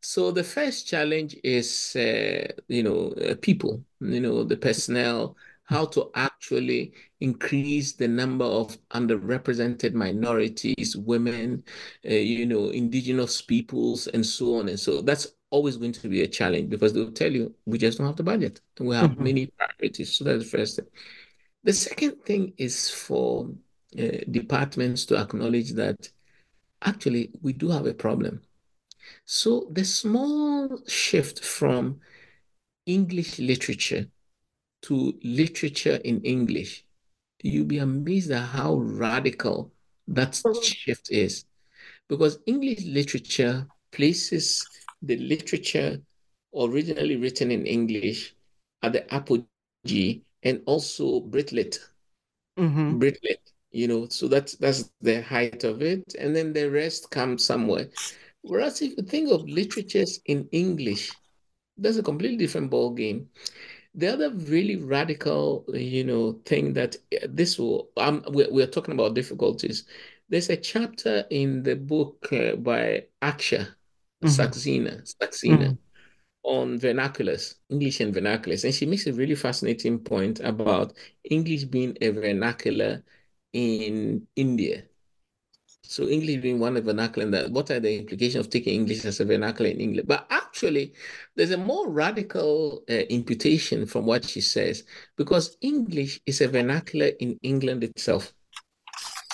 So 0.00 0.30
the 0.30 0.44
first 0.44 0.86
challenge 0.86 1.36
is, 1.42 1.94
uh, 1.96 2.46
you 2.68 2.82
know, 2.84 3.12
uh, 3.12 3.34
people, 3.42 3.84
you 4.00 4.20
know, 4.20 4.44
the 4.44 4.56
personnel, 4.56 5.36
how 5.64 5.84
to 5.86 6.10
actually 6.14 6.92
increase 7.20 7.92
the 7.92 8.08
number 8.08 8.44
of 8.44 8.78
underrepresented 8.90 9.92
minorities, 9.92 10.96
women, 10.96 11.64
uh, 12.08 12.14
you 12.14 12.46
know, 12.46 12.70
indigenous 12.70 13.42
peoples, 13.42 14.06
and 14.06 14.24
so 14.24 14.56
on 14.56 14.68
and 14.68 14.80
so. 14.80 15.02
That's 15.02 15.26
always 15.50 15.76
going 15.76 15.92
to 15.92 16.08
be 16.08 16.22
a 16.22 16.28
challenge 16.28 16.68
because 16.68 16.92
they'll 16.92 17.12
tell 17.12 17.32
you 17.32 17.54
we 17.64 17.78
just 17.78 17.98
don't 17.98 18.06
have 18.06 18.16
the 18.16 18.22
budget 18.22 18.60
and 18.78 18.88
we 18.88 18.94
have 18.94 19.10
mm-hmm. 19.10 19.24
many 19.24 19.46
priorities. 19.46 20.14
So 20.14 20.24
that's 20.24 20.44
the 20.44 20.58
first 20.58 20.76
thing. 20.76 20.86
The 21.64 21.72
second 21.72 22.22
thing 22.24 22.52
is 22.56 22.90
for 22.90 23.50
uh, 23.98 24.18
departments 24.30 25.06
to 25.06 25.16
acknowledge 25.16 25.72
that 25.72 26.10
actually 26.82 27.30
we 27.42 27.52
do 27.52 27.68
have 27.68 27.86
a 27.86 27.94
problem. 27.94 28.42
So 29.24 29.68
the 29.70 29.84
small 29.84 30.80
shift 30.86 31.44
from 31.44 32.00
English 32.86 33.38
literature 33.38 34.06
to 34.82 35.18
literature 35.22 35.96
in 36.04 36.20
English, 36.22 36.84
you'll 37.42 37.66
be 37.66 37.78
amazed 37.78 38.30
at 38.30 38.42
how 38.42 38.76
radical 38.76 39.72
that 40.06 40.32
mm-hmm. 40.32 40.62
shift 40.62 41.10
is. 41.10 41.44
Because 42.08 42.38
English 42.46 42.84
literature 42.84 43.66
places 43.92 44.66
the 45.02 45.16
literature 45.16 46.00
originally 46.54 47.16
written 47.16 47.50
in 47.50 47.66
English 47.66 48.34
at 48.82 48.92
the 48.92 49.14
apogee 49.14 50.22
and 50.42 50.62
also 50.66 51.20
Britlit. 51.20 51.78
Mm-hmm. 52.58 52.98
Britlit 52.98 53.38
you 53.70 53.86
know 53.86 54.08
so 54.08 54.28
that's 54.28 54.56
that's 54.56 54.90
the 55.00 55.22
height 55.22 55.64
of 55.64 55.82
it. 55.82 56.14
And 56.18 56.34
then 56.34 56.52
the 56.52 56.70
rest 56.70 57.10
comes 57.10 57.44
somewhere. 57.44 57.88
Whereas 58.42 58.80
if 58.82 58.96
you 58.96 59.02
think 59.02 59.30
of 59.30 59.48
literatures 59.48 60.20
in 60.26 60.48
english 60.52 61.10
that's 61.76 61.96
a 61.96 62.02
completely 62.02 62.36
different 62.36 62.70
ball 62.70 62.90
game 62.90 63.28
the 63.94 64.12
other 64.12 64.30
really 64.30 64.76
radical 64.76 65.64
you 65.74 66.04
know 66.04 66.40
thing 66.44 66.72
that 66.72 66.96
uh, 67.14 67.26
this 67.28 67.58
will 67.58 67.90
um, 67.96 68.24
we're, 68.28 68.50
we're 68.50 68.66
talking 68.66 68.94
about 68.94 69.14
difficulties. 69.14 69.84
There's 70.28 70.50
a 70.50 70.56
chapter 70.56 71.24
in 71.30 71.62
the 71.62 71.74
book 71.74 72.28
uh, 72.32 72.56
by 72.56 73.06
akshya 73.22 73.66
mm-hmm. 74.22 74.28
saxena 74.28 75.02
saxena 75.20 75.58
mm-hmm 75.58 75.88
on 76.48 76.78
vernaculars, 76.78 77.56
English 77.68 78.00
and 78.00 78.14
vernaculars. 78.14 78.64
And 78.64 78.74
she 78.74 78.86
makes 78.86 79.06
a 79.06 79.12
really 79.12 79.34
fascinating 79.34 79.98
point 79.98 80.40
about 80.40 80.94
English 81.24 81.64
being 81.64 81.96
a 82.00 82.08
vernacular 82.08 83.02
in 83.52 84.26
India. 84.34 84.84
So 85.82 86.08
English 86.08 86.42
being 86.42 86.58
one 86.58 86.76
of 86.76 86.84
vernacular, 86.84 87.24
and 87.24 87.34
that 87.34 87.50
what 87.50 87.70
are 87.70 87.80
the 87.80 87.98
implications 87.98 88.46
of 88.46 88.50
taking 88.50 88.74
English 88.74 89.04
as 89.04 89.20
a 89.20 89.24
vernacular 89.24 89.70
in 89.70 89.80
England? 89.80 90.08
But 90.08 90.26
actually, 90.30 90.94
there's 91.34 91.50
a 91.50 91.58
more 91.58 91.90
radical 91.90 92.82
uh, 92.90 92.94
imputation 93.10 93.86
from 93.86 94.04
what 94.06 94.24
she 94.24 94.40
says, 94.40 94.84
because 95.16 95.56
English 95.60 96.20
is 96.26 96.40
a 96.40 96.48
vernacular 96.48 97.10
in 97.20 97.38
England 97.42 97.84
itself. 97.84 98.32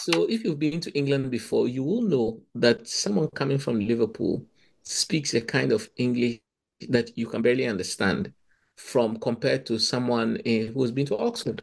So 0.00 0.26
if 0.28 0.44
you've 0.44 0.58
been 0.58 0.80
to 0.80 0.96
England 0.96 1.30
before, 1.30 1.66
you 1.66 1.82
will 1.82 2.02
know 2.02 2.40
that 2.56 2.86
someone 2.86 3.28
coming 3.34 3.58
from 3.58 3.80
Liverpool 3.80 4.44
speaks 4.84 5.34
a 5.34 5.40
kind 5.40 5.72
of 5.72 5.88
English 5.96 6.40
that 6.88 7.16
you 7.16 7.26
can 7.26 7.42
barely 7.42 7.66
understand 7.66 8.32
from 8.76 9.18
compared 9.18 9.64
to 9.66 9.78
someone 9.78 10.36
uh, 10.46 10.72
who 10.72 10.82
has 10.82 10.90
been 10.90 11.06
to 11.06 11.16
Oxford 11.18 11.62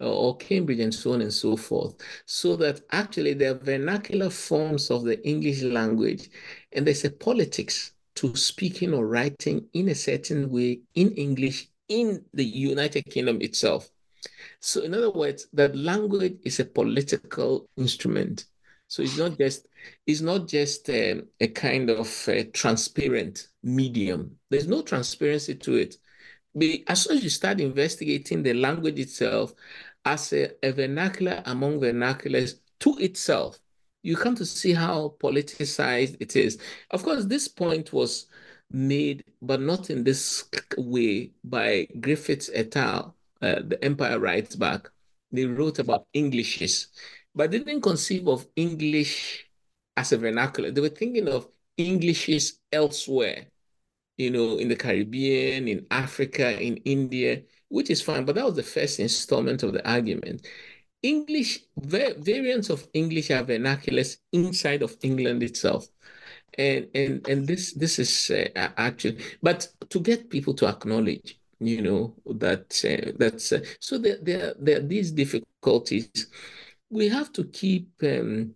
or 0.00 0.36
Cambridge 0.36 0.80
and 0.80 0.94
so 0.94 1.12
on 1.12 1.22
and 1.22 1.32
so 1.32 1.56
forth. 1.56 1.96
So 2.26 2.56
that 2.56 2.82
actually 2.92 3.34
there 3.34 3.52
are 3.52 3.58
vernacular 3.58 4.30
forms 4.30 4.90
of 4.90 5.04
the 5.04 5.24
English 5.26 5.62
language, 5.62 6.30
and 6.72 6.86
there's 6.86 7.04
a 7.04 7.10
politics 7.10 7.92
to 8.16 8.36
speaking 8.36 8.94
or 8.94 9.06
writing 9.06 9.66
in 9.72 9.88
a 9.88 9.94
certain 9.94 10.50
way 10.50 10.80
in 10.94 11.12
English 11.12 11.68
in 11.88 12.24
the 12.32 12.44
United 12.44 13.04
Kingdom 13.06 13.40
itself. 13.40 13.90
So, 14.60 14.82
in 14.82 14.94
other 14.94 15.10
words, 15.10 15.48
that 15.52 15.76
language 15.76 16.38
is 16.44 16.60
a 16.60 16.64
political 16.64 17.68
instrument. 17.76 18.46
So 18.88 19.02
it's 19.02 19.18
not 19.18 19.38
just 19.38 19.66
it's 20.06 20.20
not 20.20 20.48
just 20.48 20.88
a, 20.90 21.12
um, 21.12 21.28
a 21.40 21.48
kind 21.48 21.90
of 21.90 22.28
a 22.28 22.44
transparent 22.44 23.48
medium. 23.62 24.36
There's 24.50 24.68
no 24.68 24.82
transparency 24.82 25.54
to 25.56 25.74
it 25.76 25.96
But 26.54 26.68
as 26.88 27.02
soon 27.02 27.18
as 27.18 27.24
you 27.24 27.30
start 27.30 27.60
investigating 27.60 28.42
the 28.42 28.54
language 28.54 28.98
itself 28.98 29.54
as 30.04 30.32
a, 30.32 30.50
a 30.66 30.72
vernacular 30.72 31.42
among 31.46 31.80
vernaculars 31.80 32.60
to 32.80 32.96
itself, 32.98 33.58
you 34.02 34.16
come 34.16 34.34
to 34.36 34.44
see 34.46 34.72
how 34.72 35.16
politicized 35.20 36.16
it 36.20 36.36
is. 36.36 36.58
Of 36.90 37.02
course, 37.02 37.24
this 37.24 37.48
point 37.48 37.92
was 37.92 38.26
made, 38.70 39.24
but 39.42 39.60
not 39.60 39.90
in 39.90 40.04
this 40.04 40.44
way, 40.76 41.32
by 41.42 41.86
Griffiths 42.00 42.50
et 42.52 42.76
al. 42.76 43.16
Uh, 43.42 43.60
the 43.66 43.82
Empire 43.84 44.18
Writes 44.18 44.56
Back. 44.56 44.88
They 45.32 45.44
wrote 45.46 45.78
about 45.78 46.06
Englishes, 46.14 46.88
but 47.34 47.50
didn't 47.50 47.80
conceive 47.82 48.28
of 48.28 48.46
English 48.56 49.43
as 49.96 50.12
a 50.12 50.18
vernacular. 50.18 50.70
They 50.70 50.80
were 50.80 50.88
thinking 50.88 51.28
of 51.28 51.48
Englishes 51.76 52.60
elsewhere 52.72 53.46
you 54.16 54.30
know, 54.30 54.58
in 54.58 54.68
the 54.68 54.76
Caribbean, 54.76 55.68
in 55.68 55.86
Africa, 55.90 56.60
in 56.60 56.76
India, 56.78 57.42
which 57.68 57.90
is 57.90 58.02
fine. 58.02 58.24
But 58.24 58.36
that 58.36 58.44
was 58.44 58.56
the 58.56 58.62
first 58.62 59.00
installment 59.00 59.62
of 59.62 59.72
the 59.72 59.88
argument. 59.88 60.46
English 61.02 61.60
variants 61.76 62.70
of 62.70 62.86
English 62.94 63.30
are 63.30 63.44
vernaculars 63.44 64.18
inside 64.32 64.82
of 64.82 64.96
England 65.02 65.42
itself. 65.42 65.88
And 66.56 66.88
and 66.94 67.26
and 67.28 67.46
this 67.46 67.72
this 67.72 67.98
is 67.98 68.30
uh, 68.30 68.48
actually, 68.76 69.18
but 69.42 69.68
to 69.90 70.00
get 70.00 70.30
people 70.30 70.54
to 70.54 70.68
acknowledge, 70.68 71.38
you 71.58 71.82
know, 71.82 72.14
that 72.26 72.70
uh, 72.84 73.12
that's 73.18 73.52
uh, 73.52 73.60
so 73.80 73.98
there, 73.98 74.18
there 74.22 74.54
there 74.58 74.78
are 74.78 74.86
these 74.86 75.10
difficulties. 75.10 76.08
We 76.90 77.08
have 77.08 77.32
to 77.32 77.44
keep 77.44 77.90
um, 78.04 78.54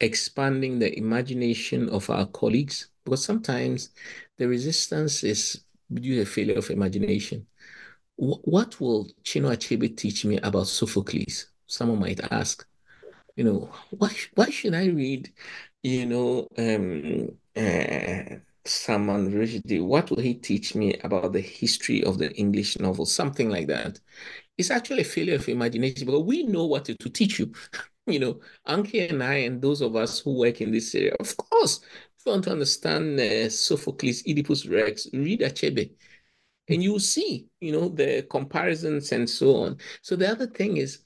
expanding 0.00 0.78
the 0.78 0.96
imagination 0.98 1.88
of 1.88 2.08
our 2.10 2.26
colleagues 2.26 2.90
because 3.04 3.24
sometimes 3.24 3.90
the 4.38 4.48
resistance 4.48 5.24
is 5.24 5.64
due 5.92 6.16
to 6.16 6.26
failure 6.26 6.58
of 6.58 6.70
imagination. 6.70 7.46
what 8.16 8.80
will 8.80 9.06
Chinua 9.24 9.56
Achebe 9.56 9.96
teach 9.96 10.24
me 10.24 10.38
about 10.38 10.68
Sophocles? 10.68 11.46
Someone 11.66 12.00
might 12.00 12.20
ask. 12.32 12.66
You 13.36 13.44
know, 13.44 13.70
why 13.90 14.10
why 14.34 14.50
should 14.50 14.74
I 14.74 14.86
read, 14.86 15.32
you 15.82 16.06
know, 16.06 16.48
um, 16.58 17.38
uh, 17.56 18.36
Salman 18.64 19.32
Rushdie? 19.32 19.84
What 19.84 20.10
will 20.10 20.20
he 20.22 20.34
teach 20.34 20.74
me 20.74 20.94
about 21.04 21.32
the 21.32 21.40
history 21.40 22.02
of 22.04 22.18
the 22.18 22.32
English 22.36 22.78
novel? 22.78 23.06
Something 23.06 23.50
like 23.50 23.68
that. 23.68 24.00
It's 24.58 24.70
actually 24.70 25.02
a 25.02 25.04
failure 25.04 25.34
of 25.36 25.48
imagination 25.48 26.06
because 26.06 26.22
we 26.22 26.44
know 26.44 26.66
what 26.66 26.84
to, 26.86 26.94
teach 26.94 27.38
you. 27.38 27.52
you 28.06 28.18
know, 28.18 28.40
Ankhi 28.66 29.10
and 29.10 29.22
I 29.22 29.34
and 29.34 29.60
those 29.60 29.80
of 29.82 29.96
us 29.96 30.20
who 30.20 30.38
work 30.38 30.60
in 30.60 30.70
this 30.70 30.94
area, 30.94 31.14
of 31.18 31.36
course, 31.36 31.80
if 32.18 32.24
you 32.24 32.32
want 32.32 32.44
to 32.44 32.52
understand 32.52 33.18
uh, 33.20 33.50
Sophocles, 33.50 34.22
Oedipus 34.26 34.66
Rex, 34.66 35.08
read 35.12 35.40
Achebe. 35.40 35.90
And 36.68 36.82
you 36.82 36.98
see, 36.98 37.46
you 37.60 37.72
know, 37.72 37.88
the 37.88 38.26
comparisons 38.30 39.12
and 39.12 39.28
so 39.28 39.56
on. 39.56 39.78
So 40.02 40.16
the 40.16 40.30
other 40.30 40.46
thing 40.46 40.78
is 40.78 41.00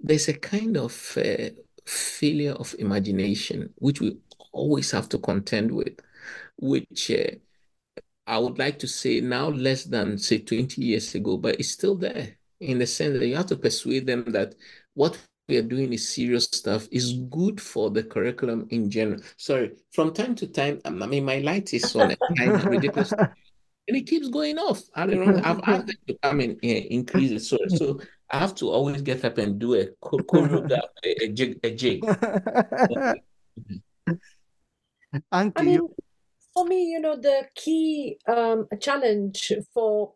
there's 0.00 0.28
a 0.28 0.34
kind 0.34 0.76
of 0.76 1.16
uh, 1.16 1.50
failure 1.86 2.52
of 2.52 2.74
imagination, 2.78 3.72
which 3.76 4.00
we 4.00 4.18
always 4.52 4.90
have 4.90 5.08
to 5.10 5.18
contend 5.18 5.70
with, 5.70 5.98
which 6.58 7.10
uh, 7.10 7.36
I 8.26 8.38
would 8.38 8.58
like 8.58 8.78
to 8.80 8.88
say 8.88 9.20
now 9.20 9.48
less 9.48 9.84
than, 9.84 10.18
say, 10.18 10.38
20 10.38 10.82
years 10.82 11.14
ago, 11.14 11.38
but 11.38 11.54
it's 11.58 11.70
still 11.70 11.94
there 11.94 12.37
in 12.60 12.78
the 12.78 12.86
sense 12.86 13.18
that 13.18 13.26
you 13.26 13.36
have 13.36 13.46
to 13.46 13.56
persuade 13.56 14.06
them 14.06 14.24
that 14.32 14.54
what 14.94 15.18
we 15.48 15.56
are 15.56 15.62
doing 15.62 15.92
is 15.92 16.08
serious 16.08 16.44
stuff 16.44 16.86
is 16.90 17.14
good 17.30 17.60
for 17.60 17.90
the 17.90 18.02
curriculum 18.02 18.66
in 18.70 18.90
general. 18.90 19.20
Sorry, 19.36 19.72
from 19.92 20.12
time 20.12 20.34
to 20.36 20.46
time, 20.46 20.80
I 20.84 20.90
mean, 20.90 21.24
my 21.24 21.38
light 21.38 21.72
is 21.72 21.96
on, 21.96 22.14
kind 22.36 22.64
ridiculous, 22.64 23.12
and 23.12 23.96
it 23.96 24.06
keeps 24.06 24.28
going 24.28 24.58
off. 24.58 24.82
I 24.94 25.06
don't 25.06 25.26
know. 25.26 25.40
I've 25.42 25.60
asked 25.66 25.86
them 25.86 25.96
to 26.08 26.18
come 26.22 26.40
and 26.40 26.52
uh, 26.56 26.68
increase 26.68 27.30
it. 27.30 27.40
So, 27.40 27.56
so 27.68 28.00
I 28.30 28.38
have 28.38 28.54
to 28.56 28.68
always 28.68 29.00
get 29.00 29.24
up 29.24 29.38
and 29.38 29.58
do 29.58 29.74
a 29.74 29.86
choreograph, 30.02 30.88
a, 31.04 31.24
a 31.24 31.28
jig, 31.28 31.58
a 31.62 31.74
jig. 31.74 32.04
I 35.32 35.62
mean, 35.62 35.88
for 36.52 36.66
me, 36.66 36.90
you 36.90 37.00
know, 37.00 37.16
the 37.16 37.48
key 37.54 38.18
um, 38.26 38.68
challenge 38.80 39.52
for 39.72 40.12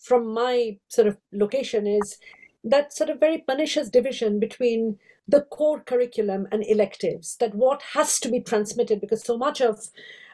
from 0.00 0.32
my 0.32 0.78
sort 0.88 1.06
of 1.06 1.18
location 1.32 1.86
is 1.86 2.18
that 2.64 2.92
sort 2.92 3.10
of 3.10 3.20
very 3.20 3.38
pernicious 3.38 3.88
division 3.88 4.40
between 4.40 4.98
the 5.28 5.42
core 5.42 5.80
curriculum 5.80 6.48
and 6.50 6.64
electives, 6.66 7.36
that 7.36 7.54
what 7.54 7.82
has 7.94 8.18
to 8.20 8.28
be 8.28 8.40
transmitted, 8.40 9.00
because 9.00 9.22
so 9.22 9.38
much 9.38 9.60
of 9.60 9.78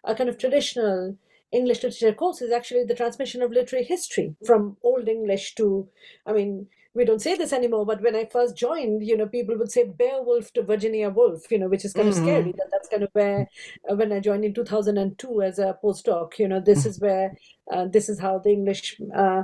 a 0.05 0.15
kind 0.15 0.29
of 0.29 0.39
traditional 0.39 1.17
English 1.53 1.83
literature 1.83 2.13
course 2.13 2.41
is 2.41 2.51
actually 2.51 2.85
the 2.85 2.95
transmission 2.95 3.43
of 3.43 3.51
literary 3.51 3.85
history 3.85 4.35
from 4.45 4.77
Old 4.83 5.09
English 5.09 5.55
to, 5.57 5.89
I 6.25 6.33
mean, 6.33 6.67
we 6.95 7.05
don't 7.05 7.21
say 7.21 7.37
this 7.37 7.53
anymore, 7.53 7.85
but 7.85 8.03
when 8.03 8.17
I 8.17 8.25
first 8.25 8.57
joined, 8.57 9.07
you 9.07 9.17
know, 9.17 9.27
people 9.27 9.57
would 9.59 9.71
say 9.71 9.85
Beowulf 9.85 10.53
to 10.55 10.63
Virginia 10.63 11.11
Woolf, 11.11 11.51
you 11.51 11.59
know, 11.59 11.69
which 11.69 11.85
is 11.85 11.93
kind 11.93 12.09
mm-hmm. 12.09 12.19
of 12.19 12.25
scary. 12.25 12.53
That 12.53 12.69
that's 12.73 12.89
kind 12.89 13.03
of 13.03 13.11
where, 13.13 13.47
uh, 13.91 13.95
when 13.95 14.13
I 14.13 14.21
joined 14.21 14.47
in 14.47 14.55
2002 14.55 15.43
as 15.43 15.59
a 15.59 15.77
postdoc, 15.85 16.39
you 16.39 16.49
know, 16.49 16.59
this 16.59 16.81
mm-hmm. 16.81 16.89
is 16.89 17.01
where 17.01 17.37
uh, 17.73 17.87
this 17.87 18.09
is 18.09 18.19
how 18.21 18.39
the 18.39 18.51
English 18.51 19.01
uh, 19.15 19.43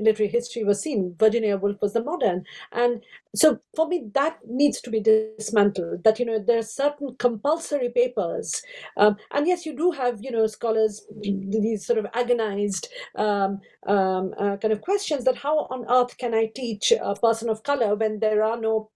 literary 0.00 0.30
history 0.30 0.64
was 0.64 0.80
seen. 0.80 1.14
Virginia 1.18 1.56
Woolf 1.56 1.80
was 1.80 1.92
the 1.92 2.02
modern. 2.02 2.44
And 2.72 3.02
so 3.34 3.58
for 3.74 3.88
me, 3.88 4.10
that 4.14 4.38
needs 4.46 4.80
to 4.82 4.90
be 4.90 5.00
dismantled, 5.00 6.04
that, 6.04 6.18
you 6.18 6.26
know, 6.26 6.38
there 6.38 6.58
are 6.58 6.62
certain 6.62 7.16
compulsory 7.18 7.90
papers. 7.90 8.62
Um, 8.96 9.16
and 9.32 9.46
yes, 9.46 9.66
you 9.66 9.76
do 9.76 9.90
have, 9.90 10.18
you 10.22 10.30
know, 10.30 10.46
scholars, 10.46 11.02
these 11.20 11.84
sort 11.86 11.98
of 11.98 12.06
agonized 12.14 12.88
um, 13.16 13.60
um, 13.86 14.34
uh, 14.38 14.56
kind 14.56 14.72
of 14.72 14.80
questions 14.80 15.24
that 15.24 15.36
how 15.36 15.66
on 15.70 15.84
earth 15.88 16.16
can 16.16 16.34
I 16.34 16.46
teach 16.54 16.92
a 16.92 17.14
person 17.14 17.48
of 17.48 17.62
color 17.62 17.94
when 17.94 18.20
there 18.20 18.42
are 18.44 18.60
no 18.60 18.90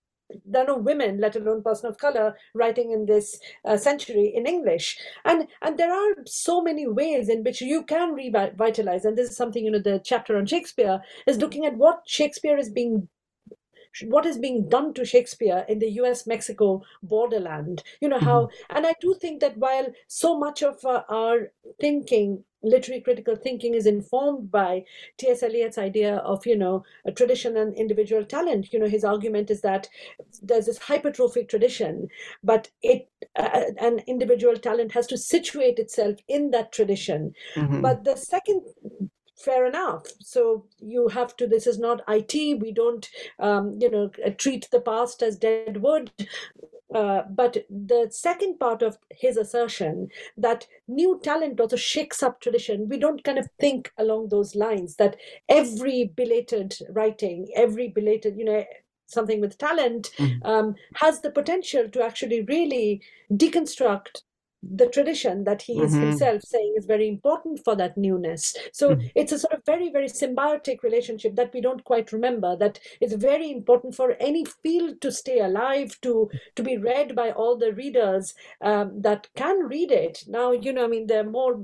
there 0.45 0.63
are 0.65 0.67
no 0.67 0.77
women, 0.77 1.21
let 1.21 1.37
alone 1.37 1.63
person 1.63 1.89
of 1.89 1.99
color, 1.99 2.37
writing 2.55 2.93
in 2.93 3.07
this 3.07 3.39
uh, 3.65 3.77
century 3.77 4.33
in 4.35 4.47
English. 4.47 4.99
And 5.25 5.49
and 5.63 5.79
there 5.79 5.93
are 5.93 6.15
so 6.27 6.63
many 6.63 6.87
ways 6.87 7.29
in 7.29 7.45
which 7.45 7.61
you 7.61 7.83
can 7.83 8.15
revitalize. 8.15 9.05
And 9.05 9.17
this 9.17 9.31
is 9.31 9.37
something 9.37 9.65
you 9.65 9.71
know 9.71 9.79
the 9.79 10.01
chapter 10.05 10.37
on 10.37 10.47
Shakespeare 10.47 11.01
is 11.27 11.39
looking 11.39 11.65
at 11.67 11.77
what 11.77 12.03
Shakespeare 12.07 12.59
is 12.59 12.71
being 12.71 13.09
what 14.07 14.27
is 14.27 14.39
being 14.39 14.69
done 14.69 14.95
to 14.95 15.05
Shakespeare 15.05 15.65
in 15.69 15.79
the 15.79 15.91
US 16.03 16.27
Mexico 16.27 16.83
borderland. 17.03 17.83
You 18.01 18.09
know, 18.09 18.19
how, 18.19 18.43
mm-hmm. 18.43 18.77
and 18.77 18.87
I 18.87 18.95
do 19.01 19.15
think 19.15 19.41
that 19.41 19.57
while 19.57 19.87
so 20.07 20.39
much 20.39 20.63
of 20.63 20.85
uh, 20.85 21.03
our 21.09 21.53
thinking 21.81 22.45
literary 22.63 23.01
critical 23.01 23.37
thinking 23.37 23.75
is 23.75 23.87
informed 23.87 24.51
by 24.51 24.85
T.S. 25.19 25.43
Eliot's 25.43 25.79
idea 25.79 26.17
of, 26.17 26.47
you 26.47 26.57
know, 26.57 26.85
a 27.07 27.13
tradition 27.13 27.57
and 27.57 27.75
individual 27.77 28.25
talent. 28.25 28.73
You 28.73 28.79
know, 28.79 28.89
his 28.89 29.05
argument 29.05 29.51
is 29.51 29.61
that 29.63 29.89
there's 30.43 30.67
this 30.67 30.79
hypertrophic 30.79 31.49
tradition, 31.49 32.09
but 32.43 32.71
it 32.83 33.09
uh, 33.37 33.63
an 33.81 34.01
individual 34.07 34.57
talent 34.57 34.93
has 34.93 35.07
to 35.09 35.19
situate 35.19 35.79
itself 35.79 36.17
in 36.29 36.51
that 36.51 36.73
tradition. 36.73 37.33
Mm-hmm. 37.55 37.81
But 37.81 38.05
the 38.05 38.17
second 38.17 38.63
fair 39.37 39.67
enough 39.67 40.05
so 40.19 40.67
you 40.81 41.07
have 41.07 41.37
to 41.37 41.47
this 41.47 41.67
is 41.69 41.79
not 41.79 42.03
it 42.09 42.55
we 42.55 42.73
don't 42.73 43.09
um, 43.39 43.79
you 43.81 43.89
know 43.89 44.11
treat 44.37 44.69
the 44.73 44.81
past 44.81 45.23
as 45.23 45.37
dead 45.37 45.77
wood 45.81 46.11
uh, 46.95 47.23
but 47.29 47.67
the 47.69 48.09
second 48.11 48.59
part 48.59 48.83
of 48.83 48.99
his 49.11 49.37
assertion 49.37 50.09
that 50.37 50.67
new 50.87 51.21
talent 51.23 51.61
also 51.61 51.77
shakes 51.77 52.23
up 52.23 52.41
tradition, 52.41 52.89
we 52.89 52.99
don't 52.99 53.25
kind 53.25 53.39
of 53.39 53.49
think 53.61 53.93
along 53.99 54.29
those 54.29 54.55
lines 54.55 54.97
that 54.97 55.17
every 55.49 56.13
belated 56.17 56.75
writing, 56.91 57.49
every 57.55 57.89
belated, 57.89 58.37
you 58.39 58.45
know, 58.45 58.65
something 59.07 59.41
with 59.41 59.59
talent 59.59 60.11
mm-hmm. 60.19 60.47
um, 60.47 60.75
has 60.95 61.21
the 61.21 61.31
potential 61.31 61.89
to 61.89 62.03
actually 62.03 62.43
really 62.43 63.03
deconstruct 63.33 64.23
the 64.63 64.89
tradition 64.89 65.45
that 65.45 65.63
he 65.63 65.75
is 65.81 65.93
mm-hmm. 65.93 66.09
himself 66.09 66.43
saying 66.43 66.75
is 66.77 66.85
very 66.87 67.09
important 67.09 67.63
for 67.65 67.77
that 67.77 67.97
newness. 67.97 68.57
So 68.73 68.91
mm-hmm. 68.91 69.07
it's 69.15 69.33
a 69.33 69.39
sort 69.39 69.55
of 69.55 69.65
very, 69.65 69.91
very 69.91 70.09
symbiotic 70.09 70.83
relationship 70.83 71.37
that 71.37 71.53
we 71.55 71.61
don't 71.61 71.85
quite 71.85 72.13
remember. 72.13 72.57
That 72.57 72.81
it's 73.01 73.15
very 73.15 73.51
important 73.51 73.95
for 73.95 74.17
any 74.21 74.45
field 74.45 75.01
to 75.03 75.13
stay 75.13 75.41
alive, 75.41 76.01
to 76.03 76.31
to 76.57 76.63
be 76.63 76.77
read 76.77 77.15
by 77.15 77.31
all 77.31 77.57
the 77.57 77.73
readers 77.73 78.35
um, 78.61 79.01
that 79.03 79.29
can 79.37 79.61
read 79.69 79.93
it. 79.93 80.25
Now, 80.27 80.53
you 80.53 80.73
know, 80.73 80.85
I 80.85 80.89
mean, 80.89 81.07
there 81.07 81.21
are 81.21 81.31
more. 81.31 81.61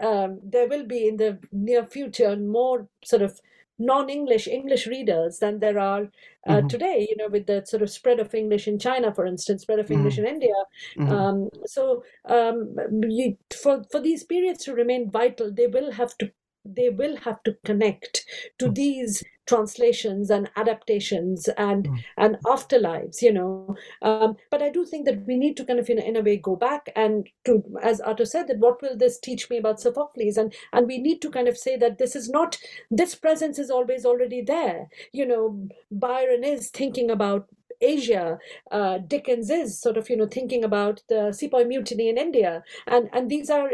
Um, 0.00 0.40
there 0.42 0.68
will 0.68 0.84
be 0.84 1.08
in 1.08 1.16
the 1.16 1.38
near 1.52 1.84
future 1.84 2.36
more 2.36 2.88
sort 3.04 3.22
of 3.22 3.40
non-English 3.80 4.46
English 4.46 4.86
readers 4.86 5.38
than 5.38 5.58
there 5.58 5.78
are 5.78 6.02
uh, 6.46 6.56
mm-hmm. 6.56 6.68
today. 6.68 7.06
You 7.08 7.16
know, 7.16 7.28
with 7.28 7.46
the 7.46 7.64
sort 7.64 7.82
of 7.82 7.90
spread 7.90 8.20
of 8.20 8.34
English 8.34 8.68
in 8.68 8.78
China, 8.78 9.12
for 9.12 9.26
instance, 9.26 9.62
spread 9.62 9.78
of 9.78 9.86
mm-hmm. 9.86 9.94
English 9.94 10.18
in 10.18 10.26
India. 10.26 10.54
Mm-hmm. 10.98 11.12
Um, 11.12 11.48
so 11.66 12.04
um, 12.26 12.76
you, 13.08 13.36
for 13.62 13.82
for 13.90 14.00
these 14.00 14.22
periods 14.22 14.64
to 14.64 14.74
remain 14.74 15.10
vital, 15.10 15.52
they 15.52 15.66
will 15.66 15.92
have 15.92 16.16
to 16.18 16.30
they 16.64 16.90
will 16.90 17.16
have 17.16 17.42
to 17.44 17.56
connect 17.64 18.24
to 18.58 18.66
mm. 18.66 18.74
these 18.74 19.22
translations 19.50 20.30
and 20.30 20.50
adaptations 20.56 21.48
and 21.68 21.88
mm. 21.88 22.04
and 22.16 22.36
afterlives 22.54 23.22
you 23.26 23.32
know. 23.32 23.76
Um, 24.02 24.36
but 24.50 24.62
i 24.62 24.70
do 24.70 24.84
think 24.84 25.06
that 25.06 25.26
we 25.26 25.36
need 25.36 25.56
to 25.56 25.64
kind 25.64 25.78
of 25.78 25.90
in, 25.90 25.98
in 25.98 26.16
a 26.16 26.22
way 26.28 26.36
go 26.36 26.56
back 26.56 26.90
and 26.96 27.28
to 27.44 27.62
as 27.82 28.00
Ato 28.00 28.24
said 28.24 28.48
that 28.48 28.58
what 28.58 28.80
will 28.82 28.96
this 28.96 29.18
teach 29.18 29.48
me 29.50 29.58
about 29.58 29.80
sophocles? 29.80 30.36
And 30.36 30.54
and 30.72 30.86
we 30.86 30.98
need 30.98 31.22
to 31.22 31.30
kind 31.30 31.48
of 31.48 31.58
say 31.58 31.76
that 31.76 31.98
this 31.98 32.16
is 32.16 32.28
not 32.28 32.58
this 32.90 33.14
presence 33.14 33.58
is 33.58 33.70
always 33.70 34.04
already 34.04 34.42
there. 34.42 34.88
You 35.12 35.26
know 35.26 35.68
byron 35.90 36.44
is 36.44 36.70
thinking 36.70 37.10
about 37.10 37.48
Asia, 37.80 38.38
uh, 38.70 38.98
Dickens 38.98 39.50
is 39.50 39.80
sort 39.80 39.96
of 39.96 40.10
you 40.10 40.16
know 40.16 40.26
thinking 40.26 40.64
about 40.64 41.02
the 41.08 41.32
Sepoy 41.32 41.64
Mutiny 41.64 42.08
in 42.08 42.18
India, 42.18 42.62
and 42.86 43.08
and 43.12 43.30
these 43.30 43.50
are 43.50 43.70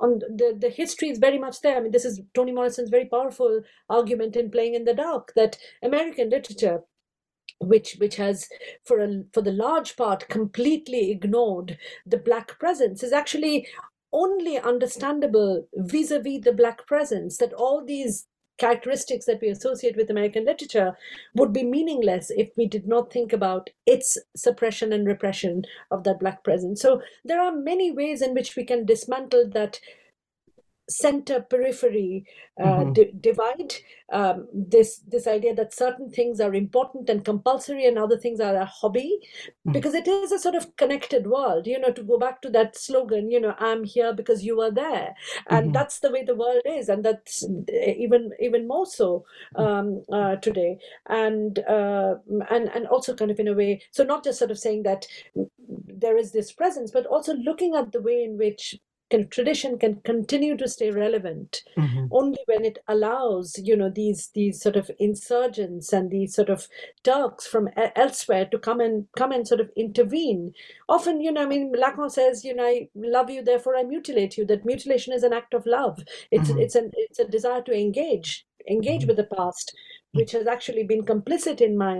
on 0.00 0.20
the 0.20 0.56
the 0.58 0.70
history 0.70 1.10
is 1.10 1.18
very 1.18 1.38
much 1.38 1.60
there. 1.60 1.76
I 1.76 1.80
mean, 1.80 1.92
this 1.92 2.04
is 2.04 2.20
Toni 2.34 2.52
Morrison's 2.52 2.90
very 2.90 3.06
powerful 3.06 3.62
argument 3.88 4.36
in 4.36 4.50
Playing 4.50 4.74
in 4.74 4.84
the 4.84 4.94
Dark 4.94 5.32
that 5.36 5.58
American 5.82 6.30
literature 6.30 6.82
which 7.58 7.96
which 7.98 8.16
has 8.16 8.48
for 8.84 9.00
a 9.00 9.22
for 9.32 9.42
the 9.42 9.52
large 9.52 9.96
part 9.96 10.28
completely 10.28 11.10
ignored 11.10 11.78
the 12.04 12.18
black 12.18 12.58
presence 12.58 13.02
is 13.02 13.12
actually 13.12 13.66
only 14.12 14.58
understandable 14.58 15.66
vis-a-vis 15.74 16.42
the 16.44 16.52
black 16.52 16.86
presence 16.86 17.38
that 17.38 17.52
all 17.52 17.84
these 17.84 18.26
characteristics 18.62 19.26
that 19.26 19.40
we 19.40 19.48
associate 19.48 19.96
with 19.96 20.08
American 20.08 20.44
literature 20.44 20.96
would 21.34 21.52
be 21.52 21.64
meaningless 21.64 22.30
if 22.30 22.50
we 22.56 22.64
did 22.64 22.86
not 22.86 23.12
think 23.12 23.32
about 23.32 23.70
its 23.86 24.16
suppression 24.36 24.92
and 24.92 25.04
repression 25.04 25.64
of 25.90 26.04
that 26.04 26.20
Black 26.20 26.44
presence. 26.44 26.80
So 26.80 27.02
there 27.24 27.40
are 27.40 27.52
many 27.52 27.90
ways 27.90 28.22
in 28.22 28.34
which 28.34 28.54
we 28.54 28.64
can 28.64 28.86
dismantle 28.86 29.50
that 29.50 29.80
center 30.92 31.40
periphery 31.40 32.24
uh, 32.60 32.64
mm-hmm. 32.64 32.92
d- 32.92 33.12
divide 33.20 33.74
um, 34.12 34.46
this 34.52 34.98
this 35.08 35.26
idea 35.26 35.54
that 35.54 35.74
certain 35.74 36.10
things 36.10 36.40
are 36.40 36.54
important 36.54 37.08
and 37.08 37.24
compulsory 37.24 37.86
and 37.86 37.98
other 37.98 38.18
things 38.18 38.40
are 38.40 38.54
a 38.54 38.66
hobby 38.66 39.18
mm-hmm. 39.20 39.72
because 39.72 39.94
it 39.94 40.06
is 40.06 40.32
a 40.32 40.38
sort 40.38 40.54
of 40.54 40.76
connected 40.76 41.26
world 41.26 41.66
you 41.66 41.78
know 41.78 41.90
to 41.90 42.02
go 42.02 42.18
back 42.18 42.42
to 42.42 42.50
that 42.50 42.76
slogan 42.76 43.30
you 43.30 43.40
know 43.40 43.54
i'm 43.58 43.84
here 43.84 44.12
because 44.12 44.44
you 44.44 44.60
are 44.60 44.70
there 44.70 45.14
and 45.48 45.66
mm-hmm. 45.66 45.72
that's 45.72 46.00
the 46.00 46.10
way 46.10 46.22
the 46.22 46.34
world 46.34 46.62
is 46.66 46.88
and 46.88 47.04
that's 47.04 47.44
even 47.96 48.30
even 48.38 48.68
more 48.68 48.86
so 48.86 49.24
mm. 49.56 49.66
um, 49.66 50.02
uh, 50.12 50.36
today 50.36 50.76
and 51.08 51.60
uh, 51.60 52.14
and 52.50 52.68
and 52.68 52.86
also 52.88 53.14
kind 53.14 53.30
of 53.30 53.40
in 53.40 53.48
a 53.48 53.54
way 53.54 53.80
so 53.90 54.04
not 54.04 54.24
just 54.24 54.38
sort 54.38 54.50
of 54.50 54.58
saying 54.58 54.82
that 54.82 55.06
there 55.86 56.16
is 56.16 56.32
this 56.32 56.52
presence 56.52 56.90
but 56.90 57.06
also 57.06 57.34
looking 57.34 57.74
at 57.74 57.92
the 57.92 58.02
way 58.02 58.22
in 58.22 58.36
which 58.36 58.76
can 59.12 59.28
tradition 59.28 59.78
can 59.78 59.96
continue 60.04 60.56
to 60.56 60.66
stay 60.66 60.90
relevant 60.90 61.62
mm-hmm. 61.76 62.06
only 62.10 62.38
when 62.46 62.64
it 62.64 62.78
allows 62.88 63.58
you 63.62 63.76
know 63.76 63.90
these 63.90 64.28
these 64.34 64.60
sort 64.60 64.74
of 64.74 64.90
insurgents 64.98 65.92
and 65.92 66.10
these 66.10 66.34
sort 66.34 66.48
of 66.48 66.66
Turks 67.04 67.46
from 67.46 67.68
elsewhere 67.96 68.46
to 68.46 68.58
come 68.58 68.80
and 68.80 69.06
come 69.16 69.32
and 69.32 69.46
sort 69.46 69.60
of 69.60 69.70
intervene 69.76 70.52
often 70.88 71.20
you 71.20 71.32
know 71.32 71.42
i 71.42 71.46
mean 71.46 71.72
lacan 71.84 72.10
says 72.10 72.44
you 72.44 72.54
know 72.54 72.64
i 72.64 72.88
love 72.94 73.28
you 73.28 73.42
therefore 73.42 73.76
i 73.76 73.82
mutilate 73.82 74.38
you 74.38 74.46
that 74.46 74.64
mutilation 74.64 75.12
is 75.12 75.22
an 75.22 75.32
act 75.40 75.52
of 75.52 75.66
love 75.66 76.02
it's 76.30 76.48
mm-hmm. 76.48 76.60
it's 76.60 76.74
an 76.74 76.90
it's 77.04 77.18
a 77.18 77.28
desire 77.36 77.62
to 77.62 77.78
engage 77.78 78.46
engage 78.70 79.02
mm-hmm. 79.02 79.08
with 79.08 79.16
the 79.16 79.36
past 79.36 79.74
which 80.12 80.32
has 80.32 80.46
actually 80.46 80.84
been 80.84 81.04
complicit 81.12 81.60
in 81.60 81.76
my 81.76 81.96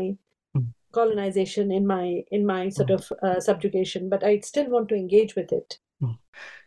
mm-hmm. 0.56 0.60
colonization 0.92 1.72
in 1.72 1.86
my 1.86 2.22
in 2.30 2.46
my 2.46 2.68
sort 2.68 2.88
mm-hmm. 2.88 3.14
of 3.14 3.36
uh, 3.36 3.40
subjugation 3.40 4.08
but 4.08 4.24
i 4.24 4.38
still 4.40 4.68
want 4.70 4.88
to 4.88 4.94
engage 4.94 5.34
with 5.34 5.52
it. 5.52 5.78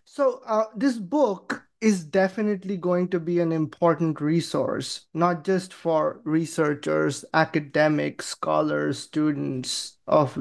So, 0.05 0.41
uh, 0.45 0.65
this 0.75 0.97
book 0.97 1.63
is 1.81 2.03
definitely 2.03 2.77
going 2.77 3.09
to 3.09 3.19
be 3.19 3.39
an 3.39 3.51
important 3.51 4.21
resource, 4.21 5.07
not 5.13 5.43
just 5.43 5.73
for 5.73 6.21
researchers, 6.23 7.25
academics, 7.33 8.27
scholars, 8.27 8.97
students 8.99 9.97
of 10.07 10.37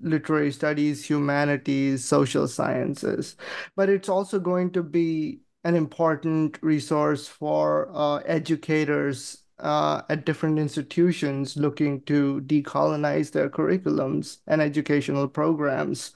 literary 0.00 0.52
studies, 0.52 1.08
humanities, 1.08 2.04
social 2.04 2.46
sciences, 2.46 3.36
but 3.74 3.88
it's 3.88 4.08
also 4.08 4.38
going 4.38 4.70
to 4.72 4.82
be 4.82 5.40
an 5.64 5.74
important 5.74 6.58
resource 6.62 7.26
for 7.26 7.90
uh, 7.92 8.16
educators 8.18 9.42
uh, 9.58 10.02
at 10.08 10.26
different 10.26 10.58
institutions 10.58 11.56
looking 11.56 12.02
to 12.02 12.42
decolonize 12.46 13.32
their 13.32 13.48
curriculums 13.48 14.38
and 14.46 14.60
educational 14.60 15.28
programs. 15.28 16.12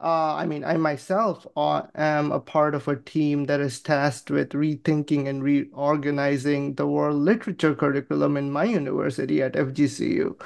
Uh, 0.00 0.34
I 0.34 0.46
mean, 0.46 0.64
I 0.64 0.76
myself 0.76 1.46
uh, 1.56 1.82
am 1.94 2.32
a 2.32 2.40
part 2.40 2.74
of 2.74 2.88
a 2.88 2.96
team 2.96 3.44
that 3.46 3.60
is 3.60 3.80
tasked 3.80 4.30
with 4.30 4.50
rethinking 4.50 5.28
and 5.28 5.42
reorganizing 5.42 6.74
the 6.74 6.86
world 6.86 7.16
literature 7.16 7.74
curriculum 7.74 8.36
in 8.36 8.50
my 8.50 8.64
university 8.64 9.42
at 9.42 9.54
FGCU. 9.54 10.40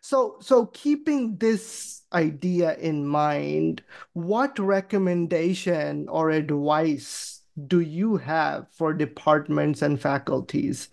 So, 0.00 0.36
so 0.40 0.66
keeping 0.66 1.36
this 1.36 2.02
idea 2.12 2.76
in 2.76 3.06
mind, 3.06 3.82
what 4.12 4.58
recommendation 4.58 6.08
or 6.08 6.30
advice 6.30 7.37
do 7.66 7.80
you 7.80 8.16
have 8.16 8.68
for 8.70 8.92
departments 8.92 9.82
and 9.82 10.00
faculties 10.00 10.88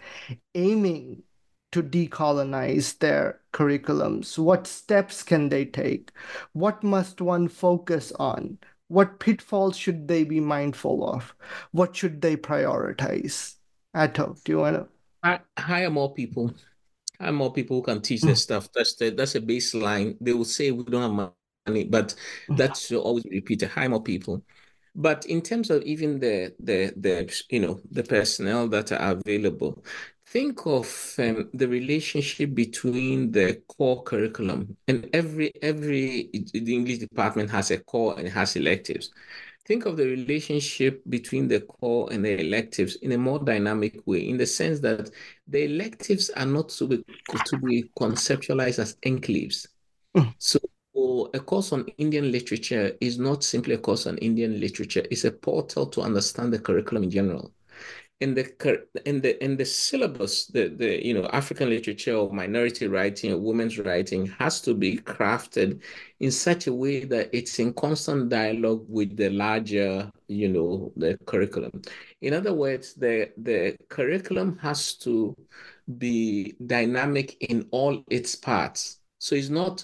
aiming 0.55 1.21
to 1.71 1.83
decolonize 1.83 2.97
their 2.99 3.41
curriculums? 3.53 4.39
What 4.39 4.65
steps 4.65 5.23
can 5.23 5.49
they 5.49 5.65
take? 5.65 6.11
What 6.53 6.83
must 6.83 7.21
one 7.21 7.47
focus 7.47 8.11
on? 8.13 8.57
What 8.87 9.19
pitfalls 9.19 9.77
should 9.77 10.07
they 10.07 10.23
be 10.23 10.39
mindful 10.39 11.07
of? 11.07 11.35
What 11.71 11.95
should 11.95 12.21
they 12.21 12.37
prioritize? 12.37 13.55
Ato, 13.93 14.35
do 14.43 14.51
you 14.51 14.59
want 14.59 14.87
to? 15.23 15.41
Hire 15.57 15.89
more 15.89 16.13
people. 16.13 16.53
Hire 17.19 17.31
more 17.31 17.51
people 17.51 17.77
who 17.77 17.83
can 17.83 18.01
teach 18.01 18.21
this 18.21 18.39
hmm. 18.39 18.43
stuff. 18.43 18.69
That's 18.73 18.95
the, 18.95 19.09
that's 19.09 19.35
a 19.35 19.41
baseline. 19.41 20.17
They 20.21 20.33
will 20.33 20.45
say 20.45 20.71
we 20.71 20.83
don't 20.83 21.01
have 21.01 21.31
money, 21.67 21.83
but 21.85 22.15
hmm. 22.47 22.55
that 22.55 22.77
should 22.77 22.99
always 22.99 23.23
be 23.23 23.37
repeated. 23.37 23.69
Hire 23.69 23.89
more 23.89 24.03
people. 24.03 24.43
But 24.95 25.25
in 25.25 25.41
terms 25.41 25.69
of 25.69 25.83
even 25.83 26.19
the 26.19 26.53
the 26.59 26.93
the 26.95 27.43
you 27.49 27.59
know 27.59 27.79
the 27.91 28.03
personnel 28.03 28.67
that 28.69 28.91
are 28.91 29.11
available, 29.11 29.83
think 30.25 30.65
of 30.65 31.15
um, 31.19 31.49
the 31.53 31.67
relationship 31.67 32.55
between 32.55 33.31
the 33.31 33.61
core 33.67 34.03
curriculum 34.03 34.77
and 34.87 35.09
every 35.13 35.51
every 35.61 36.29
the 36.53 36.73
English 36.73 36.99
department 36.99 37.49
has 37.51 37.71
a 37.71 37.79
core 37.79 38.17
and 38.17 38.29
has 38.29 38.55
electives. 38.55 39.11
Think 39.65 39.85
of 39.85 39.97
the 39.97 40.05
relationship 40.05 41.01
between 41.09 41.47
the 41.47 41.61
core 41.61 42.07
and 42.11 42.23
the 42.23 42.39
electives 42.39 42.97
in 42.97 43.11
a 43.13 43.17
more 43.17 43.39
dynamic 43.39 43.99
way, 44.05 44.29
in 44.29 44.37
the 44.37 44.45
sense 44.45 44.79
that 44.81 45.09
the 45.47 45.63
electives 45.63 46.29
are 46.29 46.45
not 46.45 46.69
to 46.69 46.87
be 46.87 47.03
to 47.45 47.57
be 47.57 47.83
conceptualized 47.99 48.79
as 48.79 48.95
enclaves. 49.05 49.67
Mm. 50.15 50.33
So 50.37 50.59
a 50.95 51.39
course 51.39 51.73
on 51.73 51.87
Indian 51.97 52.31
literature 52.31 52.93
is 53.01 53.19
not 53.19 53.43
simply 53.43 53.75
a 53.75 53.77
course 53.77 54.07
on 54.07 54.17
Indian 54.19 54.59
literature. 54.59 55.03
It's 55.11 55.25
a 55.25 55.31
portal 55.31 55.85
to 55.87 56.01
understand 56.01 56.53
the 56.53 56.59
curriculum 56.59 57.03
in 57.03 57.11
general. 57.11 57.51
In 58.21 58.33
the 58.33 58.45
in 59.05 59.19
the 59.19 59.43
in 59.43 59.57
the 59.57 59.65
syllabus, 59.65 60.47
the 60.47 60.69
the 60.69 61.05
you 61.05 61.13
know 61.13 61.27
African 61.33 61.69
literature 61.69 62.15
or 62.15 62.31
minority 62.31 62.87
writing 62.87 63.33
or 63.33 63.39
women's 63.39 63.77
writing 63.77 64.27
has 64.39 64.61
to 64.61 64.73
be 64.73 64.97
crafted 64.99 65.81
in 66.21 66.31
such 66.31 66.67
a 66.67 66.73
way 66.73 67.03
that 67.03 67.29
it's 67.33 67.59
in 67.59 67.73
constant 67.73 68.29
dialogue 68.29 68.85
with 68.87 69.17
the 69.17 69.29
larger 69.31 70.09
you 70.29 70.47
know 70.47 70.93
the 70.95 71.17
curriculum. 71.25 71.81
In 72.21 72.33
other 72.33 72.53
words, 72.53 72.93
the 72.93 73.31
the 73.35 73.75
curriculum 73.89 74.57
has 74.59 74.93
to 74.99 75.35
be 75.97 76.55
dynamic 76.65 77.35
in 77.41 77.67
all 77.71 78.01
its 78.09 78.33
parts. 78.33 78.99
So 79.19 79.35
it's 79.35 79.49
not 79.49 79.83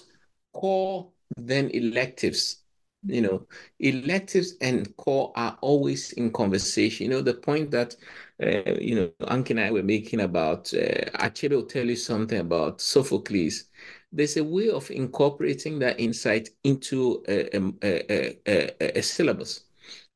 core 0.52 1.10
then 1.36 1.70
electives. 1.70 2.58
You 3.04 3.20
know 3.22 3.46
electives 3.80 4.54
and 4.60 4.96
core 4.96 5.32
are 5.34 5.58
always 5.60 6.12
in 6.12 6.30
conversation. 6.32 7.06
You 7.06 7.10
know 7.10 7.20
the 7.20 7.34
point 7.34 7.72
that 7.72 7.96
uh, 8.40 8.78
you 8.80 8.94
know 8.94 9.08
Ankhi 9.26 9.50
and 9.50 9.60
I 9.60 9.72
were 9.72 9.82
making 9.82 10.20
about 10.20 10.72
uh, 10.72 11.10
Achebe 11.18 11.50
will 11.50 11.64
tell 11.64 11.84
you 11.84 11.96
something 11.96 12.38
about 12.38 12.80
Sophocles. 12.80 13.64
There's 14.12 14.36
a 14.36 14.44
way 14.44 14.70
of 14.70 14.88
incorporating 14.90 15.80
that 15.80 15.98
insight 15.98 16.50
into 16.62 17.24
a, 17.26 17.56
a, 17.56 18.38
a, 18.46 18.98
a 18.98 19.02
syllabus 19.02 19.64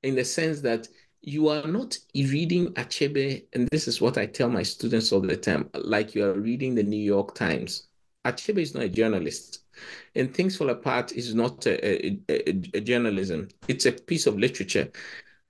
in 0.03 0.15
the 0.15 0.25
sense 0.25 0.61
that 0.61 0.87
you 1.23 1.49
are 1.49 1.67
not 1.67 1.99
reading 2.15 2.73
Achebe, 2.75 3.47
and 3.53 3.69
this 3.73 3.89
is 3.89 4.01
what 4.01 4.17
I 4.17 4.27
tell 4.27 4.49
my 4.49 4.63
students 4.63 5.11
all 5.11 5.21
the 5.21 5.37
time, 5.37 5.69
like 5.75 6.15
you 6.15 6.25
are 6.25 6.39
reading 6.39 6.77
the 6.77 6.85
New 6.85 7.03
York 7.03 7.35
Times. 7.35 7.89
Achebe 8.25 8.59
is 8.59 8.75
not 8.75 8.85
a 8.85 8.89
journalist 8.89 9.66
and 10.15 10.35
Things 10.35 10.57
Fall 10.57 10.71
Apart 10.71 11.13
is 11.13 11.35
not 11.35 11.67
a, 11.67 12.07
a, 12.07 12.19
a, 12.29 12.49
a 12.75 12.81
journalism, 12.81 13.49
it's 13.69 13.87
a 13.87 13.93
piece 13.93 14.27
of 14.27 14.39
literature. 14.39 14.91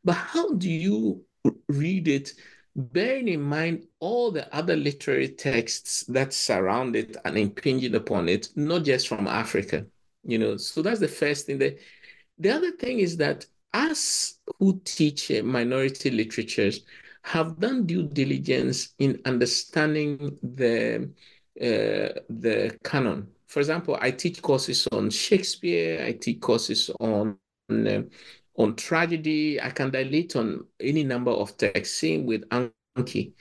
But 0.04 0.14
how 0.14 0.52
do 0.54 0.70
you 0.70 1.24
read 1.68 2.08
it, 2.08 2.32
bearing 2.74 3.28
in 3.28 3.42
mind 3.42 3.86
all 4.00 4.30
the 4.30 4.54
other 4.54 4.76
literary 4.76 5.28
texts 5.28 6.04
that 6.04 6.32
surround 6.32 6.94
it 6.94 7.16
and 7.24 7.36
impinging 7.36 7.94
upon 7.94 8.28
it, 8.28 8.48
not 8.54 8.84
just 8.84 9.08
from 9.08 9.26
Africa? 9.26 9.86
You 10.24 10.38
know, 10.38 10.56
so 10.56 10.82
that's 10.82 11.00
the 11.00 11.08
first 11.08 11.46
thing. 11.46 11.58
The, 11.58 11.78
the 12.38 12.50
other 12.50 12.72
thing 12.72 12.98
is 12.98 13.16
that 13.18 13.46
us 13.72 14.38
who 14.58 14.80
teach 14.84 15.30
minority 15.42 16.10
literatures 16.10 16.80
have 17.22 17.58
done 17.58 17.86
due 17.86 18.04
diligence 18.04 18.94
in 18.98 19.20
understanding 19.24 20.38
the 20.42 21.10
uh, 21.60 22.20
the 22.28 22.78
canon 22.84 23.26
for 23.56 23.60
example, 23.60 23.96
I 23.98 24.10
teach 24.10 24.42
courses 24.42 24.86
on 24.92 25.08
Shakespeare, 25.08 26.04
I 26.04 26.12
teach 26.12 26.40
courses 26.40 26.90
on 27.00 27.38
on, 27.70 28.10
on 28.58 28.76
tragedy. 28.76 29.58
I 29.58 29.70
can 29.70 29.90
dilate 29.90 30.36
on 30.36 30.66
any 30.78 31.04
number 31.04 31.30
of 31.30 31.56
texts. 31.56 31.96
Same 31.96 32.26
with 32.26 32.46
Ankhi. 32.50 33.32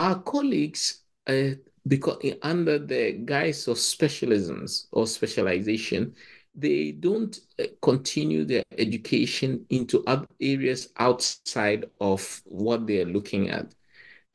Our 0.00 0.20
colleagues, 0.22 1.04
uh, 1.28 1.50
because 1.86 2.20
under 2.42 2.80
the 2.80 3.12
guise 3.24 3.68
of 3.68 3.76
specialisms 3.76 4.86
or 4.90 5.06
specialization, 5.06 6.16
they 6.56 6.90
don't 6.90 7.38
uh, 7.60 7.66
continue 7.80 8.44
their 8.44 8.64
education 8.76 9.64
into 9.70 10.02
other 10.08 10.26
areas 10.40 10.88
outside 10.96 11.84
of 12.00 12.42
what 12.46 12.88
they're 12.88 13.04
looking 13.04 13.50
at. 13.50 13.72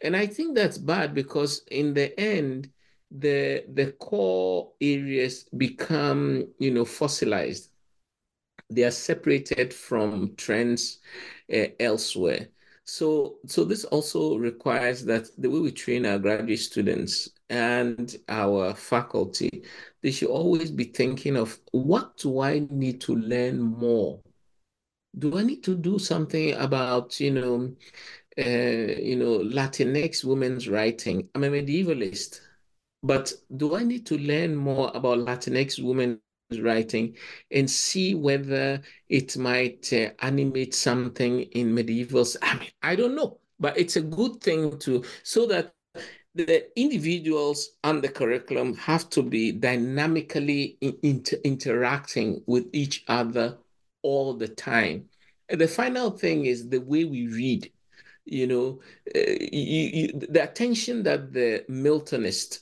And 0.02 0.16
I 0.16 0.28
think 0.28 0.56
that's 0.56 0.78
bad 0.78 1.14
because 1.14 1.64
in 1.72 1.94
the 1.94 2.18
end, 2.18 2.70
the 3.12 3.66
the 3.74 3.92
core 3.94 4.74
areas 4.82 5.46
become 5.58 6.48
you 6.60 6.72
know 6.72 6.86
fossilized 6.86 7.70
they 8.70 8.84
are 8.84 8.92
separated 8.92 9.74
from 9.74 10.36
trends 10.36 11.00
uh, 11.54 11.68
elsewhere 11.80 12.50
So, 12.86 13.38
so 13.46 13.66
this 13.66 13.86
also 13.86 14.38
requires 14.38 15.06
that 15.06 15.30
the 15.38 15.50
way 15.50 15.60
we 15.60 15.72
train 15.72 16.06
our 16.08 16.18
graduate 16.20 16.60
students 16.60 17.30
and 17.50 18.16
our 18.28 18.74
faculty, 18.74 19.64
they 20.02 20.12
should 20.12 20.30
always 20.30 20.72
be 20.72 20.86
thinking 20.86 21.38
of 21.38 21.60
what 21.72 22.18
do 22.18 22.40
I 22.42 22.66
need 22.72 23.00
to 23.02 23.16
learn 23.16 23.60
more? 23.62 24.22
Do 25.18 25.38
I 25.38 25.44
need 25.44 25.64
to 25.66 25.76
do 25.76 26.00
something 26.00 26.54
about, 26.56 27.20
you 27.20 27.32
know, 27.32 27.76
uh, 28.38 28.94
you 29.10 29.16
know, 29.18 29.40
Latinx 29.40 30.24
women's 30.26 30.68
writing? 30.70 31.30
I'm 31.36 31.44
a 31.46 31.50
medievalist, 31.50 32.42
but 33.04 33.32
do 33.56 33.76
I 33.76 33.84
need 33.84 34.06
to 34.08 34.18
learn 34.18 34.56
more 34.56 34.92
about 34.94 35.20
Latinx 35.20 35.82
women's 35.82 36.20
writing 36.58 37.16
and 37.52 37.70
see 37.70 38.16
whether 38.16 38.82
it 39.08 39.38
might 39.38 39.92
uh, 39.94 40.10
animate 40.20 40.74
something 40.74 41.42
in 41.42 41.76
medievals. 41.76 42.36
I 42.42 42.58
mean, 42.58 42.72
I 42.82 42.96
don't 42.96 43.16
know, 43.16 43.40
but 43.60 43.78
it's 43.78 43.98
a 43.98 44.02
good 44.02 44.42
thing 44.42 44.80
to 44.80 45.04
so 45.24 45.46
that 45.48 45.74
the 46.36 46.68
individuals 46.80 47.72
and 47.84 48.02
the 48.02 48.10
curriculum 48.10 48.76
have 48.76 49.10
to 49.10 49.22
be 49.22 49.52
dynamically 49.52 50.78
inter 51.04 51.38
interacting 51.44 52.42
with 52.46 52.68
each 52.74 53.04
other 53.08 53.58
all 54.02 54.34
the 54.34 54.48
time. 54.48 55.06
And 55.50 55.60
the 55.60 55.68
final 55.68 56.12
thing 56.12 56.46
is 56.46 56.70
the 56.70 56.80
way 56.80 57.06
we 57.06 57.28
read. 57.28 57.72
You 58.26 58.46
know, 58.46 58.82
uh, 59.16 59.20
you, 59.20 59.90
you, 59.94 60.20
the 60.30 60.44
attention 60.44 61.02
that 61.04 61.34
the 61.34 61.66
Miltonist 61.68 62.60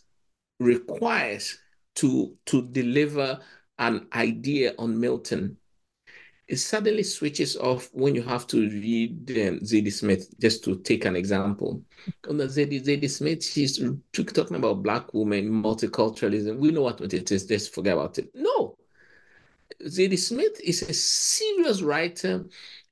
requires 0.60 1.60
to 1.96 2.36
to 2.46 2.68
deliver 2.68 3.40
an 3.80 4.08
idea 4.14 4.74
on 4.78 5.00
Milton, 5.00 5.58
it 6.48 6.58
suddenly 6.58 7.04
switches 7.04 7.58
off 7.58 7.90
when 7.92 8.16
you 8.16 8.24
have 8.24 8.48
to 8.48 8.70
read 8.70 9.30
um, 9.32 9.60
Zadie 9.60 9.92
Smith, 9.92 10.34
just 10.40 10.64
to 10.64 10.78
take 10.80 11.04
an 11.06 11.16
example. 11.16 11.84
Zadie, 12.26 12.84
Zadie 12.84 13.10
Smith, 13.10 13.44
she's 13.44 13.84
talking 14.14 14.56
about 14.56 14.82
Black 14.82 15.14
women, 15.14 15.50
multiculturalism. 15.52 16.58
We 16.58 16.72
know 16.72 16.84
what 16.84 17.02
it 17.02 17.32
is, 17.32 17.46
just 17.46 17.74
forget 17.74 17.94
about 17.94 18.18
it. 18.18 18.32
No. 18.34 18.78
Zadie 19.84 20.18
Smith 20.18 20.60
is 20.64 20.82
a 20.84 20.94
serious 20.94 21.82
writer, 21.82 22.46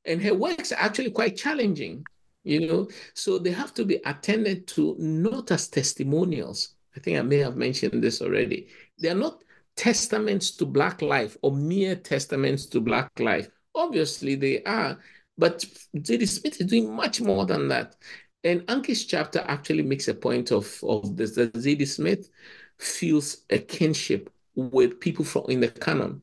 and 0.03 0.21
her 0.21 0.33
works 0.33 0.73
are 0.73 0.79
actually 0.79 1.11
quite 1.11 1.37
challenging, 1.37 2.05
you 2.43 2.67
know. 2.67 2.89
So 3.13 3.39
they 3.39 3.51
have 3.51 3.73
to 3.75 3.85
be 3.85 4.01
attended 4.05 4.67
to 4.69 4.95
not 4.99 5.51
as 5.51 5.69
testimonials. 5.69 6.74
I 6.95 6.99
think 6.99 7.17
I 7.17 7.21
may 7.21 7.37
have 7.37 7.57
mentioned 7.57 8.03
this 8.03 8.21
already. 8.21 8.67
They 8.99 9.09
are 9.09 9.15
not 9.15 9.43
testaments 9.75 10.51
to 10.51 10.65
Black 10.65 11.01
life 11.01 11.37
or 11.41 11.51
mere 11.51 11.95
testaments 11.95 12.65
to 12.67 12.79
Black 12.79 13.19
life. 13.19 13.49
Obviously, 13.73 14.35
they 14.35 14.63
are, 14.63 14.97
but 15.37 15.65
Zadie 15.97 16.27
Smith 16.27 16.61
is 16.61 16.67
doing 16.67 16.93
much 16.93 17.19
more 17.21 17.45
than 17.45 17.67
that. 17.67 17.95
And 18.43 18.61
Ankhi's 18.67 19.05
chapter 19.05 19.43
actually 19.47 19.83
makes 19.83 20.07
a 20.07 20.13
point 20.13 20.51
of, 20.51 20.79
of 20.83 21.17
this 21.17 21.35
that 21.35 21.53
Zadie 21.53 21.87
Smith 21.87 22.29
feels 22.77 23.37
a 23.49 23.57
kinship 23.57 24.31
with 24.55 24.99
people 24.99 25.25
from 25.25 25.45
in 25.49 25.59
the 25.59 25.67
canon. 25.67 26.21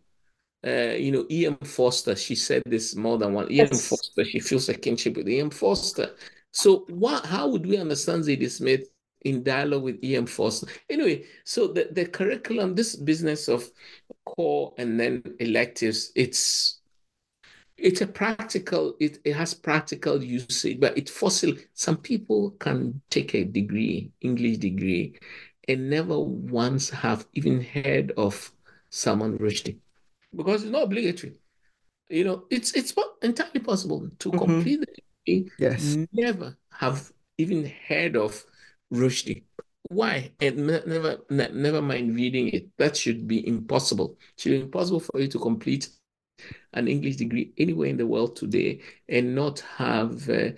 Uh, 0.65 0.95
you 0.97 1.11
know, 1.11 1.27
E.M. 1.29 1.57
Forster, 1.57 2.15
she 2.15 2.37
said 2.37 2.63
this 2.65 2.95
more 2.95 3.19
than 3.19 3.35
one. 3.35 3.51
E.M. 3.51 3.69
Yes. 3.71 3.89
Forster, 3.89 4.25
she 4.25 4.39
feels 4.39 4.69
a 4.69 4.75
kinship 4.75 5.17
with 5.17 5.29
E.M. 5.29 5.51
Forster. 5.51 6.15
So, 6.53 6.85
what? 6.89 7.27
How 7.27 7.49
would 7.49 7.67
we 7.67 7.79
understand 7.79 8.25
Zadie 8.25 8.49
Smith 8.49 8.89
in 9.25 9.43
dialogue 9.43 9.83
with 9.83 10.05
E.M. 10.05 10.27
Forster. 10.27 10.67
Anyway, 10.91 11.25
so 11.45 11.69
the, 11.69 11.89
the 11.93 12.07
curriculum, 12.07 12.75
this 12.75 12.97
business 12.97 13.49
of 13.49 13.69
core 14.25 14.75
and 14.79 14.99
then 14.99 15.23
electives, 15.41 16.13
it's 16.15 16.81
it's 17.79 18.01
a 18.01 18.07
practical, 18.07 18.95
it, 19.01 19.19
it 19.25 19.35
has 19.35 19.55
practical 19.55 20.23
usage, 20.23 20.79
but 20.79 20.97
it 20.97 21.11
fossil 21.11 21.53
some 21.75 21.97
people 21.97 22.53
can 22.61 23.01
take 23.11 23.35
a 23.35 23.45
degree, 23.45 24.13
English 24.21 24.59
degree, 24.59 25.17
and 25.67 25.91
never 25.91 26.19
once 26.19 26.91
have 26.91 27.27
even 27.35 27.61
heard 27.61 28.13
of 28.17 28.53
Salman 28.91 29.39
Rushdie 29.39 29.79
because 30.35 30.63
it's 30.63 30.73
not 30.73 30.85
obligatory. 30.85 31.35
You 32.09 32.25
know, 32.25 32.45
it's 32.51 32.73
it's 32.73 32.95
entirely 33.23 33.61
possible 33.61 34.09
to 34.19 34.29
mm-hmm. 34.29 34.39
complete 34.39 34.81
the 34.81 34.87
degree, 34.87 35.51
yes. 35.59 35.97
never 36.13 36.57
have 36.71 37.11
even 37.39 37.71
heard 37.89 38.17
of 38.17 38.45
Rushdie. 38.93 39.45
Why? 39.89 40.33
And 40.41 40.67
never, 40.67 41.19
never 41.29 41.83
mind 41.83 42.15
reading 42.15 42.49
it. 42.49 42.69
That 42.79 42.97
should 42.97 43.27
be 43.27 43.47
impossible. 43.47 44.17
It 44.37 44.41
should 44.41 44.51
be 44.51 44.61
impossible 44.61 45.01
for 45.01 45.21
you 45.21 45.29
to 45.29 45.39
complete 45.39 45.89
an 46.73 46.89
English 46.89 47.17
degree 47.17 47.53
anywhere 47.59 47.89
in 47.89 47.97
the 47.97 48.07
world 48.07 48.37
today 48.37 48.81
and 49.09 49.35
not 49.35 49.61
have, 49.61 50.29
uh, 50.29 50.51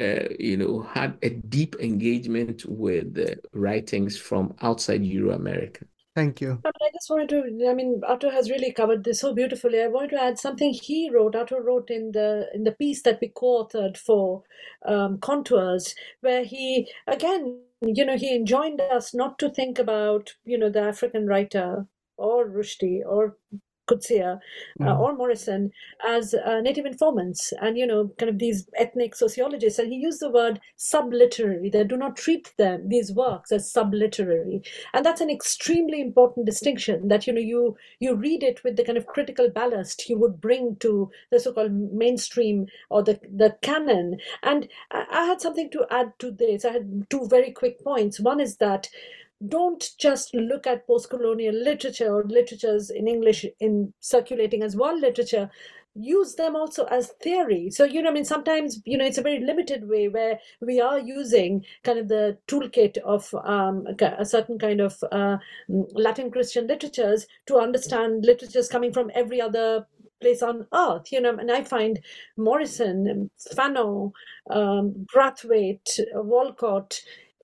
uh, 0.00 0.28
you 0.38 0.56
know, 0.56 0.82
had 0.82 1.18
a 1.22 1.30
deep 1.30 1.76
engagement 1.80 2.64
with 2.66 3.14
the 3.14 3.38
writings 3.52 4.16
from 4.16 4.54
outside 4.62 5.04
Euro 5.04 5.34
America. 5.34 5.84
Thank 6.14 6.40
you. 6.40 6.60
I, 6.64 6.70
I 6.70 6.90
just 6.92 7.10
wanted 7.10 7.28
to. 7.28 7.68
I 7.68 7.74
mean, 7.74 8.00
Ato 8.08 8.30
has 8.30 8.50
really 8.50 8.72
covered 8.72 9.04
this 9.04 9.20
so 9.20 9.32
beautifully. 9.32 9.80
I 9.80 9.86
wanted 9.86 10.10
to 10.10 10.22
add 10.22 10.38
something 10.38 10.72
he 10.72 11.10
wrote. 11.10 11.36
Ato 11.36 11.60
wrote 11.60 11.90
in 11.90 12.10
the 12.12 12.48
in 12.52 12.64
the 12.64 12.72
piece 12.72 13.02
that 13.02 13.20
we 13.20 13.28
co-authored 13.28 13.96
for 13.96 14.42
um, 14.84 15.18
Contours, 15.18 15.94
where 16.20 16.42
he 16.42 16.90
again, 17.06 17.60
you 17.80 18.04
know, 18.04 18.16
he 18.16 18.34
enjoined 18.34 18.80
us 18.80 19.14
not 19.14 19.38
to 19.38 19.50
think 19.50 19.78
about 19.78 20.34
you 20.44 20.58
know 20.58 20.70
the 20.70 20.80
African 20.80 21.26
writer 21.26 21.86
or 22.16 22.48
Rushdie 22.48 23.02
or 23.06 23.36
Coetzee 23.88 24.22
uh, 24.22 24.38
mm. 24.80 24.98
or 24.98 25.16
Morrison 25.16 25.70
as 26.06 26.34
uh, 26.34 26.60
native 26.60 26.86
informants 26.86 27.52
and, 27.60 27.76
you 27.78 27.86
know, 27.86 28.10
kind 28.18 28.30
of 28.30 28.38
these 28.38 28.68
ethnic 28.76 29.14
sociologists. 29.14 29.78
And 29.78 29.92
he 29.92 29.98
used 29.98 30.20
the 30.20 30.30
word 30.30 30.60
subliterary. 30.76 31.70
They 31.70 31.84
do 31.84 31.96
not 31.96 32.16
treat 32.16 32.52
them, 32.56 32.88
these 32.88 33.12
works, 33.12 33.52
as 33.52 33.70
subliterary. 33.70 34.62
And 34.92 35.04
that's 35.04 35.20
an 35.20 35.30
extremely 35.30 36.00
important 36.00 36.46
distinction 36.46 37.08
that, 37.08 37.26
you 37.26 37.32
know, 37.32 37.40
you, 37.40 37.76
you 37.98 38.14
read 38.14 38.42
it 38.42 38.62
with 38.64 38.76
the 38.76 38.84
kind 38.84 38.98
of 38.98 39.06
critical 39.06 39.48
ballast 39.48 40.08
you 40.08 40.18
would 40.18 40.40
bring 40.40 40.76
to 40.76 41.10
the 41.30 41.40
so-called 41.40 41.72
mainstream 41.72 42.66
or 42.90 43.02
the, 43.02 43.18
the 43.34 43.56
canon. 43.62 44.18
And 44.42 44.68
I, 44.90 45.06
I 45.10 45.24
had 45.24 45.40
something 45.40 45.70
to 45.70 45.86
add 45.90 46.12
to 46.18 46.30
this. 46.30 46.64
I 46.64 46.72
had 46.72 47.06
two 47.10 47.26
very 47.28 47.52
quick 47.52 47.82
points. 47.82 48.20
One 48.20 48.40
is 48.40 48.56
that 48.56 48.88
don't 49.46 49.90
just 49.98 50.34
look 50.34 50.66
at 50.66 50.86
post-colonial 50.86 51.54
literature 51.54 52.12
or 52.12 52.24
literatures 52.24 52.90
in 52.90 53.06
English 53.06 53.46
in 53.60 53.92
circulating 54.00 54.62
as 54.62 54.76
world 54.76 55.00
literature. 55.00 55.50
Use 55.94 56.34
them 56.34 56.54
also 56.54 56.84
as 56.86 57.08
theory. 57.22 57.70
So, 57.70 57.84
you 57.84 58.02
know, 58.02 58.10
I 58.10 58.12
mean, 58.12 58.24
sometimes, 58.24 58.80
you 58.84 58.96
know, 58.96 59.04
it's 59.04 59.18
a 59.18 59.22
very 59.22 59.40
limited 59.40 59.88
way 59.88 60.08
where 60.08 60.38
we 60.60 60.80
are 60.80 60.98
using 60.98 61.64
kind 61.82 61.98
of 61.98 62.08
the 62.08 62.38
toolkit 62.46 62.98
of 62.98 63.34
um, 63.44 63.86
a 64.00 64.24
certain 64.24 64.58
kind 64.58 64.80
of 64.80 65.02
uh, 65.10 65.38
Latin 65.68 66.30
Christian 66.30 66.66
literatures 66.66 67.26
to 67.46 67.58
understand 67.58 68.24
literatures 68.24 68.68
coming 68.68 68.92
from 68.92 69.10
every 69.14 69.40
other 69.40 69.86
place 70.20 70.42
on 70.42 70.66
earth 70.74 71.12
you 71.12 71.20
know 71.20 71.36
and 71.36 71.48
i 71.48 71.62
find 71.62 72.00
morrison 72.36 73.30
fanon 73.54 74.10
um, 74.50 75.06
brathwaite 75.14 76.00
walcott 76.14 77.00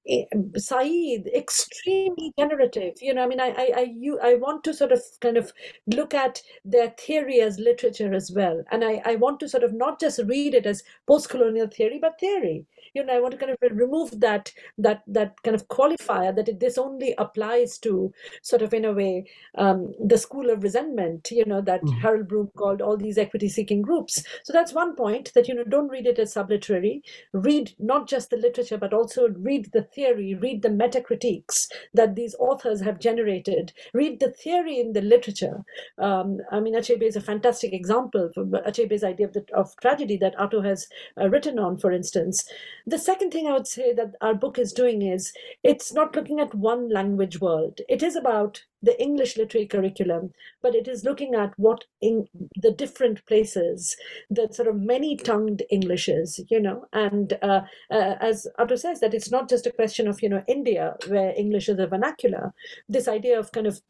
Eh, 0.07 0.24
Said, 0.57 1.26
extremely 1.34 2.32
generative. 2.38 2.94
You 3.00 3.14
know, 3.14 3.22
I 3.22 3.26
mean, 3.26 3.40
I, 3.40 3.48
I, 3.48 3.72
I, 3.76 3.80
you, 3.96 4.18
I 4.20 4.34
want 4.34 4.62
to 4.64 4.74
sort 4.74 4.92
of 4.92 5.00
kind 5.20 5.36
of 5.38 5.52
look 5.86 6.12
at 6.12 6.42
their 6.64 6.90
theory 6.90 7.40
as 7.40 7.59
literature 7.59 8.12
as 8.12 8.30
well, 8.30 8.62
and 8.70 8.84
I, 8.84 9.00
I 9.05 9.16
want 9.16 9.40
to 9.40 9.48
sort 9.48 9.64
of 9.64 9.72
not 9.72 9.98
just 10.00 10.20
read 10.26 10.52
it 10.55 10.66
as 10.66 10.82
post-colonial 11.07 11.68
theory, 11.68 11.98
but 11.98 12.20
theory 12.20 12.66
you 12.95 13.05
know 13.05 13.14
i 13.14 13.20
want 13.20 13.32
to 13.32 13.38
kind 13.38 13.53
of 13.53 13.59
remove 13.76 14.20
that 14.20 14.53
that 14.78 15.03
that 15.07 15.40
kind 15.42 15.55
of 15.55 15.68
qualifier 15.68 16.34
that 16.34 16.49
it, 16.49 16.61
this 16.61 16.78
only 16.78 17.14
applies 17.18 17.78
to 17.78 18.12
sort 18.42 18.62
of 18.62 18.72
in 18.72 18.84
a 18.84 18.92
way 18.92 19.24
um, 19.59 19.92
the 20.05 20.18
school 20.18 20.51
of 20.51 20.62
resentment 20.62 21.30
you 21.30 21.45
know 21.45 21.61
that 21.61 21.82
mm. 21.82 22.01
harold 22.01 22.28
bloom 22.28 22.51
called 22.57 22.80
all 22.80 22.97
these 22.97 23.18
equity 23.18 23.49
seeking 23.49 23.82
groups. 23.82 24.22
So 24.42 24.53
that's 24.53 24.72
one 24.72 24.95
point 24.95 25.32
that 25.34 25.49
you 25.49 25.55
know 25.55 25.64
don't 25.64 25.88
read 25.88 26.07
it 26.07 26.18
as 26.18 26.32
subliterary. 26.32 27.03
Read 27.32 27.74
not 27.78 28.09
just 28.09 28.30
the 28.30 28.36
literature 28.36 28.78
but 28.78 28.95
also 28.95 29.28
read 29.28 29.70
the 29.72 29.82
theory 29.82 30.34
read 30.34 30.62
the 30.62 30.70
meta 30.70 31.01
critiques 31.01 31.68
that 31.92 32.14
these 32.14 32.34
authors 32.38 32.80
have 32.82 32.99
generated. 32.99 33.72
Read 33.92 34.20
the 34.20 34.30
theory 34.30 34.78
in 34.78 34.92
the 34.92 35.03
literature. 35.03 35.64
Um, 35.99 36.38
i 36.51 36.61
mean 36.61 36.74
achebe 36.74 37.03
is 37.03 37.16
a 37.16 37.20
fantastic 37.20 37.72
example 37.72 38.30
for 38.34 38.45
achebe's 38.45 39.05
idea 39.05 39.26
of, 39.26 39.32
the, 39.32 39.45
of 39.55 39.74
tragedy 39.80 40.16
that 40.18 40.38
Ato 40.38 40.61
has 40.61 40.86
uh, 41.20 41.28
written 41.28 41.59
on 41.59 41.78
for 41.78 41.92
instance 41.92 42.45
the 42.87 42.99
second 42.99 43.30
thing 43.30 43.47
I 43.47 43.53
would 43.53 43.66
say 43.66 43.93
that 43.95 44.14
our 44.20 44.35
book 44.35 44.59
is 44.59 44.72
doing 44.72 45.03
is 45.03 45.32
it's 45.62 45.93
not 45.93 46.14
looking 46.14 46.41
at 46.41 46.55
one 46.55 46.89
language 46.91 47.41
world. 47.41 47.80
It 47.89 48.03
is 48.03 48.16
about 48.16 48.64
the 48.85 49.01
English 49.01 49.37
literary 49.37 49.66
curriculum, 49.66 50.30
but 50.62 50.74
it 50.74 50.87
is 50.87 51.05
looking 51.05 51.35
at 51.35 51.53
what 51.57 51.85
in 52.01 52.26
the 52.57 52.70
different 52.70 53.24
places, 53.26 53.97
the 54.30 54.49
sort 54.53 54.68
of 54.68 54.76
many 54.76 55.16
tongued 55.16 55.62
Englishes, 55.70 56.41
you 56.51 56.61
know, 56.61 56.85
and 56.93 57.39
uh, 57.43 57.62
uh, 57.91 58.14
as 58.20 58.47
Ato 58.59 58.76
says, 58.76 59.01
that 59.01 59.14
it's 59.14 59.30
not 59.30 59.49
just 59.49 59.66
a 59.66 59.72
question 59.72 60.07
of, 60.07 60.22
you 60.22 60.28
know, 60.28 60.45
India, 60.47 60.95
where 61.09 61.32
English 61.37 61.68
is 61.68 61.78
a 61.78 61.87
vernacular. 61.87 62.53
This 62.89 63.09
idea 63.09 63.39
of 63.39 63.53
kind 63.53 63.66
of 63.66 63.80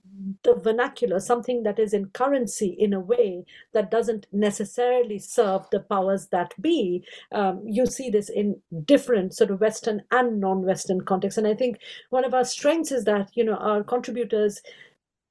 the 0.44 0.54
vernacular, 0.54 1.18
something 1.18 1.64
that 1.64 1.78
is 1.78 1.92
in 1.92 2.06
currency 2.10 2.76
in 2.78 2.92
a 2.92 3.00
way 3.00 3.44
that 3.72 3.90
doesn't 3.90 4.26
necessarily 4.32 5.18
serve 5.18 5.68
the 5.70 5.80
powers 5.80 6.28
that 6.28 6.54
be. 6.60 7.04
Um, 7.32 7.62
you 7.66 7.86
see 7.86 8.10
this 8.10 8.28
in 8.28 8.60
different 8.84 9.34
sort 9.34 9.50
of 9.50 9.60
Western 9.60 10.02
and 10.10 10.40
non-Western 10.40 11.00
contexts, 11.02 11.38
and 11.38 11.46
I 11.46 11.54
think 11.54 11.78
one 12.10 12.24
of 12.24 12.34
our 12.34 12.44
strengths 12.44 12.92
is 12.92 13.04
that 13.04 13.30
you 13.34 13.44
know 13.44 13.56
our 13.56 13.82
contributors 13.82 14.60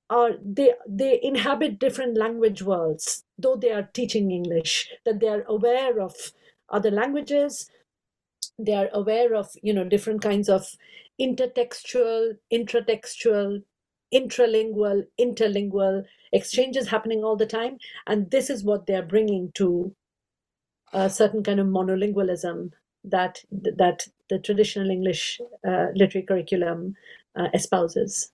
are 0.10 0.32
they 0.44 0.74
they 0.88 1.20
inhabit 1.24 1.80
different 1.80 2.18
language 2.18 2.62
worlds, 2.62 3.24
though 3.38 3.56
they 3.56 3.72
are 3.72 3.90
teaching 3.94 4.32
English. 4.32 4.90
That 5.06 5.20
they 5.20 5.28
are 5.30 5.44
aware 5.48 6.02
of 6.02 6.16
other 6.70 6.92
languages, 6.92 7.70
they 8.60 8.76
are 8.76 8.90
aware 8.94 9.36
of 9.36 9.50
you 9.64 9.74
know 9.74 9.86
different 9.86 10.22
kinds 10.22 10.50
of 10.50 10.68
intertextual, 11.22 12.38
intratextual 12.52 13.64
intralingual, 14.14 15.04
interlingual 15.20 16.04
exchanges 16.34 16.90
happening 16.90 17.24
all 17.24 17.36
the 17.36 17.48
time. 17.48 17.78
And 18.08 18.30
this 18.32 18.50
is 18.50 18.64
what 18.64 18.86
they're 18.86 19.02
bringing 19.04 19.52
to 19.56 19.96
a 20.94 21.10
certain 21.10 21.44
kind 21.44 21.60
of 21.62 21.68
monolingualism 21.68 22.72
that 23.06 23.42
that 23.52 24.08
the 24.30 24.40
traditional 24.40 24.92
English 24.92 25.40
uh, 25.68 25.88
literary 25.96 26.26
curriculum 26.28 26.96
uh, 27.38 27.50
espouses. 27.54 28.33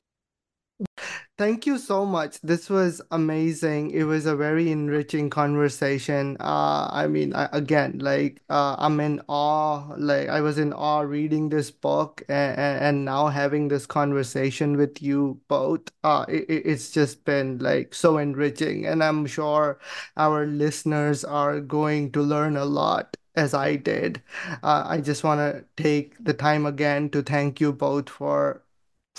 Thank 1.39 1.65
you 1.65 1.77
so 1.77 2.05
much. 2.05 2.41
This 2.41 2.69
was 2.69 3.01
amazing. 3.11 3.91
It 3.91 4.03
was 4.03 4.25
a 4.25 4.35
very 4.35 4.71
enriching 4.71 5.29
conversation. 5.29 6.35
Uh, 6.37 6.89
I 6.91 7.07
mean, 7.07 7.33
I, 7.33 7.47
again, 7.53 7.99
like 7.99 8.41
uh, 8.49 8.75
I'm 8.77 8.99
in 8.99 9.21
awe. 9.29 9.95
Like 9.97 10.27
I 10.27 10.41
was 10.41 10.59
in 10.59 10.73
awe 10.73 10.99
reading 10.99 11.47
this 11.47 11.71
book 11.71 12.23
and, 12.27 12.59
and 12.59 13.05
now 13.05 13.27
having 13.27 13.69
this 13.69 13.85
conversation 13.85 14.75
with 14.75 15.01
you 15.01 15.39
both. 15.47 15.83
Uh, 16.03 16.25
it, 16.27 16.45
it's 16.49 16.91
just 16.91 17.23
been 17.23 17.57
like 17.59 17.95
so 17.95 18.17
enriching, 18.17 18.85
and 18.85 19.01
I'm 19.01 19.25
sure 19.25 19.79
our 20.17 20.45
listeners 20.45 21.23
are 21.23 21.61
going 21.61 22.11
to 22.11 22.21
learn 22.21 22.57
a 22.57 22.65
lot 22.65 23.15
as 23.35 23.53
I 23.53 23.77
did. 23.77 24.21
Uh, 24.61 24.83
I 24.85 24.99
just 24.99 25.23
want 25.23 25.39
to 25.39 25.63
take 25.81 26.21
the 26.21 26.33
time 26.33 26.65
again 26.65 27.09
to 27.11 27.21
thank 27.23 27.61
you 27.61 27.71
both 27.71 28.09
for 28.09 28.61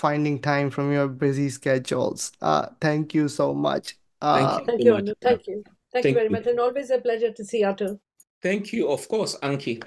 finding 0.01 0.39
time 0.41 0.71
from 0.71 0.91
your 0.91 1.07
busy 1.07 1.47
schedules. 1.49 2.31
Uh, 2.41 2.65
thank 2.81 3.13
you 3.13 3.29
so 3.29 3.53
much. 3.53 3.95
Uh, 4.19 4.59
thank 4.65 4.83
you. 4.83 4.93
Thank 4.95 5.07
you, 5.07 5.15
thank 5.21 5.47
you. 5.47 5.63
Thank, 5.63 6.03
thank 6.03 6.05
you 6.05 6.13
very 6.13 6.25
you. 6.25 6.31
much. 6.31 6.47
And 6.47 6.59
always 6.59 6.89
a 6.89 6.99
pleasure 6.99 7.31
to 7.31 7.45
see 7.45 7.63
Ato. 7.63 7.99
Thank 8.41 8.73
you. 8.73 8.89
Of 8.89 9.07
course, 9.07 9.37
Ankhi. 9.43 9.83